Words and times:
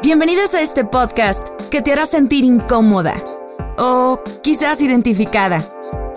Bienvenidos 0.00 0.54
a 0.54 0.62
este 0.62 0.84
podcast 0.84 1.48
que 1.70 1.82
te 1.82 1.92
hará 1.92 2.06
sentir 2.06 2.44
incómoda 2.44 3.22
o 3.76 4.20
quizás 4.42 4.80
identificada, 4.80 5.62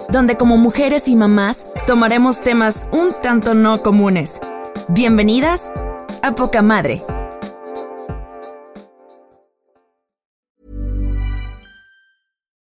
donde 0.09 0.37
como 0.37 0.57
mujeres 0.57 1.07
y 1.07 1.15
mamás 1.15 1.67
tomaremos 1.85 2.41
temas 2.41 2.87
un 2.91 3.13
tanto 3.21 3.53
no 3.53 3.79
comunes. 3.83 4.39
Bienvenidas 4.87 5.71
a 6.23 6.31
Poca 6.31 6.61
Madre. 6.63 7.01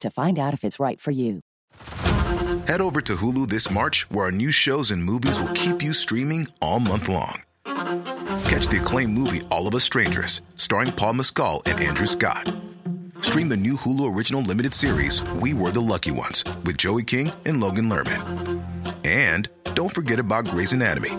to 0.00 0.10
find 0.10 0.38
out 0.38 0.54
if 0.54 0.64
it's 0.64 0.80
right 0.80 1.00
for 1.00 1.10
you. 1.10 1.40
Head 2.66 2.80
over 2.80 3.00
to 3.00 3.16
Hulu 3.16 3.48
this 3.48 3.70
March, 3.70 4.08
where 4.10 4.26
our 4.26 4.30
new 4.30 4.52
shows 4.52 4.90
and 4.90 5.04
movies 5.04 5.40
will 5.40 5.52
keep 5.52 5.82
you 5.82 5.92
streaming 5.92 6.48
all 6.60 6.80
month 6.80 7.08
long. 7.08 7.42
Catch 7.64 8.68
the 8.68 8.78
acclaimed 8.80 9.12
movie 9.12 9.40
All 9.50 9.66
of 9.66 9.74
Us 9.74 9.84
Strangers, 9.84 10.42
starring 10.54 10.92
Paul 10.92 11.14
Mescal 11.14 11.62
and 11.66 11.80
Andrew 11.80 12.06
Scott. 12.06 12.52
Stream 13.20 13.48
the 13.48 13.56
new 13.56 13.74
Hulu 13.76 14.14
original 14.14 14.42
limited 14.42 14.74
series 14.74 15.22
We 15.32 15.54
Were 15.54 15.70
the 15.70 15.80
Lucky 15.80 16.10
Ones 16.10 16.44
with 16.64 16.76
Joey 16.76 17.02
King 17.02 17.32
and 17.44 17.60
Logan 17.60 17.88
Lerman. 17.88 18.62
And 19.04 19.48
don't 19.74 19.92
forget 19.94 20.20
about 20.20 20.46
Grey's 20.46 20.72
Anatomy. 20.72 21.10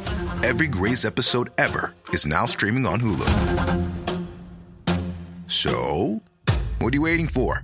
Every 0.43 0.67
Grey's 0.67 1.05
episode 1.05 1.49
ever 1.57 1.93
is 2.09 2.25
now 2.25 2.45
streaming 2.45 2.85
on 2.85 2.99
Hulu. 2.99 3.27
So, 5.47 6.21
what 6.79 6.93
are 6.93 6.95
you 6.95 7.01
waiting 7.01 7.27
for? 7.27 7.63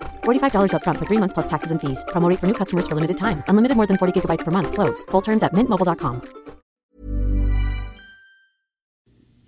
$45 0.23 0.73
upfront 0.73 0.97
for 0.97 1.05
three 1.05 1.19
months 1.19 1.35
plus 1.35 1.47
taxes 1.47 1.71
and 1.71 1.79
fees. 1.79 2.03
Promo 2.09 2.27
rate 2.27 2.39
for 2.39 2.47
new 2.47 2.55
customers 2.55 2.87
for 2.87 2.95
limited 2.95 3.17
time. 3.17 3.43
Unlimited 3.47 3.77
more 3.77 3.85
than 3.87 3.97
40 3.97 4.19
gigabytes 4.19 4.43
per 4.43 4.51
month. 4.51 4.73
Slows. 4.73 5.03
Full 5.11 5.21
terms 5.21 5.43
at 5.43 5.53
mintmobile.com. 5.53 6.21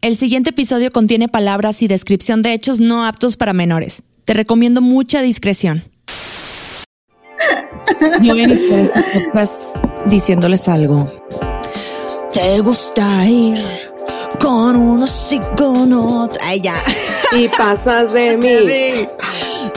El 0.04 0.18
siguiente 0.18 0.50
episodio 0.50 0.92
contiene 0.92 1.30
palabras 1.30 1.82
y 1.82 1.88
descripción 1.88 2.42
de 2.42 2.52
hechos 2.52 2.82
no 2.82 3.06
aptos 3.06 3.38
para 3.38 3.54
menores. 3.54 4.04
Te 4.26 4.34
recomiendo 4.34 4.82
mucha 4.82 5.22
discreción. 5.22 5.82
Yo 8.22 8.36
en 8.36 8.52
este 8.52 8.92
podcast 9.14 9.78
diciéndoles 10.08 10.68
algo. 10.68 11.08
¿Te 12.34 12.60
gusta 12.60 13.26
ir 13.30 13.60
con 14.40 14.76
unos 14.76 15.32
y 15.32 15.40
con 15.58 15.94
otros? 15.94 16.38
Ay, 16.46 16.62
ya. 16.62 16.76
Y 17.38 17.48
pasas 17.50 18.14
de 18.14 18.38
mí. 18.38 19.08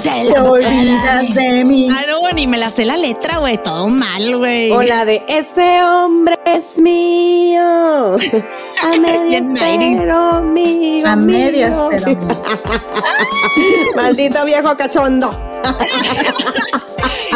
Te 0.03 0.31
Te 0.33 0.39
olvidas 0.41 1.35
de 1.35 1.65
mí. 1.65 1.89
Ah, 1.91 2.03
no, 2.09 2.31
ni 2.33 2.47
me 2.47 2.59
la 2.59 2.71
sé 2.71 2.85
la 2.85 2.97
letra, 2.97 3.39
güey. 3.39 3.57
Todo 3.63 3.89
mal, 3.89 4.37
güey. 4.39 4.71
O 4.73 4.83
la 4.83 5.05
de 5.05 5.23
ese 5.29 5.83
hombre 5.83 6.39
es 6.45 6.79
mío. 6.79 7.61
A 7.63 8.17
medias, 9.01 9.47
pero 9.59 10.43
mío. 10.43 11.07
A 11.09 11.17
medias, 11.17 11.71
mío. 11.73 11.89
pero 11.91 12.19
Maldito 13.97 14.45
viejo 14.45 14.77
cachondo. 14.77 15.31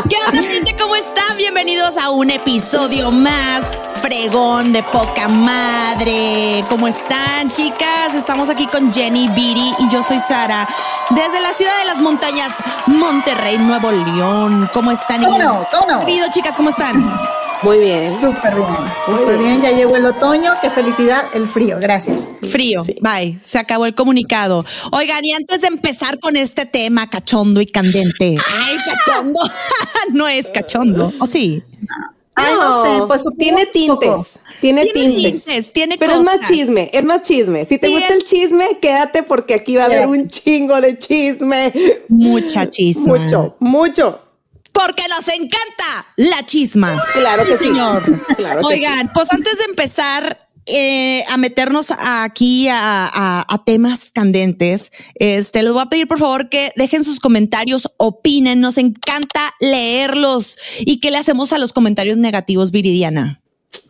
¿Qué 0.09 0.17
onda, 0.29 0.43
gente? 0.43 0.77
¿Cómo 0.79 0.95
están? 0.95 1.37
Bienvenidos 1.37 1.97
a 1.97 2.11
un 2.11 2.31
episodio 2.31 3.11
más 3.11 3.93
fregón 4.01 4.73
de 4.73 4.85
poca 4.85 5.27
madre. 5.27 6.65
¿Cómo 6.69 6.87
están, 6.87 7.51
chicas? 7.51 8.15
Estamos 8.15 8.49
aquí 8.49 8.69
con 8.69 8.93
Jenny 8.93 9.29
Viri 9.31 9.75
y 9.81 9.89
yo 9.89 10.05
soy 10.05 10.21
Sara, 10.21 10.69
desde 11.11 11.41
la 11.41 11.53
ciudad 11.53 11.77
de 11.81 11.87
las 11.87 11.97
montañas, 11.97 12.59
Monterrey, 12.87 13.59
Nuevo 13.59 13.91
León. 13.91 14.71
¿Cómo 14.73 14.93
están? 14.93 15.25
¿Cómo 15.25 15.39
no? 15.39 15.67
¿Cómo 15.73 15.87
no? 15.93 16.01
Querido, 16.01 16.29
chicas, 16.31 16.57
¿cómo 16.57 16.71
están? 16.71 17.03
Muy 17.62 17.78
bien. 17.78 18.19
Súper 18.19 18.54
bien, 18.54 18.69
súper 19.04 19.38
bien. 19.38 19.60
Ya 19.62 19.71
llegó 19.72 19.97
el 19.97 20.06
otoño. 20.06 20.53
Qué 20.62 20.71
felicidad. 20.71 21.25
El 21.34 21.47
frío. 21.47 21.76
Gracias. 21.78 22.26
Frío. 22.50 22.81
Bye. 23.00 23.38
Se 23.44 23.59
acabó 23.59 23.84
el 23.87 23.94
comunicado. 23.94 24.65
Oigan, 24.93 25.25
y 25.25 25.32
antes 25.32 25.60
de 25.60 25.66
empezar 25.69 26.19
con 26.19 26.37
este 26.37 26.65
tema 26.65 27.09
cachondo 27.10 27.60
y 27.60 27.66
candente. 27.66 28.37
Ay, 28.65 28.76
cachondo. 28.84 29.41
no 30.12 30.26
es 30.28 30.47
cachondo. 30.47 31.12
¿O 31.20 31.26
sí? 31.26 31.62
Ay, 32.34 32.54
no, 32.54 32.84
sé. 32.84 33.06
Pues 33.06 33.25
tiene 33.38 33.66
tintes. 33.66 34.41
Tiene, 34.60 34.84
Tiene 34.87 34.93
tintes. 34.93 35.44
tintes, 35.44 35.72
tiene 35.72 35.97
Pero 35.99 36.15
es 36.15 36.22
más 36.22 36.47
chisme, 36.47 36.91
es 36.93 37.04
más 37.04 37.22
chisme. 37.22 37.65
Si 37.65 37.78
te 37.78 37.87
Sí, 37.87 37.94
gusta 37.94 38.12
el 38.15 38.25
chisme, 38.25 38.65
quédate 38.81 39.22
porque 39.22 39.54
aquí 39.54 39.76
va 39.76 39.84
a 39.84 39.87
haber 39.87 40.06
un 40.06 40.28
chingo 40.28 40.81
de 40.81 40.99
chisme. 40.99 41.72
Mucha 42.09 42.69
chisma. 42.69 43.16
Mucho, 43.16 43.56
mucho. 43.59 44.20
Porque 44.87 45.03
nos 45.09 45.27
encanta 45.29 46.07
la 46.17 46.45
chisma. 46.47 47.03
Claro 47.15 47.45
que 47.45 47.57
sí. 47.57 47.65
señor. 47.65 48.03
Claro 48.37 48.61
que 48.61 48.67
Oigan, 48.67 49.11
pues 49.13 49.31
antes 49.33 49.59
de 49.59 49.65
empezar 49.65 50.49
eh, 50.67 51.25
a 51.29 51.37
meternos 51.37 51.91
aquí 51.99 52.69
a, 52.69 53.07
a- 53.07 53.47
a 53.49 53.65
temas 53.65 54.11
candentes, 54.15 54.93
este, 55.17 55.63
les 55.63 55.73
voy 55.73 55.83
a 55.83 55.87
pedir 55.87 56.07
por 56.09 56.19
favor 56.19 56.49
que 56.49 56.73
dejen 56.77 57.03
sus 57.05 57.19
comentarios, 57.21 57.91
opinen, 57.97 58.61
nos 58.61 58.79
encanta 58.79 59.55
leerlos. 59.61 60.57
¿Y 60.81 61.01
qué 61.01 61.11
le 61.11 61.19
hacemos 61.19 61.53
a 61.53 61.59
los 61.59 61.73
comentarios 61.73 62.17
negativos, 62.19 62.71
Viridiana? 62.71 63.43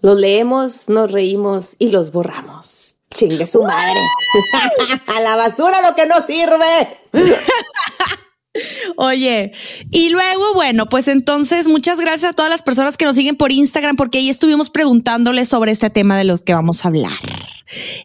Los 0.03 0.19
leemos, 0.19 0.89
nos 0.89 1.11
reímos 1.13 1.77
y 1.79 1.89
los 1.91 2.13
borramos. 2.13 2.97
Chingue 3.13 3.47
su 3.47 3.63
madre. 3.63 4.01
a 5.07 5.21
la 5.21 5.37
basura 5.37 5.81
lo 5.89 5.95
que 5.95 6.07
no 6.07 6.23
sirve. 6.23 6.99
Oye, 8.97 9.53
y 9.91 10.09
luego, 10.11 10.55
bueno, 10.55 10.89
pues 10.89 11.09
entonces 11.09 11.69
muchas 11.69 12.01
gracias 12.01 12.33
a 12.33 12.35
todas 12.35 12.51
las 12.51 12.63
personas 12.63 12.97
que 12.97 13.05
nos 13.05 13.17
siguen 13.17 13.37
por 13.37 13.53
Instagram, 13.53 13.97
porque 13.97 14.19
ahí 14.19 14.29
estuvimos 14.29 14.71
preguntándoles 14.71 15.49
sobre 15.49 15.73
este 15.73 15.91
tema 15.91 16.19
de 16.19 16.25
lo 16.25 16.39
que 16.39 16.55
vamos 16.55 16.85
a 16.85 16.89
hablar. 16.89 17.13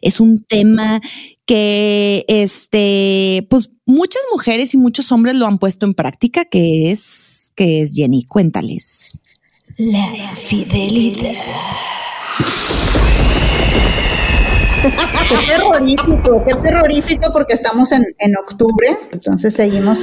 Es 0.02 0.20
un 0.20 0.44
tema 0.44 1.00
que, 1.46 2.24
este, 2.28 3.46
pues 3.50 3.70
muchas 3.86 4.22
mujeres 4.30 4.74
y 4.74 4.78
muchos 4.78 5.10
hombres 5.12 5.34
lo 5.34 5.46
han 5.46 5.58
puesto 5.58 5.86
en 5.86 5.94
práctica, 5.94 6.44
que 6.44 6.90
es, 6.90 7.52
que 7.56 7.82
es 7.82 7.94
Jenny, 7.94 8.24
cuéntales. 8.24 9.22
La 9.76 10.16
infidelidad. 10.16 11.34
Qué 15.28 15.46
terrorífico, 15.46 16.44
qué 16.44 16.54
terrorífico 16.54 17.32
porque 17.32 17.54
estamos 17.54 17.92
en, 17.92 18.04
en 18.18 18.36
octubre, 18.36 18.98
entonces 19.12 19.54
seguimos 19.54 19.98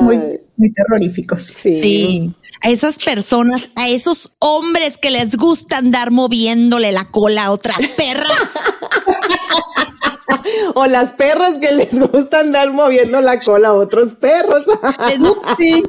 muy, 0.00 0.40
muy 0.56 0.72
terroríficos. 0.72 1.42
Sí. 1.42 2.34
A 2.62 2.70
esas 2.70 3.02
personas, 3.02 3.70
a 3.76 3.88
esos 3.88 4.34
hombres 4.38 4.98
que 4.98 5.10
les 5.10 5.36
gusta 5.36 5.78
andar 5.78 6.10
moviéndole 6.10 6.92
la 6.92 7.04
cola 7.04 7.46
a 7.46 7.52
otras 7.52 7.86
perras. 7.96 8.36
O 10.74 10.86
las 10.86 11.12
perras 11.12 11.58
que 11.58 11.72
les 11.72 11.98
gusta 11.98 12.40
andar 12.40 12.72
moviendo 12.72 13.20
la 13.20 13.40
cola 13.40 13.68
a 13.68 13.72
otros 13.72 14.14
perros. 14.14 14.64
Sí. 15.58 15.82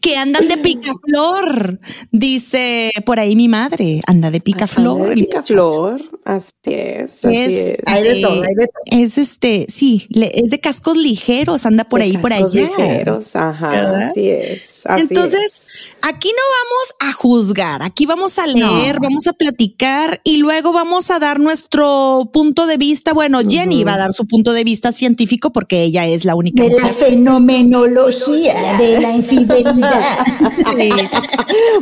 Que 0.00 0.16
andan 0.16 0.48
de 0.48 0.56
picaflor. 0.58 1.78
Dice 2.10 2.92
por 3.04 3.20
ahí 3.20 3.36
mi 3.36 3.48
madre, 3.48 4.00
anda 4.06 4.30
de 4.30 4.40
picaflor. 4.40 5.08
De 5.08 5.14
picaflor, 5.14 6.00
así 6.24 6.50
es, 6.66 7.24
así 7.24 7.36
es. 7.36 7.78
Hay 7.86 8.02
de 8.02 8.20
todo, 8.20 8.42
hay 8.42 8.54
de 8.54 8.66
todo. 8.66 8.82
Es 8.86 9.18
este, 9.18 9.66
sí, 9.68 10.06
es 10.10 10.50
de 10.50 10.60
cascos 10.60 10.96
ligeros, 10.96 11.66
anda 11.66 11.84
por 11.84 12.00
De 12.00 12.06
ahí, 12.06 12.16
por 12.18 12.30
cascos 12.30 12.54
allá. 12.54 12.66
ligeros, 12.66 13.36
ajá, 13.36 13.70
¿Verdad? 13.70 14.02
así 14.08 14.30
es. 14.30 14.86
Así 14.86 15.02
Entonces, 15.14 15.42
es. 15.44 15.68
Aquí 16.02 16.28
no 16.28 16.42
vamos 16.60 16.94
a 17.00 17.12
juzgar, 17.12 17.82
aquí 17.82 18.06
vamos 18.06 18.38
a 18.38 18.46
leer, 18.46 18.98
vamos 19.00 19.26
a 19.26 19.32
platicar 19.32 20.20
y 20.24 20.36
luego 20.36 20.72
vamos 20.72 21.10
a 21.10 21.18
dar 21.18 21.40
nuestro 21.40 22.30
punto 22.32 22.66
de 22.66 22.76
vista. 22.76 23.12
Bueno, 23.12 23.40
Jenny 23.48 23.84
va 23.84 23.94
a 23.94 23.98
dar 23.98 24.12
su 24.12 24.26
punto 24.26 24.52
de 24.52 24.64
vista 24.64 24.92
científico 24.92 25.52
porque 25.52 25.82
ella 25.82 26.06
es 26.06 26.24
la 26.24 26.34
única 26.34 26.64
De 26.64 26.70
la 26.70 26.88
fenomenología 26.88 28.76
de 28.78 29.00
la 29.00 29.12
infidelidad. 29.16 30.26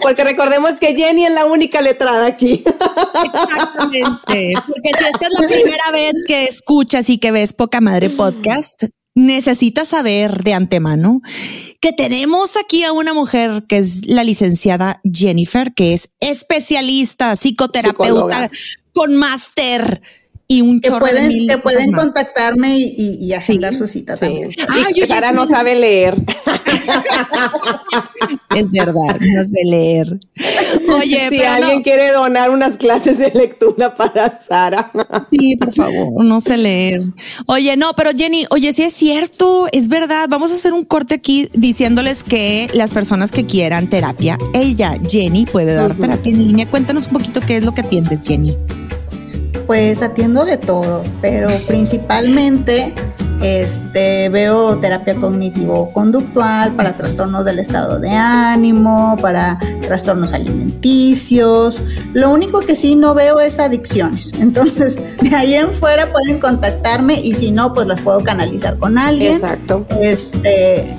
Porque 0.02 0.25
recordemos 0.25 0.73
que 0.75 0.94
Jenny 0.94 1.25
es 1.25 1.32
la 1.32 1.46
única 1.46 1.81
letrada 1.81 2.26
aquí. 2.26 2.62
Exactamente. 3.25 4.55
Porque 4.66 4.90
si 4.99 5.05
esta 5.05 5.26
es 5.26 5.40
la 5.40 5.46
primera 5.46 5.90
vez 5.93 6.23
que 6.26 6.44
escuchas 6.44 7.08
y 7.11 7.19
que 7.19 7.32
ves 7.32 7.52
Poca 7.52 7.81
Madre 7.81 8.11
Podcast, 8.11 8.84
necesitas 9.15 9.89
saber 9.89 10.43
de 10.45 10.55
antemano 10.55 11.21
que 11.81 11.93
tenemos 11.93 12.57
aquí 12.57 12.85
a 12.85 12.93
una 12.93 13.15
mujer 13.15 13.65
que 13.69 13.79
es 13.79 14.07
la 14.07 14.25
licenciada 14.25 15.01
Jennifer, 15.05 15.73
que 15.75 15.95
es 15.95 16.11
especialista, 16.21 17.35
psicoterapeuta, 17.35 18.05
Psicóloga. 18.05 18.51
con 18.93 19.17
máster 19.17 20.03
y 20.52 20.62
un 20.62 20.81
chorro 20.81 21.06
de 21.06 21.12
pueden, 21.12 21.29
mil 21.29 21.47
que 21.47 21.55
cosas 21.55 21.62
pueden 21.62 21.91
más. 21.93 22.00
contactarme 22.05 22.76
y, 22.76 22.82
y, 22.99 23.25
y 23.26 23.32
agendar 23.35 23.73
Sí. 23.73 23.79
su 23.79 23.87
cita 23.87 24.17
Sí. 24.17 24.20
también. 24.20 24.50
Ah, 24.69 24.75
Y 24.91 24.94
yo 25.00 25.06
ya 25.06 25.14
Sara 25.14 25.31
no 25.32 25.47
sabe 25.47 25.76
leer. 25.76 26.17
Es 28.56 28.69
verdad, 28.70 29.17
no 29.20 29.43
sé 29.44 29.61
leer. 29.64 30.19
Oye, 30.93 31.29
si 31.31 31.38
pero 31.38 31.50
no. 31.50 31.55
alguien 31.56 31.82
quiere 31.82 32.11
donar 32.11 32.50
unas 32.50 32.76
clases 32.76 33.19
de 33.19 33.31
lectura 33.32 33.94
para 33.97 34.31
Sara. 34.37 34.91
Sí, 35.31 35.55
por 35.56 35.73
favor, 35.73 36.25
no 36.25 36.41
sé 36.41 36.56
leer. 36.56 37.02
Oye, 37.47 37.76
no, 37.76 37.93
pero 37.94 38.11
Jenny, 38.17 38.47
oye, 38.50 38.73
sí 38.73 38.82
es 38.82 38.93
cierto, 38.93 39.69
es 39.73 39.88
verdad. 39.88 40.26
Vamos 40.29 40.50
a 40.50 40.55
hacer 40.55 40.73
un 40.73 40.85
corte 40.85 41.14
aquí 41.14 41.49
diciéndoles 41.55 42.25
que 42.25 42.69
las 42.75 42.91
personas 42.91 43.31
que 43.31 43.47
quieran 43.47 43.88
terapia, 43.88 44.37
ella, 44.52 44.97
Jenny, 45.08 45.47
puede 45.47 45.75
dar 45.75 45.94
terapia 45.94 46.32
en 46.32 46.49
línea. 46.49 46.69
Cuéntanos 46.69 47.06
un 47.06 47.12
poquito 47.12 47.41
qué 47.41 47.56
es 47.56 47.64
lo 47.64 47.73
que 47.73 47.82
atiendes, 47.82 48.26
Jenny. 48.26 48.56
Pues 49.70 50.02
atiendo 50.02 50.44
de 50.44 50.56
todo, 50.56 51.05
pero 51.22 51.49
principalmente 51.69 52.93
este, 53.40 54.28
veo 54.28 54.76
terapia 54.78 55.14
cognitivo-conductual 55.14 56.72
para 56.72 56.96
trastornos 56.96 57.44
del 57.44 57.61
estado 57.61 58.00
de 58.00 58.11
ánimo, 58.11 59.17
para 59.22 59.61
trastornos 59.81 60.32
alimenticios. 60.32 61.81
Lo 62.14 62.32
único 62.32 62.62
que 62.62 62.75
sí 62.75 62.96
no 62.96 63.14
veo 63.14 63.38
es 63.38 63.61
adicciones. 63.61 64.32
Entonces, 64.40 64.99
de 65.22 65.37
ahí 65.37 65.55
en 65.55 65.70
fuera 65.70 66.11
pueden 66.11 66.40
contactarme 66.40 67.20
y 67.20 67.37
si 67.37 67.52
no, 67.52 67.73
pues 67.73 67.87
las 67.87 68.00
puedo 68.00 68.25
canalizar 68.25 68.76
con 68.76 68.99
alguien. 68.99 69.34
Exacto. 69.34 69.87
Este, 70.00 70.96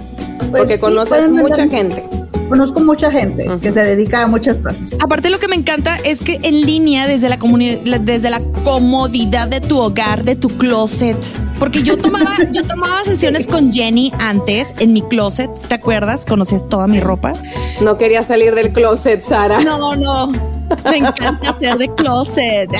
pues 0.50 0.62
Porque 0.62 0.79
conoces 0.79 1.29
mucha 1.29 1.67
gente. 1.67 2.06
Conozco 2.51 2.81
mucha 2.81 3.09
gente 3.09 3.45
que 3.62 3.71
se 3.71 3.81
dedica 3.81 4.24
a 4.24 4.27
muchas 4.27 4.59
cosas. 4.59 4.92
Aparte, 5.00 5.30
lo 5.30 5.39
que 5.39 5.48
me 5.48 5.56
encanta 5.56 5.98
es 6.03 6.19
que 6.19 6.38
en 6.44 6.65
línea, 6.65 7.07
desde 7.07 7.30
la 7.30 7.39
comunidad, 7.39 8.01
desde 8.01 8.30
la 8.30 8.42
comodidad 8.65 9.48
de 9.48 9.62
tu 9.62 9.80
hogar, 9.80 10.25
de 10.25 10.36
tu 10.36 10.50
closet. 10.50 11.15
Porque 11.59 11.81
yo 11.81 11.98
tomaba, 11.98 12.36
yo 12.51 12.68
tomaba 12.68 13.06
sesiones 13.06 13.48
con 13.48 13.71
Jenny 13.71 14.12
antes 14.19 14.75
en 14.80 14.92
mi 14.92 15.01
closet. 15.01 15.50
¿Te 15.69 15.75
acuerdas? 15.75 16.25
Conocías 16.25 16.68
toda 16.68 16.88
mi 16.88 17.00
ropa. 17.00 17.31
No 17.80 17.98
quería 17.98 18.21
salir 18.21 18.53
del 18.53 18.74
closet, 18.74 19.24
Sara. 19.24 19.62
No, 19.62 19.95
no. 19.95 20.61
Me 20.89 20.97
encanta 20.97 21.50
hacer 21.50 21.77
de 21.77 21.94
closet. 21.95 22.69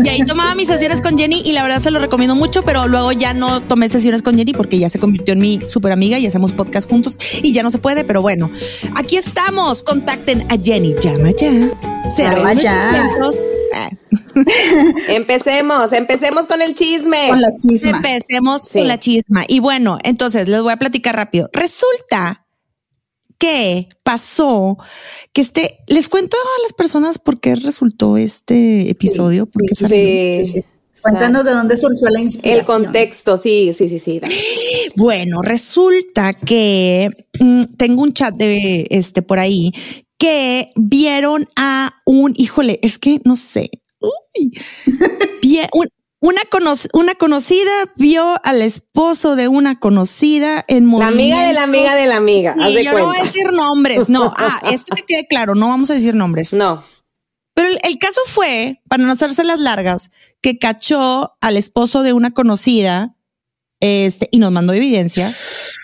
Y 0.00 0.08
ahí 0.08 0.24
tomaba 0.24 0.54
mis 0.54 0.68
sesiones 0.68 1.00
con 1.00 1.18
Jenny 1.18 1.42
y 1.44 1.50
la 1.50 1.64
verdad 1.64 1.80
se 1.80 1.90
lo 1.90 1.98
recomiendo 1.98 2.36
mucho, 2.36 2.62
pero 2.62 2.86
luego 2.86 3.10
ya 3.10 3.34
no 3.34 3.60
tomé 3.60 3.88
sesiones 3.88 4.22
con 4.22 4.38
Jenny 4.38 4.52
porque 4.52 4.78
ya 4.78 4.88
se 4.88 5.00
convirtió 5.00 5.32
en 5.34 5.40
mi 5.40 5.60
super 5.66 5.90
amiga 5.90 6.20
y 6.20 6.26
hacemos 6.26 6.52
podcast 6.52 6.88
juntos 6.88 7.16
y 7.42 7.52
ya 7.52 7.64
no 7.64 7.70
se 7.70 7.78
puede, 7.78 8.04
pero 8.04 8.22
bueno, 8.22 8.48
aquí 8.94 9.16
estamos. 9.16 9.82
Contacten 9.82 10.42
a 10.52 10.56
Jenny. 10.62 10.94
Llama 11.00 11.32
ya. 11.32 11.50
Llama 12.16 12.52
ya. 12.54 13.02
01800. 13.18 13.38
Empecemos, 15.08 15.92
empecemos 15.92 16.46
con 16.46 16.62
el 16.62 16.74
chisme. 16.74 17.28
Con 17.30 17.40
la 17.40 17.48
chisma. 17.56 17.90
Empecemos 17.96 18.62
Sí. 18.64 18.78
con 18.78 18.88
la 18.88 18.98
chisma. 18.98 19.44
Y 19.48 19.58
bueno, 19.60 19.98
entonces 20.04 20.48
les 20.48 20.62
voy 20.62 20.72
a 20.72 20.76
platicar 20.76 21.16
rápido. 21.16 21.48
Resulta 21.52 22.46
que 23.38 23.88
pasó 24.02 24.78
que 25.32 25.40
este, 25.40 25.78
les 25.86 26.08
cuento 26.08 26.36
a 26.36 26.62
las 26.62 26.72
personas 26.72 27.18
por 27.18 27.40
qué 27.40 27.54
resultó 27.54 28.16
este 28.16 28.90
episodio, 28.90 29.46
porque 29.46 29.74
sí, 29.74 29.86
Sí, 29.86 30.44
Sí, 30.44 30.52
sí. 30.52 30.64
Cuéntanos 31.00 31.44
de 31.44 31.52
dónde 31.52 31.76
surgió 31.76 32.08
la 32.10 32.20
inspiración. 32.20 32.58
El 32.58 32.66
contexto, 32.66 33.36
sí, 33.36 33.72
sí, 33.72 33.88
sí, 33.88 34.00
sí. 34.00 34.18
dale. 34.18 34.34
Bueno, 34.96 35.42
resulta 35.42 36.32
que 36.32 37.08
mm, 37.38 37.60
tengo 37.76 38.02
un 38.02 38.12
chat 38.12 38.34
de 38.34 38.84
este 38.90 39.22
por 39.22 39.38
ahí 39.38 39.70
que 40.18 40.72
vieron 40.74 41.48
a 41.54 41.92
un, 42.04 42.34
híjole, 42.36 42.80
es 42.82 42.98
que 42.98 43.20
no 43.24 43.36
sé. 43.36 43.70
Uy. 44.00 44.52
Un- 45.72 45.88
una, 46.20 46.40
cono- 46.50 46.74
una 46.94 47.14
conocida 47.14 47.70
vio 47.96 48.40
al 48.44 48.60
esposo 48.62 49.36
de 49.36 49.46
una 49.48 49.78
conocida 49.78 50.64
en 50.68 50.90
La 50.98 51.06
amiga 51.08 51.46
de 51.46 51.52
la 51.52 51.66
movimiento. 51.66 51.90
amiga 51.90 51.94
de 51.94 52.06
la 52.06 52.16
amiga. 52.16 52.56
haz 52.58 52.74
de 52.74 52.84
yo 52.84 52.92
no 52.92 53.06
voy 53.06 53.16
a 53.18 53.22
decir 53.22 53.52
nombres, 53.52 54.08
no. 54.08 54.32
Ah, 54.38 54.60
esto 54.72 54.94
que 54.96 55.02
quede 55.06 55.26
claro, 55.28 55.54
no 55.54 55.68
vamos 55.68 55.90
a 55.90 55.94
decir 55.94 56.14
nombres. 56.14 56.52
No. 56.52 56.84
Pero 57.54 57.68
el, 57.68 57.78
el 57.82 57.98
caso 57.98 58.20
fue, 58.26 58.80
para 58.88 59.04
no 59.04 59.12
hacerse 59.12 59.42
las 59.44 59.58
largas, 59.60 60.10
que 60.40 60.58
cachó 60.58 61.32
al 61.40 61.56
esposo 61.56 62.02
de 62.02 62.12
una 62.12 62.32
conocida, 62.32 63.16
este, 63.80 64.28
y 64.32 64.38
nos 64.38 64.50
mandó 64.52 64.72
evidencia, 64.72 65.32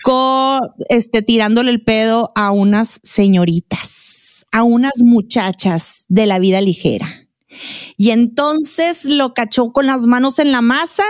con, 0.03 0.59
este, 0.89 1.21
tirándole 1.21 1.71
el 1.71 1.81
pedo 1.83 2.31
a 2.35 2.51
unas 2.51 2.99
señoritas, 3.03 4.45
a 4.51 4.63
unas 4.63 4.93
muchachas 4.97 6.05
de 6.07 6.25
la 6.25 6.39
vida 6.39 6.61
ligera. 6.61 7.24
Y 7.97 8.11
entonces 8.11 9.05
lo 9.05 9.33
cachó 9.33 9.71
con 9.71 9.85
las 9.87 10.05
manos 10.05 10.39
en 10.39 10.51
la 10.51 10.61
masa 10.61 11.03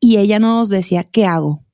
y 0.00 0.16
ella 0.18 0.38
no 0.38 0.56
nos 0.58 0.68
decía, 0.68 1.04
¿qué 1.04 1.24
hago? 1.26 1.64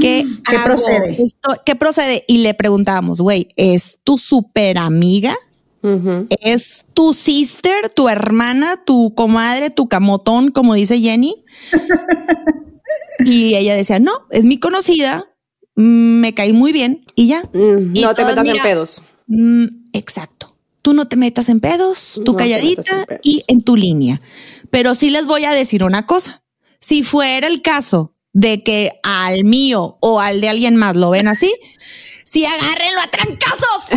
¿Qué, 0.00 0.24
¿Qué 0.48 0.56
hago? 0.56 0.64
procede? 0.64 1.22
Esto- 1.22 1.60
¿Qué 1.64 1.74
procede? 1.76 2.24
Y 2.26 2.38
le 2.38 2.54
preguntábamos, 2.54 3.20
güey, 3.20 3.48
¿es 3.56 4.00
tu 4.04 4.18
super 4.18 4.78
amiga? 4.78 5.36
¿Es 6.40 6.86
tu 6.94 7.12
sister, 7.12 7.90
tu 7.94 8.08
hermana, 8.08 8.82
tu 8.86 9.14
comadre, 9.14 9.68
tu 9.70 9.86
camotón, 9.86 10.50
como 10.50 10.72
dice 10.74 10.98
Jenny? 10.98 11.34
y 13.20 13.54
ella 13.54 13.74
decía, 13.74 13.98
no, 13.98 14.12
es 14.30 14.44
mi 14.44 14.58
conocida, 14.58 15.26
mm, 15.76 15.82
me 16.20 16.34
caí 16.34 16.52
muy 16.52 16.72
bien 16.72 17.04
y 17.14 17.28
ya. 17.28 17.42
Mm, 17.52 17.94
Y 17.96 18.00
no 18.00 18.14
te 18.14 18.24
metas 18.24 18.46
en 18.46 18.56
pedos. 18.62 19.02
Mm, 19.26 19.64
exacto. 19.92 20.33
Tú 20.84 20.92
no 20.92 21.08
te 21.08 21.16
metas 21.16 21.48
en 21.48 21.60
pedos, 21.60 22.20
tú 22.26 22.32
No 22.32 22.36
calladita 22.36 23.00
en 23.00 23.06
pedos. 23.06 23.20
y 23.24 23.42
en 23.48 23.62
tu 23.62 23.74
línea. 23.74 24.20
Pero 24.68 24.94
sí 24.94 25.08
les 25.08 25.26
voy 25.26 25.46
a 25.46 25.52
decir 25.52 25.82
una 25.82 26.04
cosa. 26.04 26.42
Si 26.78 27.02
fuera 27.02 27.46
el 27.46 27.62
caso 27.62 28.12
de 28.34 28.62
que 28.62 28.90
al 29.02 29.44
mío 29.44 29.96
o 30.02 30.20
al 30.20 30.42
de 30.42 30.50
alguien 30.50 30.76
más 30.76 30.94
lo 30.94 31.08
ven 31.08 31.26
así, 31.26 31.50
sí 32.34 32.44
agárrenlo 32.44 33.00
a 33.00 33.06
trancazos. 33.06 33.90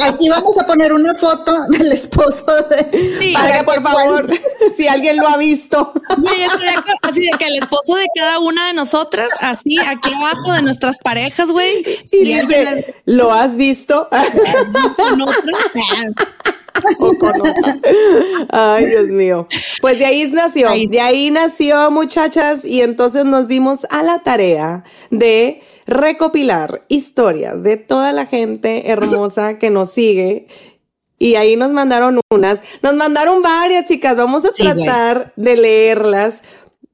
Aquí 0.00 0.28
vamos 0.30 0.56
a 0.58 0.66
poner 0.66 0.92
una 0.94 1.12
foto 1.14 1.54
del 1.68 1.92
esposo 1.92 2.44
de. 2.70 2.98
Sí. 3.18 3.32
Para 3.34 3.58
que 3.58 3.64
por 3.64 3.82
favor, 3.82 4.26
si 4.76 4.88
alguien 4.88 5.18
lo 5.18 5.28
ha 5.28 5.36
visto. 5.36 5.92
Güey, 6.16 6.42
estoy 6.42 6.62
de 6.62 6.70
acuerdo. 6.70 6.98
Así 7.02 7.20
de 7.20 7.30
que 7.38 7.44
el 7.46 7.56
esposo 7.56 7.96
de 7.96 8.06
cada 8.16 8.38
una 8.38 8.68
de 8.68 8.72
nosotras, 8.74 9.30
así 9.40 9.76
aquí 9.86 10.10
abajo 10.14 10.52
de 10.52 10.62
nuestras 10.62 10.98
parejas, 11.00 11.50
güey. 11.50 11.80
Y 12.12 12.24
si 12.24 12.32
alguien 12.34 12.76
dice, 12.76 12.94
¿lo 13.04 13.32
has 13.32 13.56
visto? 13.58 14.08
la- 14.10 14.24
con 14.96 15.20
otra, 15.22 15.36
o 16.98 17.14
con 17.18 17.40
otra. 17.40 17.78
Ay, 18.50 18.86
Dios 18.86 19.06
mío. 19.08 19.46
Pues 19.82 19.98
de 19.98 20.06
ahí 20.06 20.30
nació, 20.32 20.70
Ahí. 20.70 20.86
de 20.86 21.00
ahí 21.00 21.30
nació, 21.30 21.90
muchachas, 21.90 22.64
y 22.64 22.80
entonces 22.82 23.24
nos 23.26 23.48
dimos 23.48 23.86
a 23.90 24.02
la 24.02 24.18
tarea 24.20 24.82
de 25.10 25.62
recopilar 25.86 26.82
historias 26.88 27.62
de 27.62 27.76
toda 27.76 28.12
la 28.12 28.26
gente 28.26 28.90
hermosa 28.90 29.58
que 29.58 29.70
nos 29.70 29.90
sigue. 29.90 30.48
Y 31.18 31.36
ahí 31.36 31.56
nos 31.56 31.72
mandaron 31.72 32.20
unas, 32.30 32.60
nos 32.82 32.94
mandaron 32.94 33.40
varias 33.40 33.86
chicas, 33.86 34.16
vamos 34.16 34.44
a 34.44 34.48
Sí, 34.52 34.64
güey. 34.64 34.84
tratar 34.84 35.32
de 35.36 35.56
leerlas, 35.56 36.42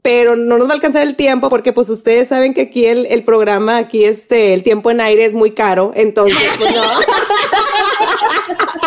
pero 0.01 0.37
no 0.37 0.59
nos 0.59 0.69
va 0.69 0.73
a 0.73 0.75
alcanzar 0.75 1.03
el 1.03 1.17
tiempo 1.17 1.49
porque 1.49 1.73
pues 1.73 1.89
ustedes 1.89 2.29
saben 2.29 2.55
que 2.55 2.63
aquí 2.63 2.87
el, 2.87 3.07
el 3.07 3.25
programa, 3.25 3.79
aquí 3.79 4.05
este, 4.05 4.55
el 4.55 4.63
tiempo 4.63 4.93
en 4.93 5.01
aire 5.01 5.25
es 5.25 5.35
muy 5.35 5.51
caro, 5.53 5.91
entonces 5.95 6.39
pues 6.59 6.73
no. 6.73 6.83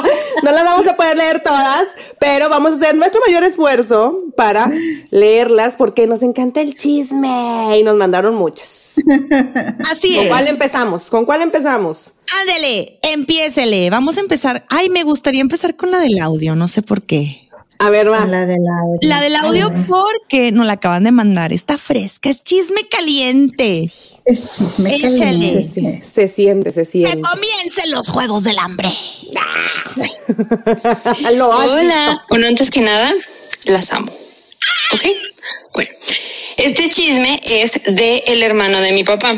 no 0.45 0.51
las 0.51 0.63
vamos 0.63 0.87
a 0.87 0.95
poder 0.97 1.17
leer 1.17 1.39
todas, 1.41 1.95
pero 2.19 2.49
vamos 2.49 2.73
a 2.73 2.75
hacer 2.77 2.95
nuestro 2.95 3.19
mayor 3.25 3.43
esfuerzo 3.43 4.23
para 4.37 4.71
leerlas 5.11 5.75
porque 5.75 6.07
nos 6.07 6.21
encanta 6.23 6.61
el 6.61 6.75
chisme 6.77 7.77
y 7.77 7.83
nos 7.83 7.95
mandaron 7.95 8.35
muchas. 8.35 8.95
Así 9.91 10.15
¿Con 10.15 10.23
es. 10.23 10.29
cuál 10.29 10.47
empezamos? 10.47 11.09
¿Con 11.09 11.25
cuál 11.25 11.41
empezamos? 11.41 12.13
Ándele, 12.41 12.99
empiécele. 13.01 13.89
Vamos 13.89 14.17
a 14.17 14.21
empezar. 14.21 14.65
Ay, 14.69 14.89
me 14.89 15.03
gustaría 15.03 15.41
empezar 15.41 15.75
con 15.75 15.91
la 15.91 15.99
del 15.99 16.19
audio, 16.19 16.55
no 16.55 16.67
sé 16.67 16.81
por 16.81 17.03
qué. 17.03 17.49
A 17.79 17.89
ver, 17.89 18.09
va. 18.09 18.25
La 18.25 18.45
de 18.45 18.57
la. 18.59 18.75
La 19.01 19.21
del 19.21 19.35
audio 19.35 19.71
porque 19.87 20.51
nos 20.51 20.65
la 20.65 20.73
acaban 20.73 21.03
de 21.03 21.11
mandar. 21.11 21.51
Está 21.51 21.77
fresca, 21.77 22.29
es 22.29 22.43
chisme 22.43 22.87
caliente. 22.89 23.89
Es 24.25 24.57
chisme 24.57 24.95
Échale. 24.95 25.63
Se, 25.63 25.81
sie- 25.81 26.01
se 26.01 26.27
siente, 26.27 26.71
se 26.71 26.81
Que 26.81 26.85
siente. 26.85 27.21
comiencen 27.21 27.91
los 27.91 28.07
juegos 28.09 28.43
del 28.43 28.57
hambre. 28.59 28.91
Lo 31.33 31.53
has 31.53 31.67
Hola. 31.67 32.25
Bueno, 32.29 32.47
antes 32.47 32.71
que 32.71 32.81
nada, 32.81 33.13
las 33.65 33.91
amo. 33.93 34.11
¿Ok? 34.93 35.01
Bueno, 35.73 35.91
este 36.57 36.89
chisme 36.89 37.39
es 37.43 37.73
de 37.85 38.23
el 38.27 38.41
hermano 38.43 38.79
de 38.81 38.91
mi 38.93 39.03
papá. 39.03 39.35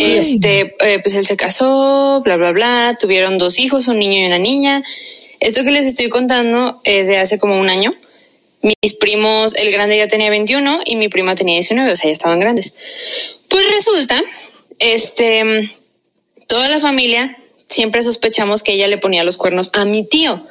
Este, 0.00 0.74
eh, 0.80 0.98
pues 1.00 1.14
él 1.14 1.24
se 1.24 1.36
casó, 1.36 2.20
bla, 2.24 2.36
bla, 2.36 2.50
bla. 2.52 2.96
Tuvieron 2.98 3.38
dos 3.38 3.58
hijos, 3.60 3.86
un 3.88 3.98
niño 4.00 4.18
y 4.20 4.24
una 4.26 4.38
niña. 4.38 4.82
Esto 5.38 5.62
que 5.62 5.70
les 5.70 5.86
estoy 5.86 6.08
contando 6.08 6.80
es 6.84 7.06
de 7.06 7.18
hace 7.18 7.38
como 7.38 7.58
un 7.60 7.68
año. 7.68 7.94
Mis 8.62 8.94
primos, 8.94 9.54
el 9.54 9.72
grande 9.72 9.96
ya 9.96 10.08
tenía 10.08 10.30
21 10.30 10.80
y 10.84 10.96
mi 10.96 11.08
prima 11.08 11.34
tenía 11.34 11.54
19, 11.54 11.92
o 11.92 11.96
sea, 11.96 12.06
ya 12.06 12.12
estaban 12.12 12.40
grandes. 12.40 12.74
Pues 13.48 13.64
resulta, 13.74 14.22
este, 14.78 15.70
toda 16.46 16.68
la 16.68 16.80
familia 16.80 17.36
siempre 17.68 18.02
sospechamos 18.02 18.62
que 18.62 18.72
ella 18.72 18.88
le 18.88 18.98
ponía 18.98 19.24
los 19.24 19.36
cuernos 19.36 19.70
a 19.72 19.84
mi 19.84 20.04
tío. 20.04 20.44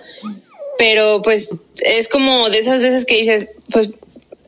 Pero 0.78 1.22
pues 1.22 1.54
es 1.82 2.08
como 2.08 2.50
de 2.50 2.60
esas 2.60 2.82
veces 2.82 3.06
que 3.06 3.18
dices, 3.18 3.52
pues 3.72 3.90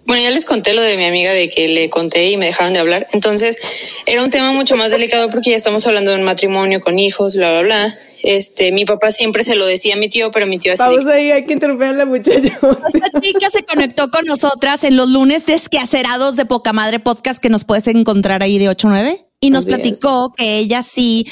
bueno, 0.05 0.23
ya 0.23 0.31
les 0.31 0.45
conté 0.45 0.73
lo 0.73 0.81
de 0.81 0.97
mi 0.97 1.05
amiga 1.05 1.31
de 1.31 1.49
que 1.49 1.67
le 1.67 1.89
conté 1.89 2.31
y 2.31 2.37
me 2.37 2.47
dejaron 2.47 2.73
de 2.73 2.79
hablar. 2.79 3.07
Entonces 3.13 3.57
era 4.05 4.23
un 4.23 4.29
tema 4.29 4.51
mucho 4.51 4.75
más 4.75 4.91
delicado 4.91 5.29
porque 5.29 5.51
ya 5.51 5.55
estamos 5.55 5.85
hablando 5.85 6.11
de 6.11 6.17
un 6.17 6.23
matrimonio 6.23 6.81
con 6.81 6.99
hijos, 6.99 7.35
bla, 7.35 7.51
bla, 7.51 7.61
bla. 7.61 7.99
Este, 8.23 8.71
mi 8.71 8.85
papá 8.85 9.11
siempre 9.11 9.43
se 9.43 9.55
lo 9.55 9.65
decía 9.65 9.95
a 9.95 9.97
mi 9.97 10.09
tío, 10.09 10.31
pero 10.31 10.47
mi 10.47 10.59
tío 10.59 10.73
así. 10.73 10.83
Pausa 10.83 11.13
ahí, 11.13 11.31
hay 11.31 11.45
que 11.45 11.53
interrumpir 11.53 11.87
a 11.87 11.93
la 11.93 12.05
muchacha. 12.05 12.39
Esta 12.39 13.19
chica 13.21 13.49
se 13.49 13.63
conectó 13.63 14.09
con 14.11 14.25
nosotras 14.25 14.83
en 14.83 14.95
los 14.95 15.09
lunes 15.09 15.45
desquacerados 15.45 16.35
de 16.35 16.45
Poca 16.45 16.73
Madre 16.73 16.99
Podcast 16.99 17.41
que 17.41 17.49
nos 17.49 17.63
puedes 17.63 17.87
encontrar 17.87 18.43
ahí 18.43 18.57
de 18.57 18.69
8 18.69 18.87
a 18.87 18.91
9 18.91 19.25
y 19.39 19.49
nos 19.49 19.65
Así 19.65 19.71
es. 19.71 19.77
platicó 19.77 20.33
que 20.33 20.57
ella 20.57 20.83
sí 20.83 21.25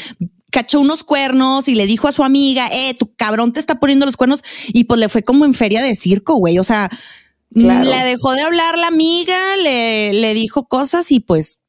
cachó 0.52 0.80
unos 0.80 1.04
cuernos 1.04 1.68
y 1.68 1.76
le 1.76 1.86
dijo 1.86 2.08
a 2.08 2.12
su 2.12 2.24
amiga, 2.24 2.68
eh, 2.72 2.94
tu 2.96 3.14
cabrón 3.14 3.54
te 3.54 3.60
está 3.60 3.80
poniendo 3.80 4.06
los 4.06 4.18
cuernos 4.18 4.44
y 4.68 4.86
pues 4.86 5.00
le 5.00 5.10
fue 5.10 5.24
como 5.24 5.46
en 5.46 5.54
feria 5.54 5.84
de 5.84 5.96
circo, 5.96 6.36
güey. 6.36 6.60
O 6.60 6.64
sea, 6.64 6.90
Claro. 7.53 7.84
le 7.89 8.03
dejó 8.06 8.34
de 8.34 8.41
hablar 8.41 8.77
la 8.77 8.88
amiga, 8.88 9.58
le, 9.58 10.13
le 10.13 10.34
dijo 10.34 10.68
cosas 10.68 11.12
y 11.12 11.20
pues 11.20 11.60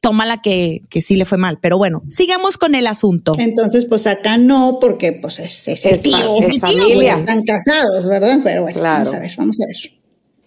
toma 0.00 0.26
la 0.26 0.40
que, 0.42 0.82
que 0.90 1.00
sí 1.02 1.16
le 1.16 1.24
fue 1.24 1.38
mal. 1.38 1.58
Pero 1.60 1.76
bueno, 1.78 2.02
sigamos 2.08 2.56
con 2.58 2.74
el 2.74 2.86
asunto. 2.86 3.32
Entonces, 3.38 3.86
pues 3.86 4.06
acá 4.06 4.36
no, 4.36 4.78
porque 4.80 5.12
pues 5.12 5.38
es, 5.40 5.66
es 5.68 5.84
el 5.86 5.94
Es 5.96 6.02
fa- 6.02 6.18
tío, 6.18 6.36
es 6.38 6.48
mi 6.48 6.60
tío, 6.60 6.78
familia. 6.82 7.10
pues, 7.12 7.20
están 7.20 7.42
casados, 7.44 8.06
¿verdad? 8.06 8.38
Pero 8.44 8.62
bueno, 8.62 8.78
Claro. 8.80 8.98
vamos 9.04 9.14
a 9.14 9.18
ver, 9.20 9.32
vamos 9.36 9.56
a 9.60 9.66
ver. 9.66 9.92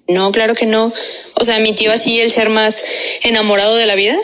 No, 0.09 0.31
claro 0.31 0.53
que 0.55 0.65
no. 0.65 0.93
O 1.35 1.43
sea, 1.43 1.59
mi 1.59 1.73
tío 1.73 1.91
así, 1.91 2.19
el 2.21 2.31
ser 2.31 2.49
más 2.49 2.81
enamorado 3.23 3.75
de 3.75 3.87
la 3.87 3.95
vida. 3.95 4.15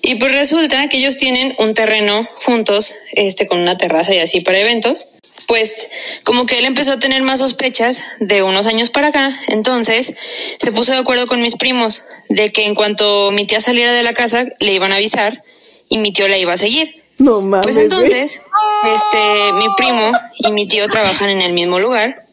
Y 0.00 0.16
pues 0.16 0.32
resulta 0.32 0.86
que 0.88 0.98
ellos 0.98 1.16
tienen 1.16 1.54
un 1.58 1.72
terreno 1.74 2.28
juntos, 2.44 2.94
este, 3.14 3.48
con 3.48 3.58
una 3.58 3.76
terraza 3.78 4.14
y 4.14 4.18
así 4.18 4.42
para 4.42 4.58
eventos. 4.60 5.06
Pues 5.46 5.90
como 6.22 6.46
que 6.46 6.58
él 6.58 6.64
empezó 6.64 6.92
a 6.92 6.98
tener 6.98 7.22
más 7.22 7.40
sospechas 7.40 8.02
de 8.18 8.42
unos 8.42 8.66
años 8.66 8.90
para 8.90 9.08
acá. 9.08 9.38
Entonces 9.48 10.14
se 10.58 10.72
puso 10.72 10.92
de 10.92 10.98
acuerdo 10.98 11.26
con 11.26 11.42
mis 11.42 11.56
primos 11.56 12.04
de 12.28 12.50
que 12.52 12.64
en 12.64 12.74
cuanto 12.74 13.30
mi 13.32 13.46
tía 13.46 13.60
saliera 13.60 13.92
de 13.92 14.02
la 14.02 14.14
casa 14.14 14.46
le 14.58 14.72
iban 14.72 14.92
a 14.92 14.96
avisar 14.96 15.44
y 15.88 15.98
mi 15.98 16.12
tío 16.12 16.28
la 16.28 16.38
iba 16.38 16.52
a 16.52 16.56
seguir. 16.56 17.04
No 17.18 17.40
mames. 17.40 17.64
Pues 17.64 17.76
entonces, 17.76 18.40
este, 18.94 19.52
mi 19.54 19.66
primo 19.76 20.12
y 20.38 20.50
mi 20.50 20.66
tío 20.66 20.88
trabajan 20.88 21.30
en 21.30 21.42
el 21.42 21.52
mismo 21.52 21.78
lugar. 21.78 22.26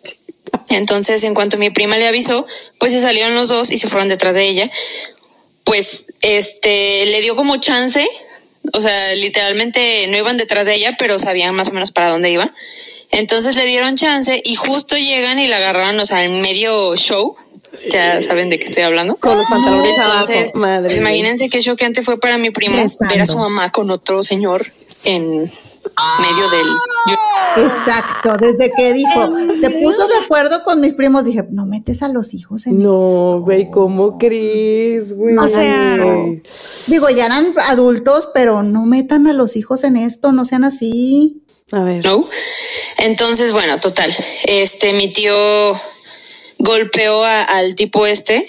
Entonces, 0.69 1.23
en 1.23 1.33
cuanto 1.33 1.57
mi 1.57 1.69
prima 1.69 1.97
le 1.97 2.07
avisó, 2.07 2.45
pues 2.79 2.93
se 2.93 3.01
salieron 3.01 3.35
los 3.35 3.49
dos 3.49 3.71
y 3.71 3.77
se 3.77 3.87
fueron 3.87 4.07
detrás 4.07 4.33
de 4.33 4.47
ella. 4.47 4.71
Pues, 5.63 6.05
este, 6.21 7.05
le 7.05 7.21
dio 7.21 7.35
como 7.35 7.57
chance. 7.57 8.07
O 8.73 8.81
sea, 8.81 9.13
literalmente 9.15 10.07
no 10.07 10.17
iban 10.17 10.37
detrás 10.37 10.65
de 10.65 10.75
ella, 10.75 10.95
pero 10.97 11.19
sabían 11.19 11.53
más 11.55 11.69
o 11.69 11.73
menos 11.73 11.91
para 11.91 12.09
dónde 12.09 12.31
iba. 12.31 12.53
Entonces 13.11 13.55
le 13.55 13.65
dieron 13.65 13.97
chance 13.97 14.41
y 14.43 14.55
justo 14.55 14.95
llegan 14.97 15.37
y 15.39 15.47
la 15.47 15.57
agarraron, 15.57 15.99
o 15.99 16.05
sea, 16.05 16.23
en 16.23 16.41
medio 16.41 16.95
show. 16.95 17.35
Ya 17.89 18.21
saben 18.21 18.49
de 18.49 18.59
qué 18.59 18.65
estoy 18.65 18.83
hablando. 18.83 19.15
Con 19.15 19.37
los 19.37 19.47
pantalones 19.47 19.95
Entonces, 19.97 20.35
abajo. 20.37 20.59
Madre. 20.59 20.97
imagínense 20.97 21.49
qué 21.49 21.59
choqueante 21.59 22.01
fue 22.01 22.19
para 22.19 22.37
mi 22.37 22.51
primo 22.51 22.75
Rezando. 22.75 23.13
ver 23.13 23.21
a 23.21 23.25
su 23.25 23.37
mamá 23.37 23.71
con 23.71 23.91
otro 23.91 24.23
señor 24.23 24.71
en 25.05 25.51
medio 26.21 26.49
del. 26.51 26.67
Exacto, 27.57 28.37
desde 28.37 28.71
que 28.71 28.93
dijo, 28.93 29.55
se 29.55 29.69
puso 29.69 30.07
de 30.07 30.15
acuerdo 30.23 30.63
con 30.63 30.79
mis 30.79 30.93
primos, 30.93 31.25
dije, 31.25 31.45
no 31.51 31.65
metes 31.65 32.01
a 32.03 32.07
los 32.07 32.33
hijos 32.33 32.67
en 32.67 32.81
No, 32.81 33.41
güey, 33.41 33.69
¿cómo 33.69 34.17
crees, 34.17 35.15
güey? 35.17 35.37
O 35.37 35.47
sea. 35.47 36.25
Digo, 36.87 37.09
ya 37.09 37.25
eran 37.25 37.47
adultos, 37.67 38.29
pero 38.33 38.63
no 38.63 38.85
metan 38.85 39.27
a 39.27 39.33
los 39.33 39.55
hijos 39.55 39.83
en 39.83 39.97
esto, 39.97 40.31
no 40.31 40.45
sean 40.45 40.63
así. 40.63 41.40
A 41.71 41.83
ver. 41.83 42.03
¿no? 42.05 42.27
Entonces, 42.97 43.51
bueno, 43.53 43.79
total. 43.79 44.15
Este, 44.43 44.93
mi 44.93 45.11
tío 45.11 45.79
golpeó 46.57 47.23
a- 47.23 47.43
al 47.43 47.75
tipo 47.75 48.05
este 48.05 48.47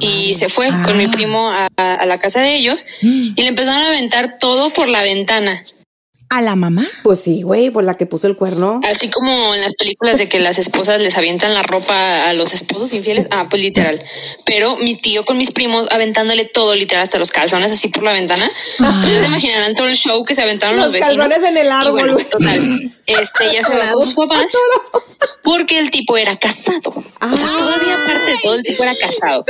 y 0.00 0.34
se 0.34 0.48
fue 0.48 0.68
con 0.84 0.96
mi 0.96 1.08
primo 1.08 1.50
a, 1.50 1.66
a 1.76 2.06
la 2.06 2.18
casa 2.18 2.40
de 2.40 2.54
ellos 2.56 2.84
y 3.02 3.34
le 3.42 3.48
empezaron 3.48 3.82
a 3.82 3.88
aventar 3.88 4.38
todo 4.38 4.70
por 4.70 4.88
la 4.88 5.02
ventana. 5.02 5.64
¿A 6.30 6.42
la 6.42 6.56
mamá? 6.56 6.86
Pues 7.04 7.20
sí, 7.20 7.42
güey, 7.42 7.70
por 7.70 7.84
la 7.84 7.94
que 7.94 8.04
puso 8.04 8.26
el 8.26 8.36
cuerno. 8.36 8.80
Así 8.84 9.08
como 9.08 9.54
en 9.54 9.62
las 9.62 9.72
películas 9.74 10.18
de 10.18 10.28
que 10.28 10.40
las 10.40 10.58
esposas 10.58 11.00
les 11.00 11.16
avientan 11.16 11.54
la 11.54 11.62
ropa 11.62 12.28
a 12.28 12.34
los 12.34 12.52
esposos 12.52 12.92
infieles. 12.92 13.26
Ah, 13.30 13.46
pues 13.48 13.62
literal. 13.62 14.02
Pero 14.44 14.76
mi 14.76 14.94
tío 14.96 15.24
con 15.24 15.38
mis 15.38 15.50
primos 15.52 15.88
aventándole 15.90 16.44
todo, 16.44 16.74
literal, 16.74 17.02
hasta 17.02 17.18
los 17.18 17.30
calzones 17.30 17.72
así 17.72 17.88
por 17.88 18.02
la 18.02 18.12
ventana. 18.12 18.50
Ustedes 18.78 19.20
se 19.20 19.26
imaginarán 19.26 19.74
todo 19.74 19.88
el 19.88 19.96
show 19.96 20.22
que 20.24 20.34
se 20.34 20.42
aventaron 20.42 20.76
los, 20.76 20.86
Los 20.86 20.92
vecinos. 20.92 21.16
calzones 21.26 21.48
en 21.50 21.56
el 21.56 21.66
Y 21.66 21.70
árbol, 21.70 21.92
bueno, 21.92 22.18
total. 22.30 22.92
Este 23.06 23.52
ya 23.54 23.64
se 23.64 23.76
va 23.78 23.92
con 23.92 24.04
sus 24.04 24.14
papás 24.14 24.52
porque 25.42 25.78
el 25.78 25.90
tipo 25.90 26.16
era 26.16 26.36
casado. 26.36 26.90
O 26.90 27.36
sea, 27.36 27.48
todavía 27.48 27.94
aparte 27.94 28.30
de 28.30 28.38
todo, 28.42 28.54
el 28.54 28.62
tipo 28.62 28.82
era 28.82 28.94
casado. 28.96 29.44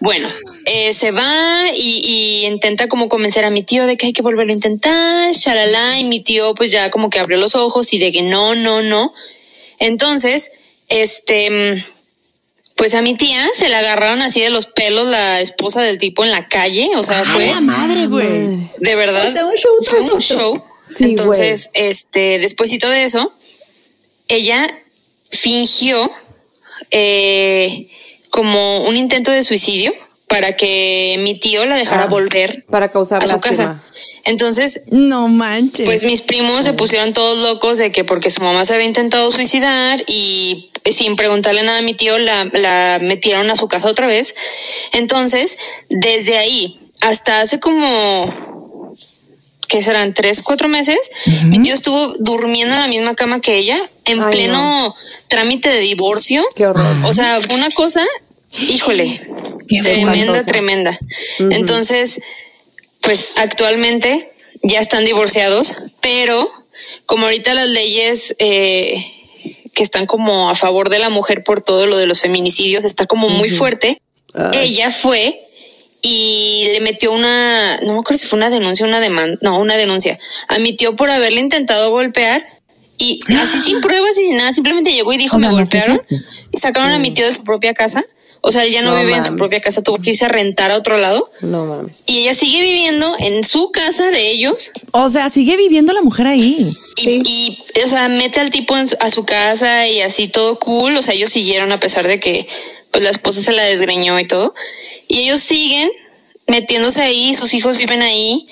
Bueno, 0.00 0.28
eh, 0.66 0.92
se 0.92 1.10
va 1.10 1.64
y, 1.74 2.02
y 2.04 2.46
intenta 2.46 2.88
como 2.88 3.08
convencer 3.08 3.44
a 3.44 3.50
mi 3.50 3.62
tío 3.62 3.86
de 3.86 3.96
que 3.96 4.06
hay 4.06 4.12
que 4.12 4.22
volverlo 4.22 4.52
a 4.52 4.54
intentar, 4.54 5.32
shalala, 5.32 5.98
y 5.98 6.04
mi 6.04 6.22
tío 6.22 6.54
pues 6.54 6.70
ya 6.70 6.90
como 6.90 7.10
que 7.10 7.18
abrió 7.18 7.38
los 7.38 7.54
ojos 7.54 7.92
y 7.92 7.98
de 7.98 8.12
que 8.12 8.22
no, 8.22 8.54
no, 8.54 8.82
no. 8.82 9.12
Entonces, 9.78 10.52
este, 10.88 11.50
mm, 11.50 11.84
pues 12.76 12.94
a 12.94 13.02
mi 13.02 13.14
tía 13.14 13.46
se 13.54 13.68
la 13.68 13.80
agarraron 13.80 14.22
así 14.22 14.40
de 14.40 14.50
los 14.50 14.66
pelos 14.66 15.06
la 15.06 15.40
esposa 15.40 15.82
del 15.82 15.98
tipo 15.98 16.24
en 16.24 16.30
la 16.30 16.48
calle, 16.48 16.90
o 16.96 17.02
sea, 17.02 17.24
fue 17.24 17.52
madre, 17.60 18.06
güey. 18.06 18.70
de 18.78 18.94
verdad. 18.96 19.28
O 19.28 19.32
sea, 19.32 19.46
un 19.46 19.56
show 19.56 19.72
fue 19.84 19.98
tras 19.98 20.08
un 20.08 20.16
otro. 20.16 20.20
show. 20.20 20.64
Sí, 20.86 21.04
Entonces, 21.04 21.70
este, 21.74 22.38
despuésito 22.38 22.88
de 22.88 23.04
eso, 23.04 23.32
ella 24.28 24.82
fingió 25.30 26.10
eh, 26.90 27.88
como 28.30 28.82
un 28.86 28.96
intento 28.96 29.30
de 29.30 29.42
suicidio 29.42 29.92
para 30.28 30.56
que 30.56 31.16
mi 31.20 31.38
tío 31.38 31.64
la 31.66 31.74
dejara 31.76 32.04
Ah, 32.04 32.06
volver 32.06 32.64
para 32.70 32.90
causar 32.90 33.22
a 33.22 33.26
su 33.26 33.32
lástima. 33.34 33.56
casa. 33.56 33.84
Entonces, 34.24 34.82
No 34.88 35.28
manches. 35.28 35.86
pues 35.86 36.04
mis 36.04 36.20
primos 36.22 36.64
se 36.64 36.72
pusieron 36.74 37.12
todos 37.12 37.38
locos 37.38 37.78
de 37.78 37.90
que 37.90 38.04
porque 38.04 38.30
su 38.30 38.40
mamá 38.42 38.64
se 38.64 38.74
había 38.74 38.86
intentado 38.86 39.30
suicidar 39.30 40.04
y 40.06 40.70
sin 40.92 41.16
preguntarle 41.16 41.62
nada 41.62 41.78
a 41.78 41.82
mi 41.82 41.94
tío 41.94 42.18
la, 42.18 42.44
la 42.52 42.98
metieron 43.00 43.50
a 43.50 43.56
su 43.56 43.66
casa 43.66 43.88
otra 43.88 44.06
vez. 44.06 44.34
Entonces, 44.92 45.58
desde 45.88 46.36
ahí 46.38 46.78
hasta 47.00 47.40
hace 47.40 47.58
como, 47.60 48.59
¿qué 49.70 49.82
serán? 49.82 50.12
Tres, 50.12 50.42
cuatro 50.42 50.68
meses, 50.68 50.98
mi 51.44 51.62
tío 51.62 51.72
estuvo 51.72 52.14
durmiendo 52.18 52.74
en 52.74 52.80
la 52.80 52.88
misma 52.88 53.14
cama 53.14 53.40
que 53.40 53.56
ella 53.56 53.88
en 54.04 54.20
Ay, 54.20 54.32
pleno 54.32 54.96
trámite 55.28 55.70
de 55.70 55.78
divorcio. 55.78 56.44
Qué 56.56 56.66
horror. 56.66 56.96
O 57.04 57.12
sea, 57.14 57.40
fue 57.40 57.54
una 57.54 57.70
cosa, 57.70 58.04
híjole, 58.68 59.20
Qué 59.68 59.80
tremenda, 59.80 60.44
tremenda. 60.44 60.98
Entonces, 61.38 62.20
pues 63.00 63.32
actualmente 63.36 64.32
ya 64.62 64.80
están 64.80 65.04
divorciados, 65.04 65.76
pero 66.00 66.50
como 67.06 67.26
ahorita 67.26 67.54
las 67.54 67.68
leyes 67.68 68.34
eh, 68.40 68.96
que 69.72 69.84
están 69.84 70.06
como 70.06 70.50
a 70.50 70.56
favor 70.56 70.90
de 70.90 70.98
la 70.98 71.10
mujer 71.10 71.44
por 71.44 71.62
todo 71.62 71.86
lo 71.86 71.96
de 71.96 72.06
los 72.06 72.20
feminicidios 72.20 72.84
está 72.84 73.06
como 73.06 73.28
muy 73.28 73.50
fuerte, 73.50 74.02
ella 74.52 74.90
fue 74.90 75.46
y 76.02 76.68
le 76.72 76.80
metió 76.80 77.12
una, 77.12 77.76
no 77.82 77.92
me 77.94 77.98
acuerdo 78.00 78.18
si 78.18 78.26
fue 78.26 78.36
una 78.38 78.50
denuncia, 78.50 78.86
una 78.86 79.00
demanda, 79.00 79.38
no, 79.42 79.58
una 79.60 79.76
denuncia 79.76 80.18
a 80.48 80.58
mi 80.58 80.74
tío 80.74 80.96
por 80.96 81.10
haberle 81.10 81.40
intentado 81.40 81.90
golpear 81.90 82.44
Y 82.96 83.20
así 83.40 83.58
sin 83.60 83.80
pruebas 83.80 84.16
y 84.18 84.22
sin 84.22 84.36
nada, 84.36 84.52
simplemente 84.52 84.92
llegó 84.92 85.12
y 85.12 85.18
dijo, 85.18 85.36
O 85.36 85.40
sea, 85.40 85.48
me 85.50 85.54
golpearon. 85.54 86.00
Y 86.52 86.58
sacaron 86.58 86.90
a 86.90 86.98
mi 86.98 87.10
tío 87.12 87.26
de 87.26 87.34
su 87.34 87.42
propia 87.44 87.74
casa. 87.74 88.04
O 88.42 88.50
sea, 88.50 88.64
él 88.64 88.72
ya 88.72 88.80
no, 88.80 88.92
No 88.92 89.00
vive 89.00 89.12
en 89.14 89.22
su 89.22 89.36
propia 89.36 89.60
casa, 89.60 89.82
tuvo 89.82 89.98
que 89.98 90.10
irse 90.10 90.24
a 90.24 90.28
rentar 90.28 90.70
a 90.70 90.76
otro 90.78 90.96
lado. 90.96 91.30
No 91.42 91.66
mames. 91.66 92.04
Y 92.06 92.20
ella 92.20 92.32
sigue 92.32 92.62
viviendo 92.62 93.14
en 93.18 93.44
su 93.44 93.70
casa 93.70 94.10
de 94.10 94.30
ellos. 94.30 94.70
O 94.92 95.10
sea, 95.10 95.28
sigue 95.28 95.58
viviendo 95.58 95.92
la 95.92 96.00
mujer 96.00 96.26
ahí. 96.26 96.72
Y, 96.96 97.02
Sí. 97.02 97.22
y, 97.26 97.58
o 97.84 97.86
sea, 97.88 98.08
mete 98.08 98.40
al 98.40 98.50
tipo 98.50 98.78
en 98.78 98.88
su- 98.88 98.96
a 98.98 99.10
su 99.10 99.24
casa 99.26 99.86
y 99.88 100.00
así 100.00 100.26
todo 100.28 100.58
cool. 100.58 100.96
O 100.96 101.02
sea, 101.02 101.12
ellos 101.12 101.30
siguieron 101.30 101.70
a 101.72 101.80
pesar 101.80 102.06
de 102.08 102.18
que 102.18 102.46
pues 102.90 103.04
la 103.04 103.10
esposa 103.10 103.42
se 103.42 103.52
la 103.52 103.64
desgreñó 103.64 104.18
y 104.18 104.26
todo. 104.26 104.54
Y 105.10 105.24
ellos 105.24 105.40
siguen 105.40 105.90
metiéndose 106.46 107.02
ahí, 107.02 107.34
sus 107.34 107.52
hijos 107.52 107.76
viven 107.76 108.00
ahí. 108.00 108.46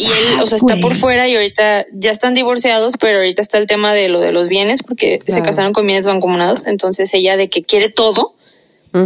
Y 0.00 0.06
él, 0.06 0.40
o 0.40 0.46
sea, 0.46 0.56
está 0.56 0.78
por 0.78 0.96
fuera 0.96 1.28
y 1.28 1.34
ahorita 1.36 1.86
ya 1.92 2.10
están 2.10 2.34
divorciados, 2.34 2.94
pero 2.98 3.18
ahorita 3.18 3.42
está 3.42 3.58
el 3.58 3.66
tema 3.66 3.92
de 3.92 4.08
lo 4.08 4.18
de 4.18 4.32
los 4.32 4.48
bienes 4.48 4.82
porque 4.82 5.20
se 5.26 5.42
casaron 5.42 5.74
con 5.74 5.86
bienes 5.86 6.06
mancomunados. 6.06 6.66
Entonces 6.66 7.12
ella 7.12 7.36
de 7.36 7.50
que 7.50 7.62
quiere 7.62 7.90
todo. 7.90 8.34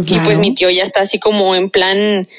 Y 0.07 0.17
pues 0.19 0.39
mi 0.39 0.55
tío 0.55 0.69
ya 0.69 0.81
está 0.81 1.01
así 1.01 1.19
como 1.19 1.55
en 1.55 1.69
plan 1.69 2.29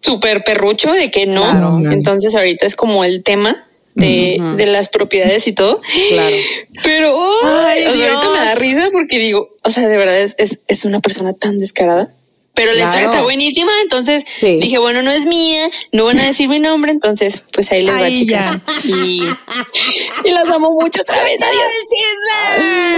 súper 0.00 0.44
perrucho 0.44 0.92
de 0.92 1.10
que 1.10 1.24
no. 1.24 1.50
Claro. 1.50 1.90
Entonces 1.90 2.34
ahorita 2.34 2.66
es 2.66 2.76
como 2.76 3.04
el 3.04 3.22
tema 3.22 3.66
de, 3.94 4.36
de 4.58 4.66
las 4.66 4.90
propiedades 4.90 5.48
y 5.48 5.54
todo. 5.54 5.80
Claro. 6.10 6.36
Pero 6.82 7.16
Ay, 7.42 7.86
o 7.86 7.94
sea, 7.94 8.12
ahorita 8.12 8.32
me 8.32 8.38
da 8.38 8.54
risa 8.56 8.88
porque 8.92 9.18
digo, 9.18 9.48
o 9.62 9.70
sea, 9.70 9.88
de 9.88 9.96
verdad 9.96 10.20
es, 10.20 10.34
es, 10.36 10.60
es 10.68 10.84
una 10.84 11.00
persona 11.00 11.32
tan 11.32 11.58
descarada. 11.58 12.12
Pero 12.54 12.72
la 12.72 12.76
Claro. 12.76 12.88
historia 12.90 13.06
está 13.08 13.22
buenísima, 13.22 13.72
entonces 13.82 14.22
Sí. 14.38 14.58
dije, 14.60 14.78
bueno, 14.78 15.02
no 15.02 15.10
es 15.10 15.26
mía, 15.26 15.68
no 15.92 16.04
van 16.04 16.18
a 16.20 16.24
decir 16.26 16.48
mi 16.48 16.60
nombre, 16.60 16.92
entonces 16.92 17.44
pues 17.52 17.70
ahí 17.72 17.82
les 17.82 17.94
va, 17.94 18.04
Ay, 18.06 18.16
chicas. 18.16 18.58
Y, 18.84 19.22
y 20.24 20.30
las 20.30 20.48
amo 20.50 20.70
mucho 20.70 21.02
otra 21.02 21.16
vez. 21.22 21.40
Adiós. 21.42 21.62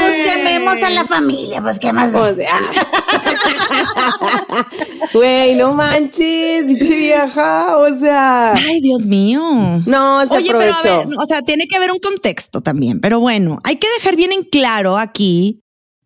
Pues 0.03 0.29
quememos 0.29 0.83
a 0.83 0.91
la 0.91 1.05
familia, 1.05 1.63
pues 1.63 1.79
qué 1.79 1.93
más. 1.93 2.13
da? 2.13 2.21
O 2.23 2.35
sea. 2.37 2.61
Güey, 5.13 5.55
no 5.55 5.75
manches, 5.75 6.67
vieja. 6.67 7.79
O 7.79 7.99
sea. 7.99 8.55
Ay, 8.55 8.81
Dios 8.81 9.03
mío. 9.07 9.41
No, 9.87 10.27
se 10.27 10.35
Oye, 10.35 10.53
pero 10.53 10.75
a 10.75 10.83
ver, 10.83 11.07
o 11.19 11.27
sea, 11.27 11.43
tiene 11.43 11.67
que 11.67 11.77
haber 11.77 11.93
un 11.93 11.99
contexto 11.99 12.61
también. 12.61 13.01
Pero 13.01 13.21
bueno, 13.21 13.61
hay 13.65 13.77
que 13.77 13.89
dejar 13.99 14.17
bien 14.17 14.33
en 14.33 14.43
claro 14.43 14.97
aquí 14.99 15.61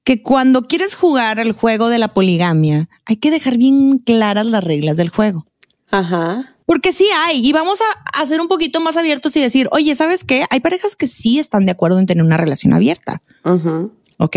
que 0.04 0.23
cuando 0.23 0.62
quieres 0.62 0.95
jugar 0.95 1.38
el 1.38 1.52
juego 1.52 1.88
de 1.88 1.99
la 1.99 2.14
poligamia, 2.14 2.88
hay 3.04 3.16
que 3.16 3.30
dejar 3.30 3.59
bien 3.59 3.99
claras 3.99 4.47
las 4.47 4.64
reglas 4.64 4.97
del 4.97 5.11
juego. 5.11 5.47
Ajá. 5.90 6.52
Porque 6.66 6.92
sí 6.92 7.07
hay, 7.26 7.47
y 7.47 7.52
vamos 7.52 7.80
a, 7.80 8.21
a 8.23 8.26
ser 8.26 8.40
un 8.40 8.49
poquito 8.49 8.80
más 8.80 8.97
abiertos 8.97 9.37
y 9.37 9.40
decir, 9.40 9.69
oye, 9.73 9.95
¿sabes 9.97 10.23
qué? 10.23 10.45
Hay 10.50 10.61
parejas 10.61 10.95
que 10.95 11.07
sí 11.07 11.38
están 11.38 11.66
de 11.66 11.73
acuerdo 11.73 11.99
en 11.99 12.07
tener 12.07 12.25
una 12.25 12.37
relación 12.37 12.73
abierta, 12.73 13.21
Ujú. 13.45 13.92
¿ok? 14.19 14.37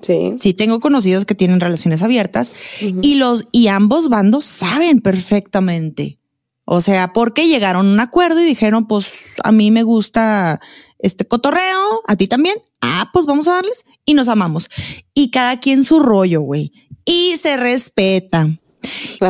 Sí. 0.00 0.34
Sí 0.38 0.54
tengo 0.54 0.80
conocidos 0.80 1.24
que 1.24 1.34
tienen 1.34 1.60
relaciones 1.60 2.02
abiertas 2.02 2.52
y 2.80 3.14
los 3.14 3.48
y 3.52 3.68
ambos 3.68 4.08
bandos 4.08 4.44
saben 4.44 5.00
perfectamente. 5.00 6.18
O 6.66 6.80
sea, 6.80 7.12
porque 7.12 7.46
llegaron 7.46 7.86
a 7.86 7.92
un 7.92 8.00
acuerdo 8.00 8.40
y 8.40 8.44
dijeron, 8.44 8.86
pues 8.86 9.34
a 9.42 9.52
mí 9.52 9.70
me 9.70 9.82
gusta 9.82 10.60
este 11.04 11.26
cotorreo, 11.26 12.02
a 12.06 12.16
ti 12.16 12.26
también. 12.26 12.56
Ah, 12.80 13.10
pues 13.12 13.26
vamos 13.26 13.46
a 13.48 13.52
darles 13.52 13.84
y 14.04 14.14
nos 14.14 14.28
amamos. 14.28 14.70
Y 15.14 15.30
cada 15.30 15.60
quien 15.60 15.84
su 15.84 16.00
rollo, 16.00 16.40
güey. 16.40 16.72
Y 17.04 17.36
se 17.36 17.56
respeta. 17.56 18.48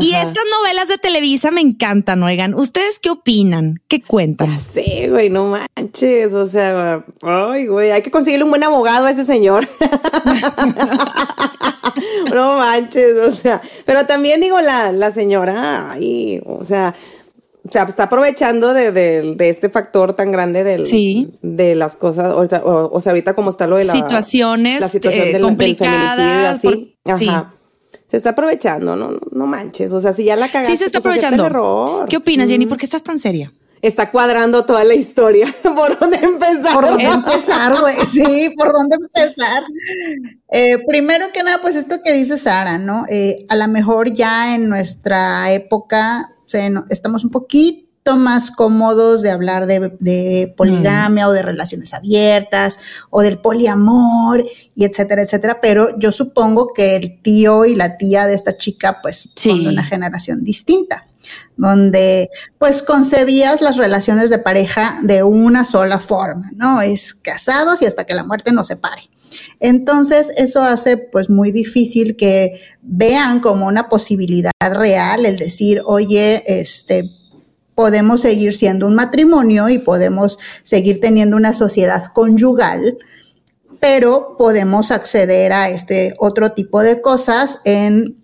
Y 0.01 0.15
estas 0.15 0.45
novelas 0.59 0.89
de 0.89 0.99
Televisa 0.99 1.51
me 1.51 1.61
encantan, 1.61 2.23
oigan. 2.23 2.55
¿Ustedes 2.55 2.99
qué 2.99 3.11
opinan? 3.11 3.81
¿Qué 3.89 4.03
cuentan? 4.03 4.53
Ya 4.53 4.61
sé, 4.61 5.09
güey, 5.11 5.31
no 5.31 5.57
manches. 5.77 6.33
O 6.33 6.47
sea, 6.47 7.05
ay, 7.23 7.67
güey, 7.67 7.91
hay 7.91 8.03
que 8.03 8.11
conseguirle 8.11 8.45
un 8.45 8.51
buen 8.51 8.65
abogado 8.65 9.07
a 9.07 9.11
ese 9.11 9.25
señor. 9.25 9.69
no 12.35 12.59
manches, 12.59 13.21
o 13.21 13.33
sea, 13.33 13.61
pero 13.85 14.07
también 14.07 14.41
digo 14.41 14.61
la, 14.61 14.93
la 14.93 15.11
señora, 15.11 15.93
ay, 15.93 16.41
o 16.45 16.65
sea, 16.65 16.95
o 17.67 17.71
sea, 17.73 17.85
está 17.85 18.05
aprovechando 18.05 18.75
de, 18.75 18.93
de- 18.93 19.35
de 19.37 19.49
este 19.49 19.69
factor 19.71 20.15
tan 20.15 20.31
grande 20.33 20.65
del, 20.65 20.87
Sí. 20.87 21.35
de 21.43 21.75
las 21.75 21.97
cosas, 21.97 22.29
o 22.35 22.47
sea, 22.47 22.63
o, 22.65 22.93
o 22.95 23.01
sea, 23.01 23.13
ahorita 23.13 23.35
como 23.35 23.51
está 23.51 23.67
lo 23.67 23.77
de 23.77 23.85
la 23.85 23.93
Situaciones, 23.93 24.81
la 24.81 24.89
situación 24.89 25.23
eh, 25.23 25.25
del, 25.27 25.33
del 25.35 25.43
complicadas, 25.43 26.17
feminicidio 26.17 26.49
así. 26.49 26.97
por- 27.05 27.17
sí. 27.17 27.29
Ajá. 27.29 27.51
Se 28.07 28.19
está 28.19 28.31
aprovechando, 28.31 28.95
no, 28.97 29.09
no, 29.13 29.19
no 29.33 29.47
manches. 29.47 29.91
O 29.93 30.01
sea, 30.01 30.13
si 30.13 30.25
ya 30.25 30.37
la 30.37 30.47
cagaste, 30.49 30.73
Sí, 30.73 30.77
se 30.79 30.85
está 30.85 31.01
pues, 31.01 31.17
aprovechando. 31.25 31.47
error. 31.47 32.09
¿Qué 32.09 32.19
opinas, 32.19 32.49
Jenny? 32.49 32.67
¿Por 32.67 32.79
qué 32.79 32.85
estás 32.85 33.03
tan 33.03 33.19
seria? 33.19 33.53
Está 33.83 34.11
cuadrando 34.11 34.65
toda 34.65 34.85
la 34.85 34.95
historia. 34.95 35.53
¿Por 35.63 35.99
dónde 35.99 36.19
empezar? 36.19 36.75
¿Por 36.75 36.87
dónde 36.89 37.05
empezar, 37.07 37.81
güey? 37.81 37.97
Sí, 38.11 38.51
¿por 38.57 38.73
dónde 38.73 38.97
empezar? 38.97 39.65
Eh, 40.53 40.79
primero 40.87 41.27
que 41.33 41.43
nada, 41.43 41.59
pues 41.61 41.75
esto 41.77 41.97
que 42.05 42.13
dice 42.13 42.39
Sara, 42.39 42.79
¿no? 42.79 43.05
Eh, 43.11 43.47
a 43.49 43.57
lo 43.57 43.67
mejor 43.69 44.13
ya 44.13 44.55
en 44.55 44.69
nuestra 44.69 45.53
época 45.53 46.31
se 46.55 46.73
estamos 46.91 47.25
un 47.25 47.31
poquito 47.31 48.17
más 48.17 48.51
cómodos 48.51 49.23
de 49.23 49.31
hablar 49.31 49.67
de, 49.67 49.97
de 49.99 50.53
poligamia 50.57 51.27
o 51.27 51.33
de 51.33 51.43
relaciones 51.43 51.95
abiertas 51.95 52.79
o 53.11 53.23
del 53.23 53.39
poliamor 53.39 54.45
y 54.75 54.85
etcétera, 54.85 55.23
etcétera. 55.23 55.59
Pero 55.61 55.99
yo 55.99 56.13
supongo 56.13 56.73
que 56.75 56.97
el 56.97 57.21
tío 57.23 57.65
y 57.65 57.75
la 57.75 57.97
tía 57.97 58.27
de 58.27 58.35
esta 58.35 58.57
chica, 58.57 59.01
pues, 59.03 59.23
son 59.23 59.31
Sí. 59.35 59.65
de 59.65 59.71
una 59.71 59.85
generación 59.85 60.45
distinta 60.45 61.07
donde 61.57 62.29
pues 62.59 62.83
concebías 62.83 63.63
las 63.63 63.79
relaciones 63.79 64.29
de 64.29 64.39
pareja 64.39 64.99
de 65.03 65.23
una 65.23 65.65
sola 65.65 65.99
forma, 65.99 66.51
¿no? 66.55 66.83
Es 66.83 67.15
casados 67.15 67.81
y 67.81 67.87
hasta 67.87 68.05
que 68.05 68.15
la 68.15 68.25
muerte 68.25 68.53
nos 68.53 68.67
separe. 68.67 69.09
Entonces, 69.61 70.31
eso 70.37 70.63
hace 70.63 70.97
pues 70.97 71.31
muy 71.31 71.53
difícil 71.53 72.17
que 72.17 72.61
vean 72.83 73.41
como 73.41 73.67
una 73.67 73.89
posibilidad 73.89 74.53
real 74.73 75.27
el 75.27 75.39
decir, 75.39 75.83
oye, 75.87 76.43
este, 76.47 77.11
podemos 77.75 78.21
seguir 78.21 78.55
siendo 78.55 78.87
un 78.87 78.95
matrimonio 78.95 79.69
y 79.69 79.79
podemos 79.79 80.39
seguir 80.63 81.01
teniendo 81.01 81.37
una 81.37 81.53
sociedad 81.53 82.05
conyugal, 82.13 82.99
pero 83.81 84.37
podemos 84.39 84.91
acceder 84.91 85.53
a 85.53 85.69
este 85.69 86.15
otro 86.19 86.53
tipo 86.53 86.81
de 86.81 87.01
cosas 87.01 87.61
en 87.65 88.17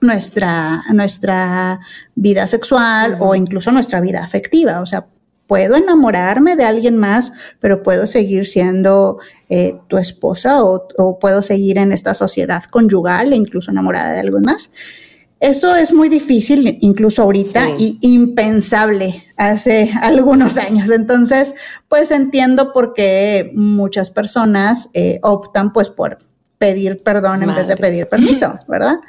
nuestra, 0.00 0.82
nuestra 0.92 1.80
vida 2.14 2.46
sexual 2.46 3.16
o 3.20 3.34
incluso 3.34 3.72
nuestra 3.72 4.00
vida 4.00 4.22
afectiva. 4.22 4.80
O 4.80 4.86
sea, 4.86 5.06
puedo 5.52 5.76
enamorarme 5.76 6.56
de 6.56 6.64
alguien 6.64 6.96
más, 6.96 7.34
pero 7.60 7.82
puedo 7.82 8.06
seguir 8.06 8.46
siendo 8.46 9.18
eh, 9.50 9.78
tu 9.86 9.98
esposa 9.98 10.64
o, 10.64 10.88
o 10.96 11.18
puedo 11.18 11.42
seguir 11.42 11.76
en 11.76 11.92
esta 11.92 12.14
sociedad 12.14 12.64
conyugal 12.70 13.34
e 13.34 13.36
incluso 13.36 13.70
enamorada 13.70 14.12
de 14.14 14.20
alguien 14.20 14.40
más. 14.46 14.70
Eso 15.40 15.76
es 15.76 15.92
muy 15.92 16.08
difícil, 16.08 16.78
incluso 16.80 17.20
ahorita, 17.20 17.66
Sí. 17.76 17.98
y 18.00 18.14
impensable 18.14 19.24
hace 19.36 19.92
algunos 20.02 20.56
años. 20.56 20.88
Entonces, 20.88 21.52
pues 21.86 22.12
entiendo 22.12 22.72
por 22.72 22.94
qué 22.94 23.52
muchas 23.54 24.08
personas 24.08 24.88
eh, 24.94 25.20
optan 25.22 25.74
pues 25.74 25.90
por 25.90 26.16
pedir 26.56 27.02
perdón 27.02 27.42
en 27.42 27.54
vez 27.54 27.68
de 27.68 27.76
pedir 27.76 28.06
permiso, 28.08 28.58
¿verdad? 28.68 29.00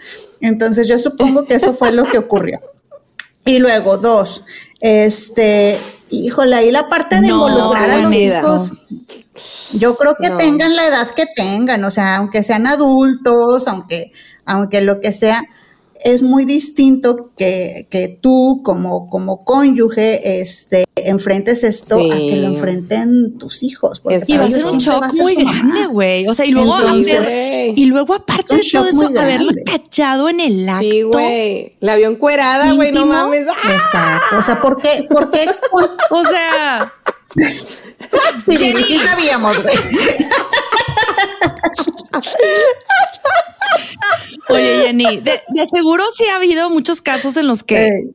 Entonces 0.42 0.90
yo 0.90 1.00
supongo 1.00 1.46
que 1.46 1.56
eso 1.56 1.74
fue 1.74 1.94
lo 1.94 2.04
que 2.04 2.18
ocurrió. 2.18 2.60
Y 3.46 3.60
luego, 3.60 3.98
dos, 3.98 4.44
este, 4.82 5.78
híjole, 6.22 6.56
ahí 6.56 6.72
la 6.72 6.88
parte 6.90 7.16
de 7.22 7.28
No, 7.28 7.48
involucrar 7.48 7.90
a 7.90 7.98
los 7.98 8.14
hijos, 8.14 8.72
yo 9.74 9.96
creo 9.96 10.16
que 10.20 10.30
No. 10.30 10.38
tengan 10.38 10.76
la 10.76 10.88
edad 10.88 11.12
que 11.16 11.26
tengan, 11.36 11.84
o 11.84 11.92
sea, 11.92 12.18
aunque 12.18 12.44
sean 12.44 12.68
adultos, 12.68 13.68
aunque, 13.68 14.12
aunque 14.46 14.82
lo 14.82 15.02
que 15.02 15.12
sea, 15.12 15.42
es 16.04 16.22
muy 16.22 16.46
distinto 16.46 17.32
que, 17.38 17.88
que 17.90 18.20
tú 18.22 18.62
como, 18.64 19.10
como 19.10 19.46
cónyuge 19.46 20.42
este, 20.42 20.84
enfrentes 20.96 21.64
esto 21.64 21.96
a 21.96 22.00
que 22.00 22.36
lo 22.36 22.50
Sí. 22.50 22.56
enfrenten 22.56 23.38
tus 23.38 23.64
hijos. 23.64 24.02
Y 24.28 24.38
va 24.38 24.46
a 24.46 24.50
ser 24.50 24.66
un 24.66 24.78
shock 24.80 25.06
muy 25.16 25.36
grande, 25.36 25.86
güey. 25.88 26.28
O 26.28 26.34
sea, 26.34 26.46
y 26.46 26.52
luego, 26.52 26.78
Entonces, 26.80 27.20
haber- 27.20 27.80
y 27.80 27.86
luego 27.86 28.14
aparte 28.16 28.56
de 28.58 28.64
todo 28.72 28.88
eso, 28.88 29.08
haberlo 29.20 29.52
cachado 29.66 30.28
en 30.30 30.40
el 30.42 30.68
acto. 30.68 30.82
Sí, 30.82 31.02
güey. 31.04 31.72
La 31.80 31.96
vio 31.96 32.10
encuerada, 32.10 32.74
güey, 32.74 32.92
no 32.92 33.06
mames. 33.06 33.46
¡Ah! 33.64 33.74
Exacto. 33.74 34.38
O 34.40 34.44
sea, 34.44 34.62
¿por 34.62 34.82
qué, 34.82 35.08
por 35.10 35.32
qué 35.32 35.46
O 36.12 36.24
sea, 36.24 36.94
Sí, 38.46 38.58
Viri, 38.58 38.84
sí 38.84 39.00
sabíamos, 39.00 39.60
güey. 39.64 39.76
oye, 44.50 44.82
Jenny, 44.86 45.18
de, 45.18 45.42
de 45.50 45.66
seguro 45.66 46.04
sí 46.14 46.24
ha 46.32 46.36
habido 46.38 46.70
muchos 46.70 47.02
casos 47.02 47.38
en 47.38 47.48
los 47.48 47.64
que, 47.64 47.88
Eh, 47.88 48.14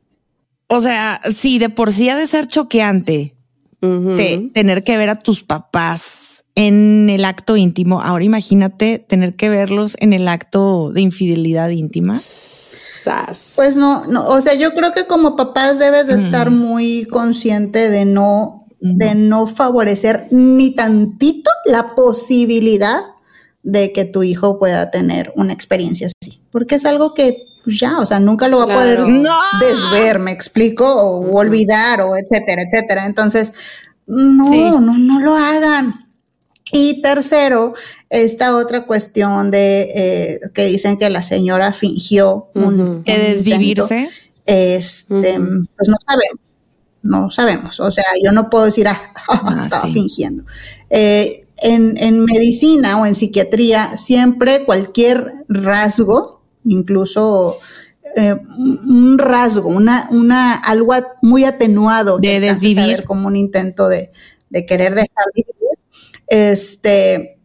o 0.67 0.79
sea, 0.79 1.19
sí, 1.35 1.59
de 1.59 1.69
por 1.69 1.91
sí 1.91 2.09
ha 2.09 2.15
de 2.15 2.27
ser 2.27 2.47
choqueante 2.47 3.35
te- 3.81 4.51
tener 4.53 4.83
que 4.83 4.97
ver 4.97 5.09
a 5.09 5.17
tus 5.17 5.45
papás 5.45 6.43
en 6.55 7.09
el 7.09 7.23
acto 7.23 7.55
íntimo. 7.55 8.01
Ahora 8.01 8.25
imagínate 8.25 8.99
tener 8.99 9.35
que 9.37 9.47
verlos 9.49 9.95
en 10.01 10.11
el 10.11 10.27
acto 10.27 10.91
de 10.91 10.99
infidelidad 10.99 11.69
íntima. 11.69 12.13
Sas. 12.19 13.53
Pues 13.55 13.77
no, 13.77 14.03
no, 14.05 14.25
o 14.25 14.41
sea, 14.41 14.55
yo 14.55 14.73
creo 14.73 14.91
que 14.91 15.05
como 15.07 15.37
papás 15.37 15.79
debes 15.79 16.07
de 16.07 16.15
estar 16.15 16.51
muy 16.51 17.05
consciente 17.05 17.89
de 17.89 18.03
no 18.03 18.57
de 18.81 19.13
no 19.15 19.45
favorecer 19.47 20.27
ni 20.31 20.73
tantito 20.75 21.49
la 21.65 21.95
posibilidad 21.95 22.99
de 23.71 23.91
que 23.93 24.05
tu 24.05 24.23
hijo 24.23 24.59
pueda 24.59 24.91
tener 24.91 25.31
una 25.35 25.53
experiencia 25.53 26.07
así, 26.07 26.41
porque 26.51 26.75
es 26.75 26.85
algo 26.85 27.13
que 27.13 27.45
pues 27.63 27.79
ya, 27.79 27.99
o 27.99 28.05
sea, 28.05 28.19
nunca 28.19 28.47
lo 28.47 28.57
va 28.57 28.73
a 28.73 28.77
poder 28.77 29.01
desver, 29.59 30.19
me 30.19 30.31
explico, 30.31 30.85
o 30.91 31.37
olvidar, 31.37 32.01
o 32.01 32.15
etcétera, 32.15 32.63
etcétera. 32.63 33.05
Entonces, 33.05 33.53
no, 34.07 34.79
no, 34.79 34.97
no 34.97 35.19
lo 35.19 35.35
hagan. 35.35 36.07
Y 36.71 37.01
tercero, 37.01 37.73
esta 38.09 38.55
otra 38.55 38.85
cuestión 38.85 39.51
de 39.51 39.91
eh, 39.93 40.39
que 40.53 40.65
dicen 40.65 40.97
que 40.97 41.09
la 41.09 41.21
señora 41.21 41.73
fingió 41.73 42.49
un, 42.53 43.03
de 43.03 43.17
desvivirse. 43.17 44.09
Este, 44.45 45.39
pues 45.39 45.89
no 45.89 45.97
sabemos, 46.05 46.79
no 47.03 47.29
sabemos. 47.29 47.79
O 47.79 47.91
sea, 47.91 48.05
yo 48.23 48.31
no 48.31 48.49
puedo 48.49 48.65
decir, 48.65 48.87
ah, 48.87 49.13
ah 49.27 49.61
estaba 49.63 49.87
fingiendo. 49.87 50.43
Eh, 50.89 51.45
en, 51.61 51.95
en 51.97 52.25
medicina 52.25 53.01
o 53.01 53.05
en 53.05 53.15
psiquiatría, 53.15 53.97
siempre 53.97 54.65
cualquier 54.65 55.33
rasgo, 55.47 56.41
incluso 56.65 57.57
eh, 58.15 58.35
un 58.57 59.17
rasgo, 59.17 59.69
una, 59.69 60.07
una, 60.11 60.55
algo 60.55 60.93
muy 61.21 61.45
atenuado 61.45 62.17
de 62.19 62.39
desvivir, 62.39 63.03
como 63.05 63.27
un 63.27 63.35
intento 63.35 63.87
de, 63.87 64.11
de 64.49 64.65
querer 64.65 64.95
dejar 64.95 65.25
de 65.35 65.43
vivir, 65.43 65.77
este, 66.27 67.39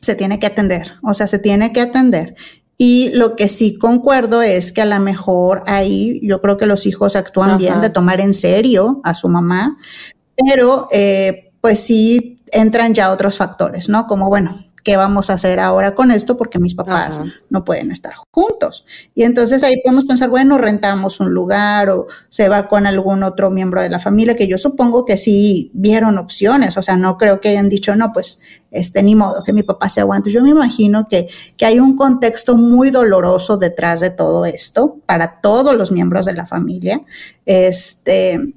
se 0.00 0.14
tiene 0.14 0.38
que 0.38 0.46
atender, 0.46 0.94
o 1.02 1.14
sea, 1.14 1.26
se 1.26 1.38
tiene 1.38 1.72
que 1.72 1.80
atender. 1.80 2.34
Y 2.76 3.10
lo 3.10 3.36
que 3.36 3.48
sí 3.48 3.78
concuerdo 3.78 4.42
es 4.42 4.72
que 4.72 4.82
a 4.82 4.86
lo 4.86 4.98
mejor 4.98 5.62
ahí 5.66 6.20
yo 6.22 6.40
creo 6.40 6.56
que 6.56 6.66
los 6.66 6.86
hijos 6.86 7.14
actúan 7.14 7.56
bien 7.56 7.80
de 7.80 7.88
tomar 7.88 8.20
en 8.20 8.34
serio 8.34 9.00
a 9.04 9.14
su 9.14 9.28
mamá, 9.28 9.78
pero 10.36 10.88
eh, 10.90 11.52
pues 11.60 11.78
sí 11.80 12.42
entran 12.52 12.94
ya 12.94 13.10
otros 13.10 13.38
factores, 13.38 13.88
¿no? 13.88 14.06
Como, 14.06 14.28
bueno, 14.28 14.64
¿qué 14.84 14.96
vamos 14.96 15.30
a 15.30 15.32
hacer 15.32 15.58
ahora 15.58 15.94
con 15.94 16.10
esto? 16.10 16.36
Porque 16.36 16.58
mis 16.58 16.74
papás 16.74 17.20
no 17.48 17.64
pueden 17.64 17.90
estar 17.90 18.12
juntos. 18.30 18.84
Y 19.14 19.24
entonces 19.24 19.62
ahí 19.64 19.80
podemos 19.82 20.04
pensar, 20.04 20.28
bueno, 20.28 20.58
rentamos 20.58 21.20
un 21.20 21.30
lugar 21.30 21.88
o 21.88 22.06
se 22.28 22.48
va 22.48 22.68
con 22.68 22.86
algún 22.86 23.22
otro 23.22 23.50
miembro 23.50 23.80
de 23.80 23.88
la 23.88 23.98
familia, 23.98 24.36
que 24.36 24.46
yo 24.46 24.58
supongo 24.58 25.06
que 25.06 25.16
sí 25.16 25.70
vieron 25.72 26.18
opciones, 26.18 26.76
o 26.76 26.82
sea, 26.82 26.96
no 26.96 27.16
creo 27.16 27.40
que 27.40 27.48
hayan 27.48 27.70
dicho, 27.70 27.96
no, 27.96 28.12
pues, 28.12 28.40
este, 28.70 29.02
ni 29.02 29.14
modo, 29.14 29.42
que 29.42 29.52
mi 29.52 29.62
papá 29.62 29.88
se 29.88 30.00
aguante. 30.00 30.30
Yo 30.30 30.42
me 30.42 30.50
imagino 30.50 31.08
que, 31.08 31.28
que 31.56 31.64
hay 31.64 31.78
un 31.78 31.96
contexto 31.96 32.56
muy 32.56 32.90
doloroso 32.90 33.56
detrás 33.56 34.00
de 34.00 34.10
todo 34.10 34.44
esto 34.44 34.98
para 35.06 35.40
todos 35.40 35.76
los 35.76 35.92
miembros 35.92 36.26
de 36.26 36.34
la 36.34 36.44
familia. 36.44 37.00
Este, 37.46 38.54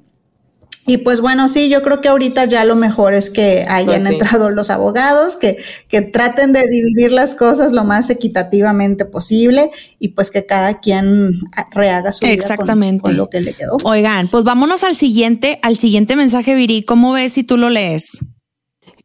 y 0.87 0.97
pues 0.97 1.19
bueno, 1.19 1.49
sí, 1.49 1.67
yo 1.67 1.83
creo 1.83 1.99
que 1.99 2.07
ahorita 2.07 2.45
ya 2.45 2.63
lo 2.63 2.77
mejor 2.77 3.13
es 3.13 3.29
que 3.29 3.65
hayan 3.67 4.03
pues 4.03 4.09
entrado 4.09 4.49
los 4.51 4.69
abogados, 4.69 5.35
que, 5.35 5.57
que 5.89 6.01
traten 6.01 6.53
de 6.53 6.65
dividir 6.65 7.11
las 7.11 7.35
cosas 7.35 7.73
lo 7.73 7.83
más 7.83 8.09
equitativamente 8.09 9.03
posible 9.03 9.69
y 9.99 10.09
pues 10.09 10.31
que 10.31 10.45
cada 10.45 10.79
quien 10.79 11.41
rehaga 11.71 12.13
su 12.13 12.25
vida 12.25 12.55
con, 13.01 13.17
lo 13.17 13.29
que 13.29 13.41
le 13.41 13.53
quedó. 13.53 13.75
Oigan, 13.83 14.29
pues 14.29 14.45
vámonos 14.45 14.85
al 14.85 14.95
siguiente, 14.95 15.59
al 15.61 15.77
siguiente 15.77 16.15
mensaje, 16.15 16.55
Viri. 16.55 16.83
¿Cómo 16.83 17.11
ves 17.11 17.33
si 17.33 17.43
tú 17.43 17.57
lo 17.57 17.69
lees? 17.69 18.19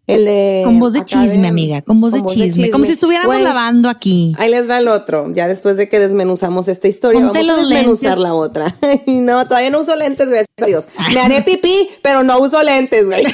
El 0.09 0.25
de 0.25 0.63
con 0.65 0.81
voz 0.81 0.95
de 0.95 1.05
chisme, 1.05 1.47
amiga, 1.47 1.81
con 1.81 2.01
voz, 2.01 2.13
de, 2.13 2.23
chisme, 2.25 2.71
como 2.71 2.85
si 2.85 2.91
estuviéramos 2.91 3.37
pues, 3.37 3.45
lavando 3.45 3.89
aquí. 3.89 4.35
Ahí 4.37 4.51
les 4.51 4.69
va 4.69 4.79
el 4.79 4.89
otro, 4.89 5.33
ya 5.33 5.47
después 5.47 5.77
de 5.77 5.89
que 5.89 6.01
desmenuzamos 6.01 6.67
esta 6.67 6.89
historia, 6.89 7.21
vamos 7.21 7.37
a 7.37 7.57
desmenuzar 7.57 8.19
la 8.19 8.35
otra. 8.35 8.75
no, 9.07 9.47
todavía 9.47 9.71
no 9.71 9.81
uso 9.81 9.95
lentes, 9.95 10.29
gracias 10.29 10.49
a 10.61 10.67
Dios. 10.67 10.89
Me 11.15 11.21
haré 11.21 11.43
pipí, 11.43 11.89
pero 12.03 12.25
no 12.25 12.41
uso 12.41 12.61
lentes, 12.65 13.07
güey. 13.07 13.23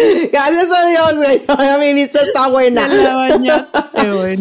gracias 0.32 0.70
a 0.70 0.86
Dios, 0.86 1.16
güey. 1.16 1.42
mi 1.80 1.94
vista 1.94 2.20
está 2.22 2.48
buena. 2.48 2.86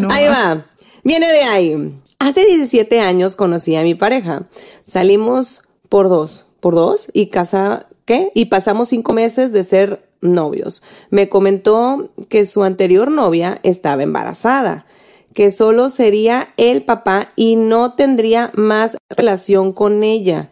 Ahí 0.10 0.28
va. 0.28 0.66
Viene 1.04 1.28
de 1.28 1.44
ahí. 1.44 1.96
Hace 2.20 2.46
17 2.46 3.00
años 3.00 3.36
conocí 3.36 3.76
a 3.76 3.82
mi 3.82 3.96
pareja. 3.96 4.44
Salimos 4.84 5.64
por 5.90 6.10
dos, 6.10 6.46
por 6.60 6.76
dos 6.76 7.10
y 7.14 7.28
casa 7.28 7.88
y 8.34 8.46
pasamos 8.46 8.90
cinco 8.90 9.14
meses 9.14 9.52
de 9.52 9.64
ser 9.64 10.10
novios. 10.22 10.84
Me 11.10 11.30
comentó 11.30 12.12
que 12.30 12.46
su 12.46 12.64
anterior 12.64 13.12
novia 13.12 13.60
estaba 13.64 14.04
embarazada, 14.04 14.86
que 15.34 15.52
solo 15.52 15.90
sería 15.90 16.54
el 16.58 16.84
papá 16.84 17.30
y 17.36 17.56
no 17.56 17.94
tendría 17.94 18.52
más 18.56 18.98
relación 19.10 19.72
con 19.72 20.04
ella. 20.04 20.50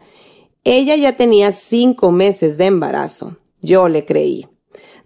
Ella 0.64 0.96
ya 0.96 1.16
tenía 1.16 1.52
cinco 1.52 2.12
meses 2.12 2.58
de 2.58 2.66
embarazo. 2.66 3.36
Yo 3.60 3.88
le 3.88 4.04
creí. 4.04 4.46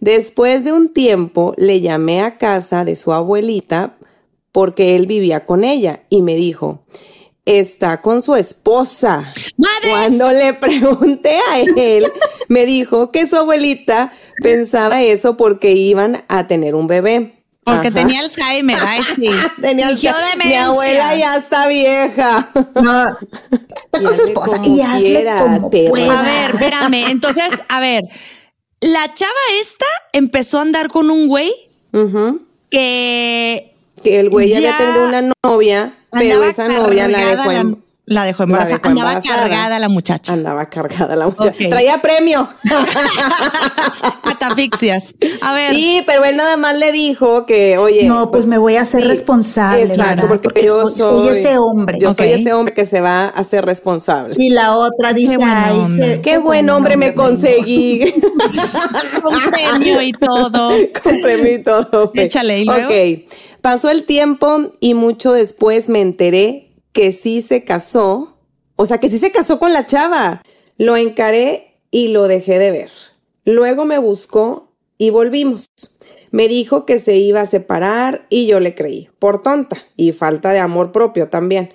Después 0.00 0.64
de 0.64 0.72
un 0.72 0.92
tiempo 0.92 1.54
le 1.56 1.80
llamé 1.80 2.22
a 2.22 2.36
casa 2.36 2.84
de 2.84 2.96
su 2.96 3.12
abuelita 3.12 3.96
porque 4.50 4.96
él 4.96 5.06
vivía 5.06 5.44
con 5.44 5.64
ella 5.64 6.02
y 6.10 6.22
me 6.22 6.34
dijo, 6.34 6.84
está 7.44 8.00
con 8.00 8.22
su 8.22 8.34
esposa. 8.34 9.32
Cuando 9.88 10.32
le 10.32 10.54
pregunté 10.54 11.38
a 11.50 11.60
él, 11.60 12.06
me 12.48 12.64
dijo 12.66 13.10
que 13.10 13.26
su 13.26 13.36
abuelita 13.36 14.12
pensaba 14.42 15.02
eso 15.02 15.36
porque 15.36 15.72
iban 15.72 16.24
a 16.28 16.46
tener 16.46 16.74
un 16.74 16.86
bebé. 16.86 17.38
Porque 17.64 17.92
tenía 17.92 18.20
Alzheimer, 18.20 18.76
ay 18.84 19.00
sí. 19.14 19.30
tenía 19.60 19.88
Alzheimer. 19.88 20.46
Mi 20.46 20.54
abuela 20.54 21.16
ya 21.16 21.36
está 21.36 21.68
vieja. 21.68 22.50
No. 22.74 23.18
Con 23.90 24.16
su 24.16 24.22
esposa. 24.22 24.60
Y 24.64 24.80
hazle 24.80 25.24
como 25.38 25.66
A 25.66 26.22
ver, 26.22 26.50
espérame. 26.54 27.10
Entonces, 27.10 27.62
a 27.68 27.78
ver, 27.78 28.02
la 28.80 29.14
chava 29.14 29.32
esta 29.60 29.86
empezó 30.12 30.58
a 30.58 30.62
andar 30.62 30.88
con 30.88 31.10
un 31.10 31.28
güey 31.28 31.52
que... 32.70 33.74
Que 34.02 34.18
el 34.18 34.30
güey 34.30 34.48
ya 34.48 34.56
había 34.56 34.78
tenido 34.78 35.06
una 35.06 35.32
novia 35.44 35.94
pero 36.12 36.44
esa 36.44 36.68
novia 36.68 37.08
la 37.08 37.18
dejó 37.18 37.50
en, 37.50 37.82
la 38.04 38.24
dejó 38.24 38.42
embarazada. 38.42 38.80
Andaba 38.82 39.20
cargada 39.20 39.78
la 39.78 39.88
muchacha. 39.88 40.32
Andaba 40.32 40.66
cargada 40.66 41.14
la 41.14 41.26
muchacha. 41.26 41.68
Traía 41.70 42.02
premio. 42.02 42.48
Atafixias. 44.24 45.14
A 45.40 45.54
ver. 45.54 45.72
Sí, 45.72 46.02
pero 46.04 46.24
él 46.24 46.36
nada 46.36 46.56
más 46.56 46.76
le 46.76 46.90
dijo 46.90 47.46
que, 47.46 47.78
oye. 47.78 48.08
No, 48.08 48.32
pues, 48.32 48.46
me 48.46 48.58
voy 48.58 48.74
a 48.74 48.82
hacer 48.82 49.06
responsable. 49.06 49.82
Exacto, 49.82 50.26
porque, 50.26 50.64
yo 50.64 50.88
soy, 50.88 51.28
ese 51.28 51.58
hombre. 51.58 51.98
Yo 52.00 52.12
soy 52.12 52.30
ese 52.30 52.52
hombre 52.52 52.74
que 52.74 52.86
se 52.86 53.00
va 53.00 53.26
a 53.26 53.28
hacer 53.28 53.64
responsable. 53.64 54.34
Y 54.36 54.50
la 54.50 54.76
otra 54.76 55.12
dice, 55.12 55.36
qué, 55.36 55.44
ay, 55.44 56.20
qué, 56.22 56.38
buen 56.38 56.68
hombre 56.70 56.96
me 56.96 57.14
conseguí. 57.14 58.12
Con 59.22 59.40
premio 59.50 60.02
y 60.02 60.10
todo. 60.12 60.70
Con 61.04 61.20
premio 61.22 61.54
y 61.54 61.62
todo. 61.62 62.10
Échale, 62.14 62.58
¿y 62.58 62.64
luego? 62.64 62.88
Ok. 62.88 63.30
Pasó 63.62 63.90
el 63.90 64.02
tiempo 64.06 64.72
y 64.80 64.94
mucho 64.94 65.32
después 65.32 65.88
me 65.88 66.00
enteré 66.00 66.70
que 66.92 67.12
sí 67.12 67.40
se 67.40 67.62
casó, 67.62 68.36
o 68.74 68.86
sea, 68.86 68.98
que 68.98 69.08
sí 69.08 69.20
se 69.20 69.30
casó 69.30 69.60
con 69.60 69.72
la 69.72 69.86
chava. 69.86 70.42
Lo 70.78 70.96
encaré 70.96 71.78
y 71.92 72.08
lo 72.08 72.26
dejé 72.26 72.58
de 72.58 72.72
ver. 72.72 72.90
Luego 73.44 73.84
me 73.84 73.98
buscó 73.98 74.72
y 74.98 75.10
volvimos. 75.10 75.66
Me 76.32 76.48
dijo 76.48 76.86
que 76.86 76.98
se 76.98 77.16
iba 77.16 77.40
a 77.40 77.46
separar 77.46 78.26
y 78.30 78.48
yo 78.48 78.58
le 78.58 78.74
creí, 78.74 79.10
por 79.20 79.42
tonta 79.42 79.76
y 79.96 80.10
falta 80.10 80.50
de 80.50 80.58
amor 80.58 80.90
propio 80.90 81.28
también. 81.28 81.72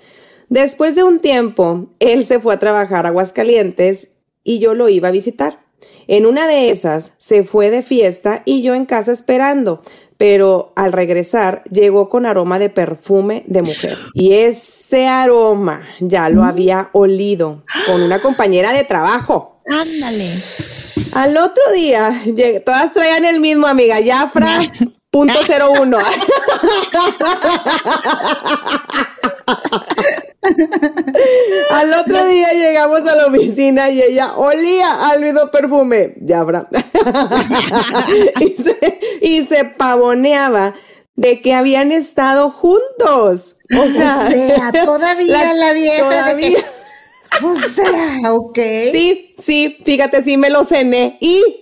Después 0.50 0.94
de 0.94 1.04
un 1.04 1.20
tiempo, 1.20 1.88
él 2.00 2.26
se 2.26 2.38
fue 2.38 2.52
a 2.52 2.58
trabajar 2.58 3.06
a 3.06 3.08
Aguascalientes 3.08 4.10
y 4.44 4.58
yo 4.58 4.74
lo 4.74 4.90
iba 4.90 5.08
a 5.08 5.12
visitar. 5.12 5.64
En 6.06 6.26
una 6.26 6.48
de 6.48 6.70
esas 6.70 7.12
se 7.18 7.44
fue 7.44 7.70
de 7.70 7.82
fiesta 7.82 8.42
y 8.44 8.62
yo 8.62 8.74
en 8.74 8.84
casa 8.84 9.12
esperando, 9.12 9.80
pero 10.18 10.72
al 10.74 10.92
regresar 10.92 11.62
llegó 11.70 12.10
con 12.10 12.26
aroma 12.26 12.58
de 12.58 12.68
perfume 12.68 13.44
de 13.46 13.62
mujer. 13.62 13.96
Y 14.12 14.34
ese 14.34 15.06
aroma 15.06 15.82
ya 16.00 16.28
lo 16.28 16.42
había 16.42 16.90
olido 16.92 17.62
con 17.86 18.02
una 18.02 18.18
compañera 18.18 18.72
de 18.72 18.82
trabajo. 18.84 19.62
Ándale. 19.70 20.28
Al 21.12 21.36
otro 21.36 21.62
día, 21.74 22.20
todas 22.66 22.92
traían 22.92 23.24
el 23.24 23.38
mismo, 23.40 23.68
amiga, 23.68 23.96
Jafra, 24.04 24.60
punto 25.10 25.38
cero 25.46 25.68
uno. 25.80 25.98
Al 31.70 31.94
otro 31.94 32.26
día 32.26 32.52
llegamos 32.52 33.00
a 33.08 33.16
la 33.16 33.26
oficina 33.26 33.90
y 33.90 34.02
ella 34.02 34.34
olía 34.36 35.08
al 35.10 35.22
mismo 35.22 35.50
perfume. 35.50 36.14
Ya, 36.20 36.44
y, 38.40 38.62
se, 38.62 39.00
y 39.22 39.44
se 39.44 39.64
pavoneaba 39.64 40.74
de 41.18 41.40
que 41.40 41.52
habían 41.52 41.92
estado 41.92 42.50
juntos. 42.50 43.56
O 43.76 43.92
sea, 43.92 44.72
todavía 44.84 45.52
la, 45.52 45.72
vieja. 45.72 46.08
Todavía. 46.08 46.64
O 47.42 47.54
sea, 47.54 48.32
ok. 48.32 48.58
Sí, 48.90 49.34
sí, 49.38 49.76
fíjate, 49.84 50.22
sí 50.22 50.38
me 50.38 50.48
lo 50.48 50.64
cené. 50.64 51.18
Y. 51.20 51.60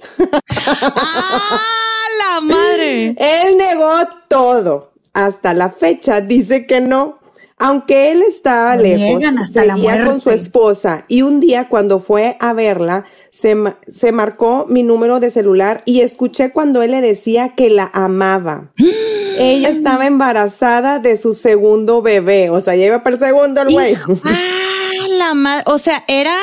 ¡Ah, 0.69 2.07
la 2.19 2.41
madre! 2.41 3.17
Él 3.19 3.59
negó 3.59 3.93
todo. 4.29 4.93
Hasta 5.13 5.55
la 5.55 5.69
fecha 5.69 6.21
dice 6.21 6.67
que 6.67 6.81
no. 6.81 7.19
Aunque 7.59 8.13
él 8.13 8.21
estaba 8.23 8.77
lejos, 8.77 9.23
seguía 9.51 10.05
con 10.05 10.21
su 10.21 10.31
esposa 10.31 11.07
y 11.09 11.23
un 11.23 11.41
día 11.41 11.69
cuando 11.69 12.01
fue 12.01 12.37
a 12.39 12.53
verla, 12.53 13.07
se, 13.31 13.57
se 13.89 14.13
marcó 14.13 14.67
mi 14.69 14.83
número 14.83 15.21
de 15.21 15.31
celular 15.31 15.83
y 15.87 16.01
escuché 16.03 16.53
cuando 16.53 16.83
él 16.83 16.91
le 16.91 17.01
decía 17.01 17.55
que 17.57 17.71
la 17.71 17.91
amaba. 17.95 18.73
Ella 19.39 19.69
estaba 19.71 20.07
embarazada 20.07 20.99
de 20.99 21.17
su 21.17 21.33
segundo 21.35 22.03
bebé, 22.03 22.51
o 22.51 22.61
sea, 22.61 22.75
ya 22.77 22.87
iba 22.87 23.03
para 23.03 23.17
el 23.17 23.23
segundo 23.23 23.63
el 23.63 23.73
güey. 23.73 23.95
Ah, 24.25 25.07
la 25.09 25.35
madre. 25.35 25.65
O 25.67 25.79
sea, 25.79 26.05
era, 26.09 26.35